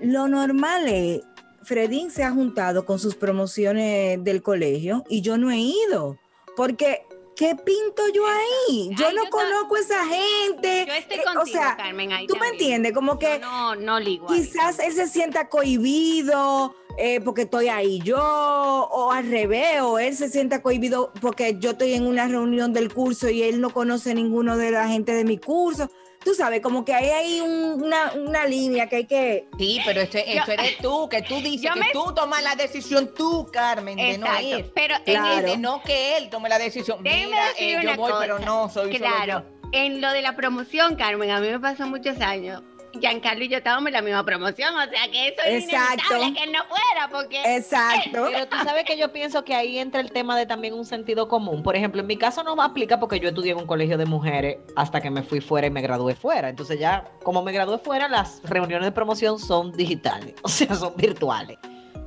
Lo 0.00 0.28
normal 0.28 0.86
es, 0.88 1.20
Fredín 1.66 2.10
se 2.12 2.22
ha 2.22 2.30
juntado 2.30 2.86
con 2.86 2.98
sus 2.98 3.16
promociones 3.16 4.22
del 4.22 4.40
colegio 4.42 5.02
y 5.08 5.20
yo 5.20 5.36
no 5.36 5.50
he 5.50 5.58
ido, 5.58 6.16
porque 6.56 7.02
¿qué 7.34 7.56
pinto 7.56 8.02
yo 8.14 8.24
ahí? 8.26 8.90
Yo 8.96 9.08
Ay, 9.08 9.14
no 9.16 9.24
yo 9.24 9.30
conozco 9.30 9.74
a 9.74 9.80
esa 9.80 10.04
gente. 10.06 10.84
Yo 10.86 10.94
estoy 10.94 11.18
Eh, 11.18 11.22
contigo, 11.24 11.42
o 11.42 11.46
sea, 11.46 11.76
Carmen. 11.76 12.12
Ahí 12.12 12.26
¿tú 12.28 12.36
me 12.36 12.48
entiendes? 12.48 12.92
Como 12.92 13.18
que 13.18 13.40
No, 13.40 13.74
no, 13.74 13.82
no 13.82 14.00
ligo 14.00 14.30
ahí. 14.30 14.40
quizás 14.40 14.78
él 14.78 14.92
se 14.92 15.08
sienta 15.08 15.48
cohibido 15.48 16.74
eh, 16.98 17.20
porque 17.20 17.42
estoy 17.42 17.68
ahí 17.68 17.98
yo, 18.00 18.16
o 18.22 19.10
al 19.12 19.28
revés, 19.30 19.82
o 19.82 19.98
él 19.98 20.16
se 20.16 20.30
sienta 20.30 20.62
cohibido 20.62 21.12
porque 21.20 21.56
yo 21.58 21.70
estoy 21.72 21.92
en 21.94 22.06
una 22.06 22.26
reunión 22.26 22.72
del 22.72 22.94
curso 22.94 23.28
y 23.28 23.42
él 23.42 23.60
no 23.60 23.70
conoce 23.70 24.14
ninguno 24.14 24.56
de 24.56 24.70
la 24.70 24.88
gente 24.88 25.12
de 25.12 25.24
mi 25.24 25.36
curso. 25.36 25.90
Tú 26.26 26.34
sabes, 26.34 26.60
como 26.60 26.84
que 26.84 26.92
hay 26.92 27.08
ahí 27.10 27.40
un- 27.40 27.80
una, 27.84 28.10
una 28.14 28.44
línea 28.46 28.88
que 28.88 28.96
hay 28.96 29.04
que... 29.06 29.46
Sí, 29.56 29.80
pero 29.84 30.00
esto, 30.00 30.18
esto 30.18 30.50
eres 30.50 30.76
tú, 30.78 31.08
que 31.08 31.22
tú 31.22 31.36
dices 31.40 31.70
que 31.72 31.78
me- 31.78 31.92
tú 31.92 32.12
tomas 32.12 32.42
la 32.42 32.56
decisión 32.56 33.14
tú, 33.14 33.46
Carmen, 33.52 33.96
de 33.96 34.18
no 34.18 34.40
ir. 34.40 34.72
pero 34.74 34.96
en 35.06 35.20
Claro. 35.20 35.46
De 35.46 35.56
no 35.56 35.80
que 35.82 36.16
él 36.16 36.28
tome 36.28 36.48
la 36.48 36.58
decisión. 36.58 37.00
Déjeme 37.04 37.26
Mira, 37.26 37.46
decir 37.50 37.78
eh, 37.78 37.80
yo 37.84 37.94
voy, 37.94 38.10
cosa. 38.10 38.20
pero 38.20 38.38
no 38.40 38.68
soy 38.68 38.92
solo 38.96 39.06
Claro, 39.06 39.44
yo. 39.62 39.68
en 39.70 40.00
lo 40.00 40.10
de 40.10 40.20
la 40.22 40.34
promoción, 40.34 40.96
Carmen, 40.96 41.30
a 41.30 41.38
mí 41.38 41.46
me 41.48 41.60
pasó 41.60 41.86
muchos 41.86 42.20
años. 42.20 42.60
Giancarlo 43.00 43.44
y 43.44 43.48
yo 43.48 43.58
estábamos 43.58 43.88
en 43.88 43.92
la 43.94 44.02
misma 44.02 44.24
promoción, 44.24 44.74
o 44.74 44.90
sea 44.90 45.10
que 45.10 45.28
eso 45.28 45.42
es 45.44 45.64
Exacto. 45.64 46.16
inevitable 46.16 46.34
que 46.34 46.44
él 46.44 46.52
no 46.52 46.64
fuera, 46.64 47.08
porque 47.10 47.56
Exacto. 47.56 48.28
Pero 48.30 48.48
tú 48.48 48.56
sabes 48.64 48.84
que 48.84 48.96
yo 48.96 49.12
pienso 49.12 49.44
que 49.44 49.54
ahí 49.54 49.78
entra 49.78 50.00
el 50.00 50.10
tema 50.10 50.36
de 50.36 50.46
también 50.46 50.74
un 50.74 50.84
sentido 50.84 51.28
común. 51.28 51.62
Por 51.62 51.76
ejemplo, 51.76 52.00
en 52.00 52.06
mi 52.06 52.16
caso 52.16 52.42
no 52.42 52.56
me 52.56 52.62
aplica 52.62 52.98
porque 52.98 53.20
yo 53.20 53.28
estudié 53.28 53.52
en 53.52 53.58
un 53.58 53.66
colegio 53.66 53.98
de 53.98 54.06
mujeres 54.06 54.58
hasta 54.76 55.00
que 55.00 55.10
me 55.10 55.22
fui 55.22 55.40
fuera 55.40 55.66
y 55.66 55.70
me 55.70 55.82
gradué 55.82 56.14
fuera. 56.14 56.48
Entonces 56.48 56.78
ya, 56.78 57.08
como 57.22 57.42
me 57.42 57.52
gradué 57.52 57.78
fuera, 57.78 58.08
las 58.08 58.42
reuniones 58.44 58.86
de 58.86 58.92
promoción 58.92 59.38
son 59.38 59.72
digitales, 59.72 60.34
o 60.42 60.48
sea, 60.48 60.74
son 60.74 60.94
virtuales. 60.96 61.58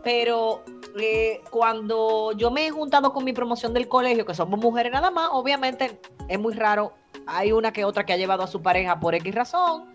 Pero 0.04 0.64
eh, 1.00 1.42
cuando 1.50 2.32
yo 2.34 2.52
me 2.52 2.68
he 2.68 2.72
juntado 2.72 3.14
con 3.14 3.24
mi 3.24 3.34
promoción 3.34 3.74
del 3.74 3.88
colegio, 3.88 4.26
que 4.26 4.34
somos 4.34 4.60
mujeres 4.60 4.92
nada 4.92 5.12
más, 5.12 5.30
obviamente 5.32 6.00
es 6.28 6.40
muy 6.40 6.54
raro. 6.54 6.94
Hay 7.28 7.52
una 7.52 7.72
que 7.74 7.86
otra 7.86 8.06
que 8.06 8.14
ha 8.14 8.18
llevado 8.18 8.44
a 8.44 8.48
su 8.48 8.62
pareja 8.62 9.00
por 9.00 9.14
X 9.16 9.36
razón, 9.36 9.86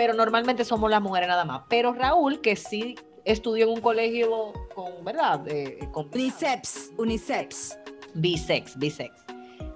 pero 0.00 0.14
normalmente 0.14 0.64
somos 0.64 0.90
las 0.90 1.02
mujeres 1.02 1.28
nada 1.28 1.44
más. 1.44 1.64
Pero 1.68 1.92
Raúl, 1.92 2.40
que 2.40 2.56
sí 2.56 2.94
estudió 3.26 3.66
en 3.66 3.72
un 3.74 3.80
colegio 3.82 4.54
con, 4.74 5.04
¿verdad? 5.04 5.46
Eh, 5.46 5.90
con 5.92 6.08
Unisex, 6.10 6.92
unisex. 6.96 7.78
bisex, 8.14 8.78
bisex. 8.78 9.10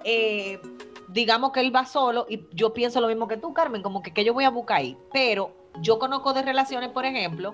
Eh, 0.03 0.59
digamos 1.09 1.51
que 1.51 1.59
él 1.59 1.75
va 1.75 1.85
solo 1.85 2.25
y 2.27 2.43
yo 2.53 2.73
pienso 2.73 2.99
lo 3.01 3.07
mismo 3.07 3.27
que 3.27 3.37
tú, 3.37 3.53
Carmen, 3.53 3.83
como 3.83 4.01
que, 4.01 4.15
que 4.15 4.25
yo 4.25 4.33
voy 4.33 4.45
a 4.45 4.49
buscar 4.49 4.77
ahí. 4.77 4.97
Pero 5.13 5.55
yo 5.79 5.99
conozco 5.99 6.33
de 6.33 6.41
relaciones, 6.41 6.89
por 6.89 7.05
ejemplo, 7.05 7.53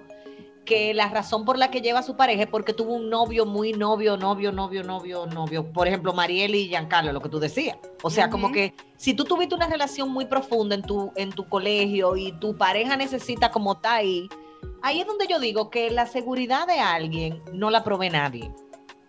que 0.65 0.93
la 0.93 1.09
razón 1.09 1.45
por 1.45 1.57
la 1.57 1.71
que 1.71 1.81
lleva 1.81 1.99
a 1.99 2.03
su 2.03 2.15
pareja 2.15 2.43
es 2.43 2.49
porque 2.49 2.73
tuvo 2.73 2.93
un 2.93 3.09
novio 3.09 3.45
muy 3.45 3.73
novio, 3.73 4.17
novio, 4.17 4.51
novio, 4.51 4.83
novio, 4.83 5.25
novio. 5.25 5.71
Por 5.71 5.87
ejemplo, 5.87 6.13
Mariel 6.13 6.55
y 6.55 6.67
Giancarlo, 6.67 7.11
lo 7.11 7.21
que 7.21 7.29
tú 7.29 7.39
decías. 7.39 7.77
O 8.03 8.09
sea, 8.09 8.29
como 8.29 8.51
que 8.51 8.73
si 8.97 9.13
tú 9.13 9.23
tuviste 9.23 9.55
una 9.55 9.67
relación 9.67 10.09
muy 10.09 10.25
profunda 10.25 10.75
en 10.75 10.83
tu, 10.83 11.11
en 11.15 11.31
tu 11.31 11.47
colegio 11.47 12.15
y 12.15 12.31
tu 12.33 12.55
pareja 12.55 12.95
necesita 12.95 13.51
como 13.51 13.73
está 13.73 13.95
ahí, 13.95 14.29
ahí 14.81 15.01
es 15.01 15.07
donde 15.07 15.27
yo 15.27 15.39
digo 15.39 15.69
que 15.69 15.89
la 15.91 16.05
seguridad 16.05 16.67
de 16.67 16.79
alguien 16.79 17.41
no 17.53 17.69
la 17.69 17.83
provee 17.83 18.09
nadie. 18.09 18.51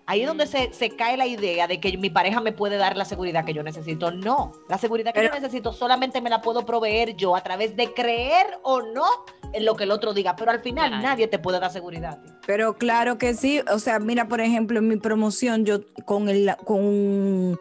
Ahí 0.04 0.22
es 0.22 0.26
donde 0.26 0.46
se, 0.48 0.72
se 0.72 0.90
cae 0.90 1.16
la 1.16 1.26
idea 1.26 1.68
de 1.68 1.78
que 1.80 1.96
mi 1.96 2.10
pareja 2.10 2.40
me 2.40 2.50
puede 2.52 2.76
dar 2.76 2.96
la 2.96 3.04
seguridad 3.04 3.44
que 3.44 3.54
yo 3.54 3.62
necesito. 3.62 4.10
No, 4.10 4.52
la 4.68 4.76
seguridad 4.76 5.12
que 5.14 5.20
Pero- 5.20 5.34
yo 5.34 5.40
necesito 5.40 5.72
solamente 5.72 6.20
me 6.20 6.28
la 6.28 6.40
puedo 6.42 6.66
proveer 6.66 7.14
yo 7.16 7.36
a 7.36 7.40
través 7.42 7.76
de 7.76 7.92
creer 7.94 8.46
o 8.62 8.82
no 8.82 9.04
en 9.52 9.64
lo 9.64 9.76
que 9.76 9.84
el 9.84 9.92
otro 9.92 10.12
diga. 10.12 10.34
Pero 10.34 10.50
al 10.50 10.60
final 10.60 10.88
Claro. 10.88 11.02
nadie 11.04 11.28
te 11.28 11.38
puede 11.38 11.60
dar 11.60 11.70
seguridad. 11.70 12.18
Pero 12.46 12.74
claro 12.76 13.16
que 13.16 13.34
sí, 13.34 13.60
o 13.72 13.78
sea, 13.78 14.00
mira, 14.00 14.26
por 14.26 14.40
ejemplo, 14.40 14.80
en 14.80 14.88
mi 14.88 14.96
promoción, 14.96 15.64
yo 15.64 15.80
con 16.04 16.28
el, 16.28 16.52
con 16.64 16.78
un- 16.84 17.58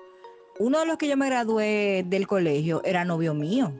uno 0.59 0.79
de 0.79 0.85
los 0.87 0.97
que 0.97 1.07
yo 1.07 1.17
me 1.17 1.27
gradué 1.27 2.03
del 2.07 2.25
colegio 2.27 2.81
era 2.83 3.05
novio 3.05 3.33
mío. 3.35 3.71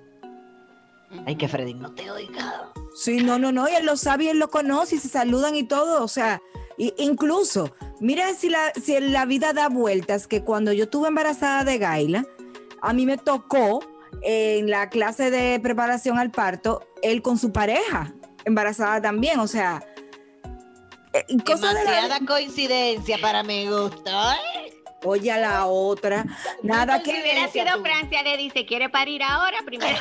Ay, 1.25 1.35
que 1.35 1.47
Freddy 1.47 1.73
no 1.73 1.91
te 1.93 2.09
oiga. 2.09 2.71
Sí, 2.95 3.17
no, 3.23 3.37
no, 3.39 3.51
no, 3.51 3.67
y 3.67 3.73
él 3.73 3.85
lo 3.85 3.97
sabe 3.97 4.25
y 4.25 4.27
él 4.29 4.39
lo 4.39 4.49
conoce 4.49 4.95
y 4.95 4.99
se 4.99 5.09
saludan 5.09 5.55
y 5.55 5.63
todo, 5.63 6.03
o 6.03 6.07
sea, 6.07 6.41
y- 6.77 6.93
incluso, 6.97 7.71
mira 8.01 8.33
si 8.33 8.49
la, 8.49 8.73
si 8.83 8.99
la 8.99 9.23
vida 9.25 9.53
da 9.53 9.69
vueltas, 9.69 10.27
que 10.27 10.43
cuando 10.43 10.73
yo 10.73 10.83
estuve 10.83 11.07
embarazada 11.07 11.63
de 11.63 11.77
Gaila, 11.77 12.25
a 12.81 12.91
mí 12.93 13.05
me 13.05 13.17
tocó 13.17 13.79
en 14.23 14.69
la 14.69 14.89
clase 14.89 15.31
de 15.31 15.57
preparación 15.61 16.19
al 16.19 16.31
parto, 16.31 16.85
él 17.01 17.21
con 17.21 17.37
su 17.37 17.53
pareja, 17.53 18.13
embarazada 18.43 19.01
también, 19.01 19.39
o 19.39 19.47
sea, 19.47 19.81
eh, 21.13 21.25
de 21.27 21.35
la- 21.37 21.79
Demasiada 21.79 22.19
coincidencia 22.27 23.17
para 23.21 23.43
mi 23.43 23.67
gusto. 23.67 24.09
¿eh? 24.09 24.70
Oye 25.03 25.31
a 25.31 25.37
la 25.37 25.65
otra, 25.65 26.25
nada 26.61 26.97
si 26.97 27.03
que 27.03 27.09
hubiera 27.11 27.41
Coincidencia 27.41 27.63
sido 27.63 27.77
tú. 27.77 27.83
Francia, 27.83 28.21
le 28.21 28.37
dice, 28.37 28.65
¿quiere 28.65 28.89
parir 28.89 29.23
ahora? 29.23 29.57
Primero. 29.65 29.97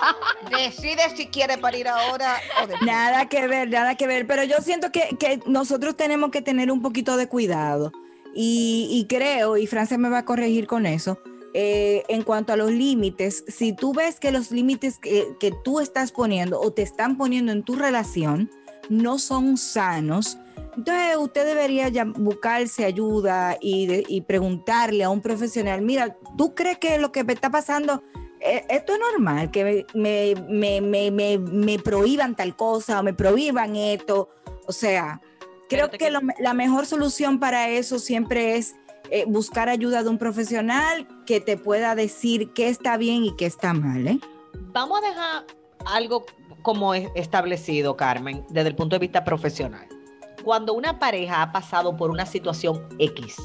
Decide 0.50 1.02
si 1.16 1.26
quiere 1.26 1.58
parir 1.58 1.88
ahora 1.88 2.36
o 2.62 2.66
después. 2.66 2.86
Nada 2.86 3.28
que 3.28 3.46
ver, 3.48 3.68
nada 3.68 3.96
que 3.96 4.06
ver. 4.06 4.26
Pero 4.26 4.44
yo 4.44 4.58
siento 4.58 4.92
que, 4.92 5.16
que 5.18 5.40
nosotros 5.46 5.96
tenemos 5.96 6.30
que 6.30 6.42
tener 6.42 6.70
un 6.70 6.80
poquito 6.80 7.16
de 7.16 7.28
cuidado. 7.28 7.92
Y, 8.34 8.88
y 8.92 9.06
creo, 9.06 9.56
y 9.56 9.66
Francia 9.66 9.98
me 9.98 10.08
va 10.08 10.18
a 10.18 10.24
corregir 10.24 10.66
con 10.66 10.86
eso, 10.86 11.18
eh, 11.54 12.04
en 12.08 12.22
cuanto 12.22 12.52
a 12.52 12.56
los 12.56 12.70
límites, 12.70 13.42
si 13.48 13.72
tú 13.72 13.92
ves 13.94 14.20
que 14.20 14.30
los 14.30 14.50
límites 14.50 14.98
que, 14.98 15.26
que 15.40 15.50
tú 15.64 15.80
estás 15.80 16.12
poniendo 16.12 16.60
o 16.60 16.72
te 16.72 16.82
están 16.82 17.16
poniendo 17.16 17.52
en 17.52 17.64
tu 17.64 17.74
relación 17.74 18.50
no 18.88 19.18
son 19.18 19.56
sanos, 19.56 20.38
entonces 20.76 21.16
usted 21.16 21.44
debería 21.44 21.88
ya 21.88 22.04
buscarse 22.04 22.84
ayuda 22.84 23.56
y, 23.60 23.86
de- 23.86 24.04
y 24.08 24.20
preguntarle 24.20 25.04
a 25.04 25.10
un 25.10 25.20
profesional, 25.20 25.82
mira, 25.82 26.16
¿tú 26.36 26.54
crees 26.54 26.78
que 26.78 26.98
lo 26.98 27.10
que 27.12 27.24
me 27.24 27.32
está 27.32 27.50
pasando 27.50 28.02
eh, 28.40 28.64
esto 28.68 28.92
es 28.92 29.00
normal, 29.00 29.50
que 29.50 29.84
me, 29.94 30.34
me, 30.48 30.80
me, 30.80 31.10
me, 31.10 31.38
me 31.38 31.78
prohíban 31.80 32.36
tal 32.36 32.54
cosa 32.54 33.00
o 33.00 33.02
me 33.02 33.12
prohíban 33.12 33.74
esto. 33.74 34.28
O 34.68 34.70
sea, 34.72 35.20
creo 35.68 35.90
que 35.90 36.08
lo- 36.12 36.20
la 36.38 36.54
mejor 36.54 36.86
solución 36.86 37.40
para 37.40 37.68
eso 37.70 37.98
siempre 37.98 38.54
es 38.56 38.76
eh, 39.10 39.24
buscar 39.26 39.68
ayuda 39.68 40.04
de 40.04 40.10
un 40.10 40.18
profesional 40.18 41.08
que 41.26 41.40
te 41.40 41.56
pueda 41.56 41.96
decir 41.96 42.52
qué 42.54 42.68
está 42.68 42.96
bien 42.96 43.24
y 43.24 43.34
qué 43.34 43.46
está 43.46 43.72
mal. 43.72 44.06
¿eh? 44.06 44.20
Vamos 44.72 45.00
a 45.02 45.08
dejar 45.08 45.44
algo 45.86 46.24
como 46.62 46.94
es- 46.94 47.08
establecido, 47.14 47.96
Carmen, 47.96 48.44
desde 48.50 48.68
el 48.68 48.74
punto 48.76 48.96
de 48.96 49.00
vista 49.00 49.24
profesional. 49.24 49.86
Cuando 50.44 50.72
una 50.74 50.98
pareja 50.98 51.42
ha 51.42 51.52
pasado 51.52 51.96
por 51.96 52.10
una 52.10 52.24
situación 52.26 52.86
X, 52.98 53.36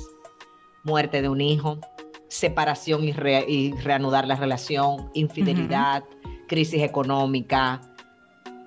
muerte 0.84 1.22
de 1.22 1.30
un 1.30 1.42
hijo, 1.42 1.80
separación 2.28 3.04
y, 3.04 3.12
re- 3.12 3.46
y 3.48 3.74
reanudar 3.74 4.28
la 4.28 4.36
relación, 4.36 5.10
infidelidad, 5.14 6.04
crisis 6.48 6.82
económica, 6.82 7.82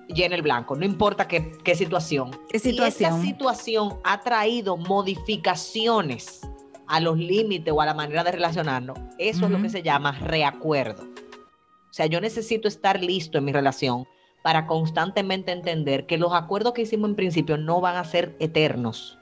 llena 0.07 0.35
el 0.35 0.41
blanco, 0.41 0.75
no 0.75 0.85
importa 0.85 1.27
qué, 1.27 1.51
qué 1.63 1.75
situación. 1.75 2.31
¿Qué 2.49 2.59
Si 2.59 2.71
situación? 2.71 3.13
esta 3.13 3.21
situación 3.25 3.99
ha 4.03 4.21
traído 4.21 4.77
modificaciones 4.77 6.41
a 6.87 6.99
los 6.99 7.17
límites 7.17 7.73
o 7.73 7.81
a 7.81 7.85
la 7.85 7.93
manera 7.93 8.23
de 8.23 8.31
relacionarnos, 8.31 8.97
eso 9.17 9.45
es 9.45 9.51
lo 9.51 9.61
que 9.61 9.69
se 9.69 9.83
llama 9.83 10.13
reacuerdo. 10.13 11.03
O 11.03 11.93
sea, 11.97 12.05
yo 12.05 12.21
necesito 12.21 12.67
estar 12.67 13.01
listo 13.03 13.37
en 13.37 13.45
mi 13.45 13.51
relación 13.51 14.05
para 14.47 14.65
constantemente 14.65 15.51
entender 15.51 16.05
que 16.05 16.17
los 16.17 16.31
acuerdos 16.31 16.71
que 16.71 16.83
hicimos 16.83 17.09
en 17.09 17.17
principio 17.17 17.57
no 17.57 17.81
van 17.81 17.97
a 17.97 18.05
ser 18.05 18.33
eternos. 18.39 19.19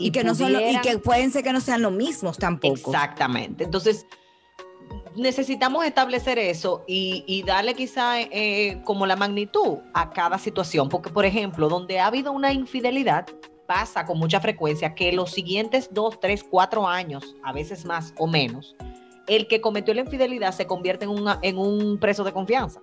y, 0.00 0.10
que 0.10 0.24
no 0.24 0.34
son 0.34 0.52
lo- 0.52 0.58
y 0.60 0.76
que 0.80 0.98
pueden 0.98 1.30
ser 1.30 1.44
que 1.44 1.52
no 1.52 1.60
sean 1.60 1.80
los 1.80 1.92
mismos 1.92 2.36
tampoco. 2.38 2.74
Exactamente. 2.90 3.62
Entonces, 3.62 4.04
necesitamos 5.14 5.84
establecer 5.84 6.40
eso 6.40 6.82
y, 6.88 7.22
y 7.28 7.44
darle 7.44 7.74
quizá 7.74 8.20
eh, 8.20 8.80
como 8.84 9.06
la 9.06 9.14
magnitud 9.14 9.78
a 9.94 10.10
cada 10.10 10.38
situación. 10.38 10.88
Porque, 10.88 11.08
por 11.10 11.24
ejemplo, 11.24 11.68
donde 11.68 12.00
ha 12.00 12.06
habido 12.06 12.32
una 12.32 12.52
infidelidad, 12.52 13.26
pasa 13.68 14.04
con 14.04 14.18
mucha 14.18 14.40
frecuencia 14.40 14.92
que 14.96 15.12
los 15.12 15.30
siguientes 15.30 15.88
dos, 15.92 16.18
tres, 16.18 16.42
cuatro 16.42 16.88
años, 16.88 17.36
a 17.44 17.52
veces 17.52 17.84
más 17.84 18.12
o 18.18 18.26
menos, 18.26 18.74
el 19.28 19.46
que 19.46 19.60
cometió 19.60 19.94
la 19.94 20.00
infidelidad 20.00 20.52
se 20.52 20.66
convierte 20.66 21.04
en, 21.04 21.12
una- 21.12 21.38
en 21.42 21.58
un 21.58 21.98
preso 21.98 22.24
de 22.24 22.32
confianza. 22.32 22.80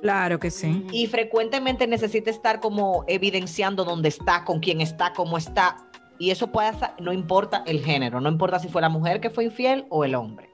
Claro 0.00 0.38
que 0.38 0.50
sí. 0.50 0.86
Y 0.92 1.06
frecuentemente 1.06 1.86
necesita 1.86 2.30
estar 2.30 2.60
como 2.60 3.04
evidenciando 3.08 3.84
dónde 3.84 4.08
está, 4.08 4.44
con 4.44 4.60
quién 4.60 4.80
está, 4.80 5.12
cómo 5.12 5.36
está. 5.38 5.76
Y 6.18 6.30
eso 6.30 6.50
pasa, 6.50 6.94
no 7.00 7.12
importa 7.12 7.62
el 7.66 7.82
género, 7.84 8.20
no 8.20 8.28
importa 8.28 8.58
si 8.58 8.68
fue 8.68 8.80
la 8.82 8.88
mujer 8.88 9.20
que 9.20 9.30
fue 9.30 9.44
infiel 9.44 9.86
o 9.90 10.04
el 10.04 10.14
hombre. 10.14 10.50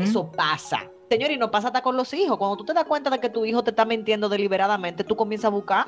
Eso 0.00 0.30
pasa. 0.30 0.90
Señor, 1.10 1.30
y 1.32 1.36
no 1.36 1.50
pasa 1.50 1.68
hasta 1.68 1.82
con 1.82 1.96
los 1.96 2.12
hijos. 2.14 2.38
Cuando 2.38 2.56
tú 2.56 2.64
te 2.64 2.72
das 2.74 2.84
cuenta 2.84 3.10
de 3.10 3.18
que 3.18 3.28
tu 3.28 3.44
hijo 3.44 3.62
te 3.64 3.70
está 3.70 3.84
mintiendo 3.84 4.28
deliberadamente, 4.28 5.04
tú 5.04 5.16
comienzas 5.16 5.46
a 5.46 5.50
buscar 5.54 5.86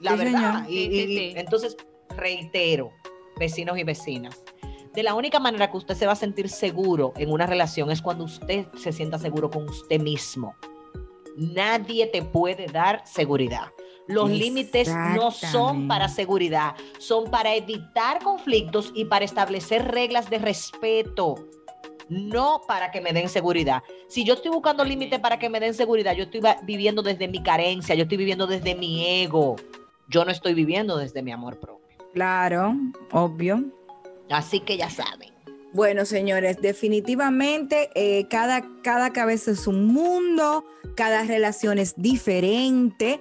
la 0.00 0.12
Sí, 0.12 0.18
verdad. 0.18 0.64
señor. 0.66 0.70
Y, 0.70 0.74
Sí, 0.74 0.90
sí, 0.90 0.96
y- 1.12 1.16
sí. 1.16 1.34
entonces, 1.36 1.76
reitero, 2.16 2.90
vecinos 3.38 3.78
y 3.78 3.84
vecinas, 3.84 4.42
de 4.94 5.02
la 5.02 5.14
única 5.14 5.38
manera 5.38 5.70
que 5.70 5.76
usted 5.76 5.94
se 5.94 6.06
va 6.06 6.12
a 6.12 6.16
sentir 6.16 6.48
seguro 6.48 7.12
en 7.16 7.30
una 7.30 7.46
relación 7.46 7.90
es 7.90 8.02
cuando 8.02 8.24
usted 8.24 8.66
se 8.76 8.92
sienta 8.92 9.18
seguro 9.18 9.48
con 9.50 9.68
usted 9.68 10.00
mismo. 10.00 10.54
Nadie 11.38 12.08
te 12.08 12.22
puede 12.22 12.66
dar 12.66 13.02
seguridad. 13.06 13.68
Los 14.08 14.28
límites 14.28 14.88
no 15.14 15.30
son 15.30 15.86
para 15.86 16.08
seguridad, 16.08 16.74
son 16.98 17.30
para 17.30 17.54
evitar 17.54 18.20
conflictos 18.24 18.90
y 18.92 19.04
para 19.04 19.24
establecer 19.24 19.86
reglas 19.86 20.28
de 20.30 20.38
respeto, 20.38 21.36
no 22.08 22.62
para 22.66 22.90
que 22.90 23.00
me 23.00 23.12
den 23.12 23.28
seguridad. 23.28 23.84
Si 24.08 24.24
yo 24.24 24.34
estoy 24.34 24.50
buscando 24.50 24.82
límites 24.82 25.20
para 25.20 25.38
que 25.38 25.48
me 25.48 25.60
den 25.60 25.74
seguridad, 25.74 26.16
yo 26.16 26.24
estoy 26.24 26.40
viviendo 26.64 27.02
desde 27.02 27.28
mi 27.28 27.40
carencia, 27.40 27.94
yo 27.94 28.02
estoy 28.02 28.18
viviendo 28.18 28.48
desde 28.48 28.74
mi 28.74 29.06
ego, 29.06 29.54
yo 30.08 30.24
no 30.24 30.32
estoy 30.32 30.54
viviendo 30.54 30.96
desde 30.96 31.22
mi 31.22 31.30
amor 31.30 31.60
propio. 31.60 31.98
Claro, 32.14 32.74
obvio. 33.12 33.62
Así 34.28 34.58
que 34.58 34.76
ya 34.76 34.90
saben. 34.90 35.37
Bueno, 35.72 36.06
señores, 36.06 36.60
definitivamente 36.62 37.90
eh, 37.94 38.26
cada, 38.28 38.66
cada 38.82 39.12
cabeza 39.12 39.50
es 39.50 39.66
un 39.66 39.86
mundo, 39.86 40.64
cada 40.96 41.24
relación 41.24 41.78
es 41.78 41.94
diferente, 41.96 43.20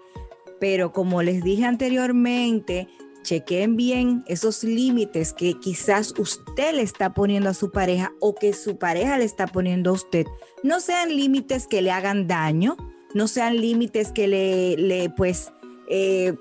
pero 0.60 0.94
como 0.94 1.22
les 1.22 1.44
dije 1.44 1.66
anteriormente, 1.66 2.88
chequen 3.24 3.76
bien 3.76 4.24
esos 4.28 4.64
límites 4.64 5.34
que 5.34 5.60
quizás 5.60 6.14
usted 6.18 6.74
le 6.74 6.84
está 6.84 7.14
poniendo 7.14 7.50
a 7.50 7.54
su 7.54 7.72
pareja 7.72 8.14
o 8.22 8.34
que 8.34 8.54
su 8.54 8.78
pareja 8.78 9.18
le 9.18 9.26
está 9.26 9.48
poniendo 9.48 9.90
a 9.90 9.94
usted. 9.94 10.26
No 10.64 10.80
sean 10.80 11.10
límites 11.10 11.68
que 11.68 11.82
le 11.82 11.92
hagan 11.92 12.28
daño, 12.28 12.78
no 13.14 13.28
sean 13.28 13.58
límites 13.58 14.14
que 14.14 14.28
le, 14.28 14.78
le 14.78 15.10
pues, 15.10 15.52
eh, 15.90 16.34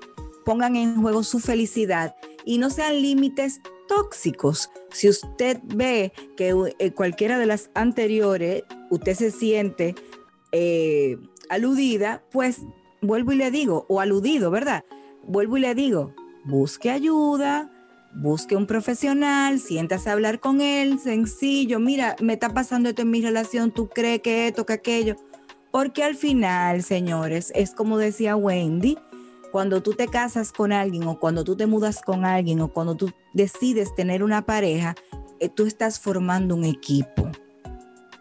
pongan 0.45 0.77
en 0.77 1.01
juego 1.01 1.23
su 1.23 1.39
felicidad 1.39 2.15
y 2.45 2.57
no 2.59 2.69
sean 2.69 3.01
límites 3.01 3.59
tóxicos. 3.87 4.69
Si 4.91 5.09
usted 5.09 5.59
ve 5.63 6.11
que 6.35 6.53
eh, 6.79 6.91
cualquiera 6.91 7.37
de 7.37 7.45
las 7.45 7.69
anteriores, 7.73 8.63
usted 8.89 9.15
se 9.15 9.31
siente 9.31 9.95
eh, 10.51 11.17
aludida, 11.49 12.23
pues 12.31 12.61
vuelvo 13.01 13.31
y 13.31 13.35
le 13.35 13.51
digo, 13.51 13.85
o 13.89 13.99
aludido, 13.99 14.51
¿verdad? 14.51 14.83
Vuelvo 15.23 15.57
y 15.57 15.61
le 15.61 15.75
digo, 15.75 16.13
busque 16.45 16.89
ayuda, 16.89 17.71
busque 18.13 18.55
un 18.55 18.65
profesional, 18.65 19.59
siéntase 19.59 20.09
a 20.09 20.13
hablar 20.13 20.39
con 20.39 20.61
él, 20.61 20.99
sencillo, 20.99 21.79
mira, 21.79 22.15
me 22.21 22.33
está 22.33 22.53
pasando 22.53 22.89
esto 22.89 23.03
en 23.03 23.11
mi 23.11 23.21
relación, 23.21 23.71
tú 23.71 23.89
crees 23.89 24.21
que 24.21 24.47
esto, 24.47 24.65
que 24.65 24.73
aquello. 24.73 25.15
Porque 25.71 26.03
al 26.03 26.15
final, 26.15 26.81
señores, 26.81 27.51
es 27.53 27.71
como 27.71 27.97
decía 27.97 28.35
Wendy, 28.35 28.97
cuando 29.57 29.81
tú 29.81 29.93
te 29.93 30.07
casas 30.07 30.51
con 30.51 30.71
alguien 30.71 31.05
o 31.05 31.17
cuando 31.19 31.43
tú 31.43 31.57
te 31.57 31.65
mudas 31.65 32.03
con 32.03 32.25
alguien 32.25 32.61
o 32.61 32.67
cuando 32.71 32.93
tú 32.93 33.09
decides 33.33 33.95
tener 33.95 34.21
una 34.21 34.45
pareja, 34.45 34.93
eh, 35.39 35.49
tú 35.49 35.65
estás 35.65 35.99
formando 35.99 36.53
un 36.53 36.63
equipo. 36.63 37.31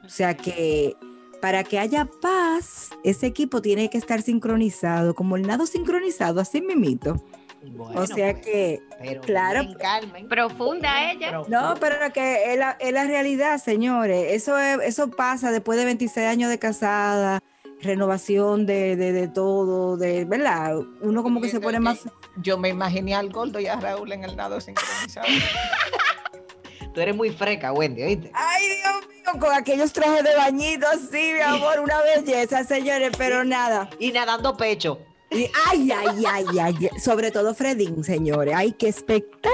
O 0.03 0.09
sea 0.09 0.35
que 0.35 0.97
para 1.43 1.63
que 1.63 1.79
haya 1.79 2.09
paz, 2.23 2.89
ese 3.05 3.27
equipo 3.27 3.61
tiene 3.61 3.91
que 3.91 3.99
estar 3.99 4.23
sincronizado, 4.23 5.15
como 5.15 5.37
el 5.37 5.43
nado 5.47 5.67
sincronizado, 5.67 6.41
así 6.41 6.63
mimito. 6.63 7.23
Bueno, 7.63 8.01
o 8.01 8.07
sea 8.07 8.33
pues, 8.33 8.47
que, 8.47 8.83
pero 8.99 9.21
claro, 9.21 9.61
bien, 9.61 9.75
Carmen. 9.75 10.29
Profunda 10.29 11.13
ella. 11.13 11.43
no, 11.51 11.75
pero 11.79 11.97
que 12.15 12.55
es 12.55 12.59
la, 12.59 12.79
es 12.81 12.95
la 12.95 13.05
realidad, 13.05 13.59
señores. 13.63 14.33
Eso, 14.33 14.57
es- 14.57 14.79
eso 14.85 15.11
pasa 15.11 15.51
después 15.53 15.79
de 15.79 15.85
26 15.85 16.27
años 16.29 16.49
de 16.49 16.59
casada, 16.59 17.43
renovación 17.83 18.67
de, 18.67 18.97
de, 18.97 19.13
de 19.13 19.29
todo, 19.29 19.97
de, 19.97 20.25
¿verdad? 20.25 20.77
Uno 21.01 21.23
como 21.23 21.41
que 21.41 21.49
se 21.49 21.61
pone 21.61 21.79
más... 21.81 22.01
Yo 22.37 22.59
me 22.59 22.69
imaginé 22.71 23.15
al 23.15 23.31
gordo 23.31 23.61
y 23.61 23.67
a 23.67 23.79
Raúl 23.79 24.13
en 24.13 24.25
el 24.25 24.37
nado 24.37 24.61
sincronizado. 24.61 25.27
Tú 26.95 27.01
eres 27.01 27.15
muy 27.15 27.31
freca, 27.31 27.73
Wendy, 27.73 28.03
¿oíste? 28.03 28.31
Ay, 28.35 28.65
Dios 28.69 29.09
mío, 29.09 29.41
con 29.41 29.53
aquellos 29.55 29.93
trajes 29.93 30.25
de 30.25 30.35
bañito, 30.35 30.87
sí, 31.11 31.33
mi 31.35 31.41
amor, 31.45 31.81
una 31.81 32.01
belleza, 32.01 32.65
señores, 32.65 33.11
pero 33.19 33.45
nada. 33.45 33.91
Y 33.99 34.13
nadando 34.13 34.57
pecho. 34.57 34.99
Y, 35.31 35.51
ay, 35.69 35.91
ay, 35.93 36.25
ay, 36.27 36.45
ay, 36.59 36.89
ay, 36.91 37.01
sobre 37.01 37.31
todo 37.31 37.55
Fredín, 37.55 38.03
señores. 38.05 38.55
Ay, 38.57 38.73
qué 38.73 38.89
espectáculo. 38.89 39.51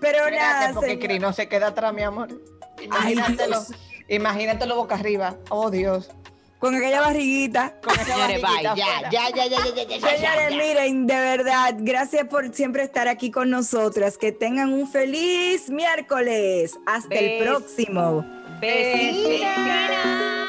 Pero 0.00 0.18
Espérate, 0.26 0.36
nada, 0.36 0.72
porque 0.74 0.90
señor- 0.90 1.06
Cris 1.06 1.20
no 1.20 1.32
se 1.32 1.48
queda 1.48 1.68
atrás, 1.68 1.94
mi 1.94 2.02
amor. 2.02 2.28
Ay, 2.78 2.84
Imagínatelo, 3.14 3.60
Dios. 3.60 3.78
imagínatelo 4.08 4.76
boca 4.76 4.96
arriba. 4.96 5.36
Oh, 5.50 5.70
Dios. 5.70 6.10
Con 6.62 6.76
aquella 6.76 7.00
barriguita. 7.00 7.74
Con 7.82 7.92
esa 7.92 8.04
Señores, 8.04 8.36
bye. 8.40 8.62
barriguita 8.62 8.74
Ya, 8.76 9.10
ya, 9.10 9.30
ya, 9.34 9.46
ya, 9.46 9.58
ya, 9.58 9.74
ya, 9.74 9.82
ya, 9.82 9.96
ya, 9.98 10.08
Señores, 10.16 10.50
ya. 10.50 10.56
miren, 10.56 11.08
de 11.08 11.14
verdad, 11.16 11.74
gracias 11.80 12.28
por 12.28 12.54
siempre 12.54 12.84
estar 12.84 13.08
aquí 13.08 13.32
con 13.32 13.50
nosotras. 13.50 14.16
Que 14.16 14.30
tengan 14.30 14.72
un 14.72 14.88
feliz 14.88 15.68
miércoles. 15.70 16.78
Hasta 16.86 17.16
el 17.16 17.42
próximo. 17.44 18.24
Vecina. 18.60 20.46